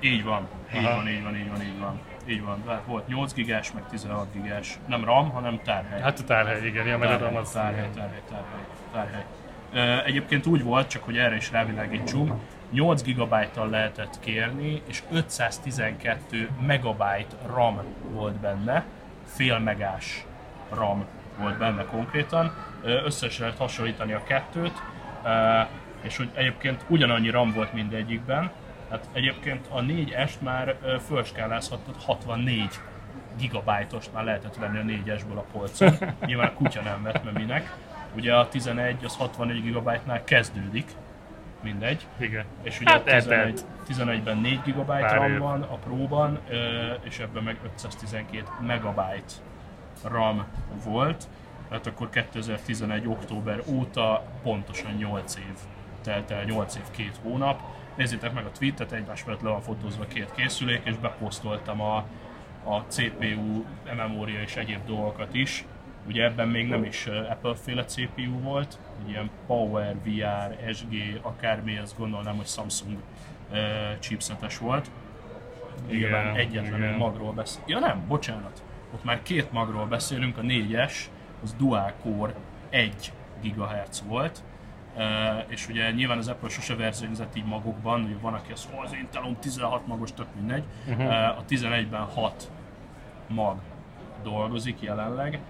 Így 0.00 0.24
van, 0.24 0.48
így 0.74 0.84
Aha. 0.84 0.94
van, 0.94 1.08
így 1.08 1.22
van, 1.22 1.36
így 1.36 1.48
van, 1.48 1.62
így 1.62 1.78
van. 1.78 2.00
Így 2.28 2.42
van, 2.44 2.62
tehát 2.64 2.82
volt 2.86 3.06
8 3.08 3.32
gigás, 3.32 3.72
meg 3.72 3.82
16 3.90 4.32
gigás. 4.32 4.78
Nem 4.86 5.04
RAM, 5.04 5.30
hanem 5.30 5.60
tárhely. 5.64 6.00
Hát 6.00 6.18
a 6.18 6.24
tárhely, 6.24 6.66
igen, 6.66 6.86
ja, 6.86 6.98
mert 6.98 7.10
a 7.10 7.14
tárhely, 7.16 7.32
RAM 7.34 7.42
az... 7.42 7.50
tárhely, 7.50 7.88
tárhely, 7.94 8.20
tárhely, 8.30 8.64
tárhely. 8.92 9.24
Ö, 9.72 10.04
Egyébként 10.04 10.46
úgy 10.46 10.62
volt, 10.62 10.88
csak 10.88 11.02
hogy 11.04 11.16
erre 11.18 11.36
is 11.36 11.50
rávilágítsunk, 11.50 12.32
8 12.70 13.02
GB-tal 13.02 13.68
lehetett 13.70 14.20
kérni, 14.20 14.82
és 14.86 15.02
512 15.10 16.50
megabyte 16.66 17.36
RAM 17.46 17.80
volt 18.10 18.34
benne, 18.34 18.84
fél 19.26 19.58
megás 19.58 20.24
RAM 20.74 21.04
volt 21.38 21.58
benne 21.58 21.84
konkrétan. 21.84 22.54
Ö, 22.82 23.04
Össze 23.04 23.26
is 23.26 23.38
lehet 23.38 23.56
hasonlítani 23.56 24.12
a 24.12 24.22
kettőt, 24.22 24.82
és 26.00 26.16
hogy 26.16 26.30
egyébként 26.34 26.84
ugyanannyi 26.88 27.30
RAM 27.30 27.52
volt 27.52 27.72
mindegyikben, 27.72 28.50
hát 28.90 29.08
egyébként 29.12 29.66
a 29.70 29.80
4S-t 29.80 30.38
már 30.40 30.76
ö, 30.82 30.96
fölskálázhattad 31.06 31.94
64 32.02 32.68
gigabájtost 33.38 34.12
már 34.12 34.24
lehetett 34.24 34.56
venni 34.56 34.78
a 34.78 34.82
4-esből 34.82 35.36
a 35.36 35.44
polcon. 35.52 35.92
Nyilván 36.26 36.46
a 36.46 36.52
kutya 36.52 36.82
nem 36.82 37.02
vett, 37.02 37.24
mert 37.24 37.38
minek. 37.38 37.76
Ugye 38.14 38.34
a 38.34 38.48
11 38.48 39.04
az 39.04 39.16
64 39.16 39.62
gigabájtnál 39.62 40.24
kezdődik, 40.24 40.86
mindegy. 41.62 42.06
Igen. 42.16 42.44
És 42.62 42.80
ugye 42.80 42.90
Hát 42.90 43.00
a 43.00 43.04
11, 43.04 43.38
eltelt. 43.38 43.64
11-ben 43.88 44.38
4 44.38 44.60
GB 44.66 44.90
RAM 44.90 45.38
van 45.38 45.62
a 45.62 45.74
Pro-ban, 45.74 46.38
és 47.02 47.18
ebben 47.18 47.42
meg 47.42 47.56
512 47.62 48.44
megabyte 48.66 49.32
RAM 50.04 50.46
volt. 50.84 51.28
Tehát 51.68 51.86
akkor 51.86 52.08
2011. 52.10 53.06
október 53.06 53.62
óta 53.66 54.22
pontosan 54.42 54.92
8 54.92 55.36
év 55.36 55.58
telt 56.02 56.30
el, 56.30 56.44
8 56.44 56.76
év, 56.76 56.82
2 56.90 57.10
hónap. 57.22 57.60
Nézzétek 57.96 58.32
meg 58.32 58.44
a 58.44 58.50
tweetet, 58.50 58.92
egymás 58.92 59.24
mellett 59.24 59.42
le 59.42 59.50
van 59.50 59.60
fotózva 59.60 60.04
két 60.04 60.32
készülék, 60.32 60.80
és 60.84 60.96
beposztoltam 60.96 61.80
a, 61.80 61.96
a 62.64 62.78
CPU, 62.88 63.64
memória 63.96 64.40
és 64.40 64.56
egyéb 64.56 64.86
dolgokat 64.86 65.34
is. 65.34 65.64
Ugye 66.06 66.24
ebben 66.24 66.48
még 66.48 66.68
nem 66.68 66.84
is 66.84 67.06
Apple-féle 67.06 67.84
CPU 67.84 68.40
volt, 68.40 68.78
ilyen 69.06 69.30
Power, 69.46 69.96
VR, 70.04 70.74
SG, 70.74 71.20
akármi, 71.22 71.78
azt 71.78 71.98
gondolnám, 71.98 72.36
hogy 72.36 72.46
Samsung 72.46 72.96
uh, 73.50 73.58
chipsetes 73.98 74.58
volt. 74.58 74.90
Nyilván 75.90 76.34
Igen, 76.34 76.36
egyetlen 76.36 76.82
igen. 76.82 76.96
magról 76.96 77.32
beszél. 77.32 77.62
Ja 77.66 77.78
nem, 77.78 78.04
bocsánat. 78.08 78.62
Ott 78.94 79.04
már 79.04 79.22
két 79.22 79.52
magról 79.52 79.86
beszélünk, 79.86 80.38
a 80.38 80.40
4-es, 80.40 80.92
az 81.42 81.54
dual 81.58 81.92
core 82.02 82.34
1 82.70 83.12
GHz 83.42 84.04
volt, 84.06 84.42
Uh, 84.96 85.04
és 85.48 85.68
ugye 85.68 85.90
nyilván 85.90 86.18
az 86.18 86.28
Apple 86.28 86.48
sose 86.48 86.76
verziózett 86.76 87.36
így 87.36 87.44
magokban, 87.44 88.02
ugye 88.04 88.14
van, 88.20 88.34
aki 88.34 88.52
azt 88.52 88.68
az 88.84 88.92
Intelum 88.92 89.36
16 89.40 89.86
magos, 89.86 90.12
tök 90.12 90.26
mindegy. 90.34 90.64
Uh-huh. 90.88 91.04
Uh, 91.04 91.38
a 91.38 91.44
11-ben 91.48 92.00
6 92.00 92.50
mag 93.28 93.58
dolgozik 94.22 94.80
jelenleg, 94.80 95.40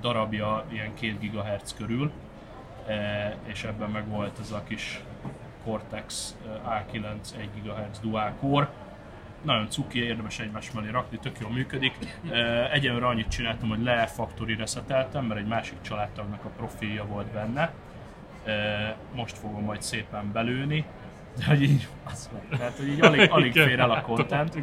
darabja 0.00 0.64
ilyen 0.68 0.94
2 0.94 1.16
GHz 1.20 1.74
körül, 1.74 2.10
és 3.46 3.64
ebben 3.64 3.90
meg 3.90 4.08
volt 4.08 4.38
ez 4.40 4.50
a 4.52 4.62
kis 4.68 5.00
Cortex 5.64 6.36
uh, 6.46 6.50
A9 6.92 7.38
1 7.38 7.48
GHz 7.62 7.98
dual 8.00 8.32
core, 8.40 8.68
nagyon 9.42 9.70
cuki, 9.70 10.02
érdemes 10.02 10.38
egymás 10.38 10.72
mellé 10.72 10.88
rakni, 10.90 11.18
tök 11.18 11.38
jól 11.40 11.50
működik. 11.50 11.96
Ö, 12.30 12.64
Egyenlőre 12.70 13.06
annyit 13.06 13.28
csináltam, 13.28 13.68
hogy 13.68 13.82
le 13.82 14.06
factory 14.06 14.54
reseteltem, 14.54 15.24
mert 15.24 15.40
egy 15.40 15.46
másik 15.46 15.80
családtagnak 15.80 16.44
a 16.44 16.48
profilja 16.48 17.04
volt 17.06 17.26
benne. 17.26 17.72
Ö, 18.44 18.52
Most 19.14 19.38
fogom 19.38 19.64
majd 19.64 19.82
szépen 19.82 20.32
belőni, 20.32 20.84
de 21.38 21.44
hogy 21.44 21.62
így, 21.62 21.88
az 22.04 22.30
meg, 22.32 22.58
tehát, 22.58 22.76
hogy 22.76 22.88
így 22.88 23.00
alig, 23.04 23.30
alig 23.30 23.52
fér 23.52 23.80
el 23.80 23.90
a 23.90 24.00
content. 24.00 24.54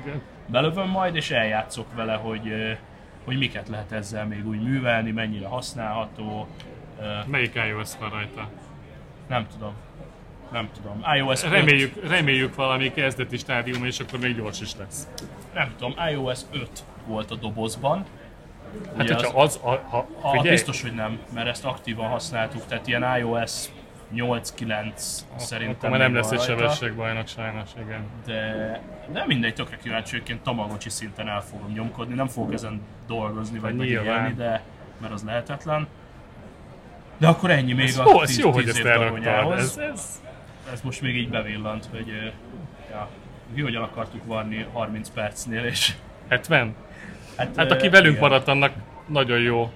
Belövöm 0.47 0.89
majd, 0.89 1.15
és 1.15 1.31
eljátszok 1.31 1.93
vele, 1.95 2.13
hogy, 2.13 2.77
hogy 3.23 3.37
miket 3.37 3.67
lehet 3.69 3.91
ezzel 3.91 4.25
még 4.25 4.47
úgy 4.47 4.61
művelni, 4.61 5.11
mennyire 5.11 5.47
használható. 5.47 6.47
Melyik 7.27 7.55
iOS 7.69 7.89
van 7.99 8.09
rajta? 8.09 8.49
Nem 9.27 9.47
tudom. 9.47 9.73
Nem 10.51 10.69
tudom. 10.73 11.03
iOS 11.15 11.43
5, 11.43 11.49
Reméljük, 11.51 12.07
reméljük 12.09 12.55
valami 12.55 12.91
kezdeti 12.91 13.37
stádium, 13.37 13.85
és 13.85 13.99
akkor 13.99 14.19
még 14.19 14.35
gyors 14.35 14.61
is 14.61 14.75
lesz. 14.75 15.07
nem 15.53 15.73
tudom, 15.77 15.95
iOS 16.11 16.39
5 16.51 16.69
volt 17.07 17.31
a 17.31 17.35
dobozban. 17.35 18.05
Hát, 18.95 19.03
Ugye 19.03 19.13
hogyha 19.13 19.41
az, 19.41 19.59
a, 19.63 19.69
ha, 19.69 20.07
A, 20.21 20.41
biztos, 20.41 20.81
hogy 20.81 20.93
nem, 20.93 21.19
mert 21.33 21.47
ezt 21.47 21.65
aktívan 21.65 22.07
használtuk, 22.07 22.65
tehát 22.65 22.87
ilyen 22.87 23.17
iOS 23.17 23.65
8-9 24.15 24.91
szerintem 25.35 25.75
akkor 25.77 25.89
már 25.89 25.99
nem 25.99 26.13
lesz 26.13 26.31
egy 26.31 26.41
sebességbajnok 26.41 27.27
sajnos, 27.27 27.69
igen. 27.81 28.03
De, 28.25 28.81
de 29.11 29.23
mindegy, 29.27 29.53
tökre 29.53 29.77
kíváncsi, 29.77 30.13
egyébként 30.15 30.41
Tamagocsi 30.41 30.89
szinten 30.89 31.27
el 31.27 31.41
fogom 31.41 31.71
nyomkodni, 31.71 32.13
nem 32.13 32.27
fogok 32.27 32.53
ezen 32.53 32.81
dolgozni, 33.07 33.59
vagy 33.59 33.75
Nyilván. 33.75 34.05
megélni, 34.05 34.33
de 34.33 34.61
mert 35.01 35.13
az 35.13 35.23
lehetetlen. 35.23 35.87
De 37.17 37.27
akkor 37.27 37.51
ennyi 37.51 37.73
még 37.73 37.87
Ez 37.87 37.97
a 37.97 38.03
jó, 38.07 38.23
10, 38.23 38.37
jó, 38.39 38.51
hogy 38.51 38.63
10 38.63 38.75
ezt 38.75 38.85
elraktad. 38.85 39.57
Ez, 39.57 39.77
ez, 39.77 40.21
ez 40.73 40.81
most 40.81 41.01
még 41.01 41.15
így 41.15 41.29
bevillant, 41.29 41.87
hogy 41.91 42.33
ja, 42.89 43.09
mi 43.53 43.61
hogyan 43.61 43.83
akartuk 43.83 44.25
varni 44.25 44.65
30 44.73 45.09
percnél, 45.09 45.63
és 45.63 45.93
70? 46.27 46.75
hát, 47.37 47.49
Hát 47.55 47.71
aki 47.71 47.89
velünk 47.89 48.15
igen. 48.15 48.29
maradt, 48.29 48.47
annak 48.47 48.73
nagyon 49.07 49.39
jó 49.39 49.71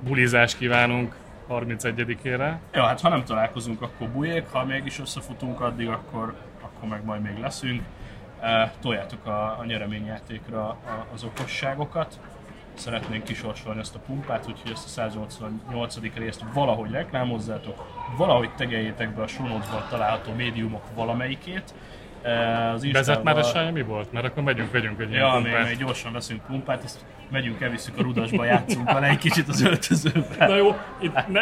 bulizást 0.00 0.58
kívánunk 0.58 1.14
31-ére. 1.48 2.54
Ja, 2.72 2.84
hát 2.84 3.00
ha 3.00 3.08
nem 3.08 3.24
találkozunk, 3.24 3.82
akkor 3.82 4.08
bujék, 4.08 4.46
ha 4.50 4.64
mégis 4.64 4.98
összefutunk 4.98 5.60
addig, 5.60 5.88
akkor, 5.88 6.34
akkor 6.62 6.88
meg 6.88 7.04
majd 7.04 7.22
még 7.22 7.38
leszünk. 7.38 7.82
Uh, 8.40 8.70
toljátok 8.80 9.26
a, 9.26 9.58
a 9.58 9.64
nyereményjátékra 9.66 10.68
a, 10.68 11.06
az 11.14 11.24
okosságokat. 11.24 12.18
Szeretnénk 12.74 13.24
kisorsolni 13.24 13.80
ezt 13.80 13.94
a 13.94 13.98
pumpát, 13.98 14.46
úgyhogy 14.48 14.70
ezt 14.70 14.84
a 14.84 14.88
188. 14.88 15.96
részt 16.14 16.44
valahogy 16.54 16.90
reklámozzátok, 16.90 17.84
valahogy 18.16 18.50
tegeljétek 18.54 19.14
be 19.14 19.22
a 19.22 19.26
show 19.26 19.46
notes-ban 19.46 19.84
található 19.90 20.32
médiumok 20.32 20.82
valamelyikét. 20.94 21.74
Uh, 22.24 22.72
az 22.72 22.92
Vezet 22.92 23.22
már 23.22 23.38
a 23.38 23.42
sája, 23.42 23.72
mi 23.72 23.82
volt? 23.82 24.12
Mert 24.12 24.24
akkor 24.26 24.42
megyünk, 24.42 24.70
vegyünk 24.70 25.00
egy 25.00 25.12
Ja, 25.12 25.30
pumpát. 25.32 25.64
még 25.66 25.76
gyorsan 25.76 26.12
veszünk 26.12 26.46
pumpát, 26.46 26.84
ezt 26.84 27.04
megyünk, 27.30 27.60
elviszük 27.60 27.98
a 27.98 28.02
rudasba, 28.02 28.44
játszunk 28.44 28.92
vele 28.92 29.06
egy 29.06 29.18
kicsit 29.18 29.48
az 29.48 29.62
öltözőben. 29.62 30.48
Na 30.48 30.56
jó, 30.56 30.76
itt 31.00 31.26
ne... 31.28 31.40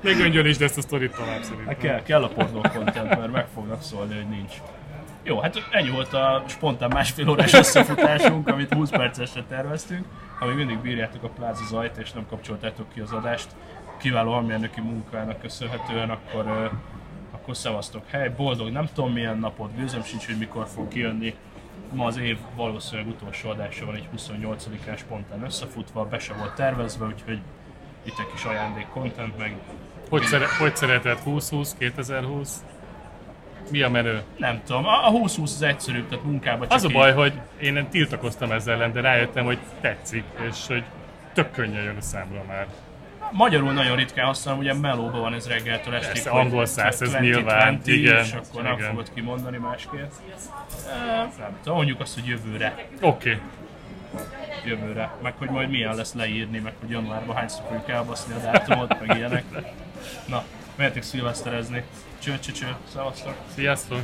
Ne 0.00 0.12
göngyölítsd 0.12 0.62
ezt 0.62 0.78
a 0.78 0.80
sztorit 0.80 1.14
tovább 1.14 1.42
szerintem. 1.42 1.76
Kell, 1.78 2.02
kell 2.02 2.22
a 2.22 2.28
pornó 2.28 2.60
content, 2.60 3.08
mert 3.08 3.32
meg 3.32 3.46
fognak 3.54 3.82
szólni, 3.82 4.14
hogy 4.14 4.28
nincs. 4.28 4.52
Jó, 5.24 5.40
hát 5.40 5.68
ennyi 5.70 5.90
volt 5.90 6.12
a 6.12 6.44
spontán 6.46 6.90
másfél 6.92 7.28
órás 7.28 7.52
összefutásunk, 7.52 8.48
amit 8.48 8.74
20 8.74 8.90
percesre 8.90 9.42
terveztünk. 9.48 10.06
Még 10.40 10.54
mindig 10.54 10.78
bírjátok 10.78 11.22
a 11.22 11.28
pláza 11.28 11.64
zajt, 11.64 11.96
és 11.96 12.12
nem 12.12 12.26
kapcsoltátok 12.28 12.92
ki 12.92 13.00
az 13.00 13.12
adást, 13.12 13.48
kiváló 13.98 14.32
almérnöki 14.32 14.80
munkának 14.80 15.40
köszönhetően, 15.40 16.10
akkor, 16.10 16.70
akkor 17.32 17.56
szevasztok. 17.56 18.08
Hely, 18.08 18.32
boldog, 18.36 18.70
nem 18.70 18.88
tudom 18.94 19.12
milyen 19.12 19.38
napot, 19.38 19.76
gőzöm 19.76 20.02
sincs, 20.02 20.26
hogy 20.26 20.38
mikor 20.38 20.66
fog 20.66 20.88
kijönni. 20.88 21.34
Ma 21.92 22.06
az 22.06 22.16
év 22.16 22.38
valószínűleg 22.54 23.10
utolsó 23.10 23.50
adása 23.50 23.86
van, 23.86 23.94
egy 23.94 24.08
28-án 24.16 24.98
spontán 24.98 25.42
összefutva, 25.44 26.04
be 26.04 26.18
se 26.18 26.32
volt 26.32 26.54
tervezve, 26.54 27.06
úgyhogy 27.06 27.38
itt 28.02 28.18
egy 28.18 28.32
kis 28.32 28.44
ajándék 28.44 28.86
content, 28.86 29.38
meg 29.38 29.56
Hogy, 30.08 30.22
szere, 30.22 30.46
hogy 30.58 30.76
szereted 30.76 31.16
2020, 31.24 31.74
2020? 31.78 32.64
Mi 33.70 33.82
a 33.82 33.88
menő? 33.90 34.22
Nem 34.36 34.62
tudom, 34.66 34.86
a 34.86 35.06
a 35.06 35.10
20-20 35.10 35.42
az 35.42 35.62
egyszerűbb, 35.62 36.08
tehát 36.08 36.24
munkába 36.24 36.62
csak 36.66 36.72
Az 36.72 36.84
a 36.84 36.88
így- 36.88 36.92
baj, 36.94 37.12
hogy 37.12 37.32
én 37.60 37.86
tiltakoztam 37.90 38.52
ezzel 38.52 38.74
ellen, 38.74 38.92
de 38.92 39.00
rájöttem, 39.00 39.44
hogy 39.44 39.58
tetszik, 39.80 40.24
és 40.50 40.66
hogy 40.66 40.82
tök 41.32 41.50
könnyen 41.50 41.82
jön 41.82 41.96
a 41.96 42.00
számra 42.00 42.44
már. 42.48 42.66
Magyarul 43.32 43.72
nagyon 43.72 43.96
ritkán 43.96 44.26
használom, 44.26 44.60
ugye 44.60 44.74
melóban 44.74 45.20
van 45.20 45.34
ez 45.34 45.48
reggeltől 45.48 45.94
estig. 45.94 46.12
Persze, 46.12 46.30
angol 46.30 46.66
száz, 46.66 47.02
ez 47.02 47.12
20, 47.12 47.20
nyilván, 47.20 47.76
20, 47.76 47.86
igen, 47.86 48.24
És 48.24 48.32
akkor 48.32 48.62
nem 48.62 48.72
igen. 48.72 48.88
fogod 48.88 49.12
kimondani 49.14 49.56
másképp. 49.56 50.10
Nem 51.38 51.56
tudom, 51.62 51.76
mondjuk 51.76 52.00
azt, 52.00 52.14
hogy 52.14 52.26
jövőre. 52.26 52.74
Oké, 53.00 53.30
okay. 53.30 53.40
Jövőre. 54.64 55.10
Meg 55.22 55.34
hogy 55.38 55.48
majd 55.50 55.70
milyen 55.70 55.94
lesz 55.94 56.14
leírni, 56.14 56.58
meg 56.58 56.72
hogy 56.80 56.90
januárban 56.90 57.36
hányszor 57.36 57.64
fogjuk 57.68 57.88
elbaszni 57.88 58.34
a 58.34 58.38
dátumot, 58.38 59.06
meg 59.06 59.16
ilyenek. 59.16 59.44
Na, 60.28 60.44
mehetek 60.76 61.02
szilveszterezni. 61.02 61.84
Cső, 62.22 62.38
cső, 62.38 62.52
cső. 62.52 62.76
Szevasztok. 62.92 63.34
Sziasztok. 63.54 64.00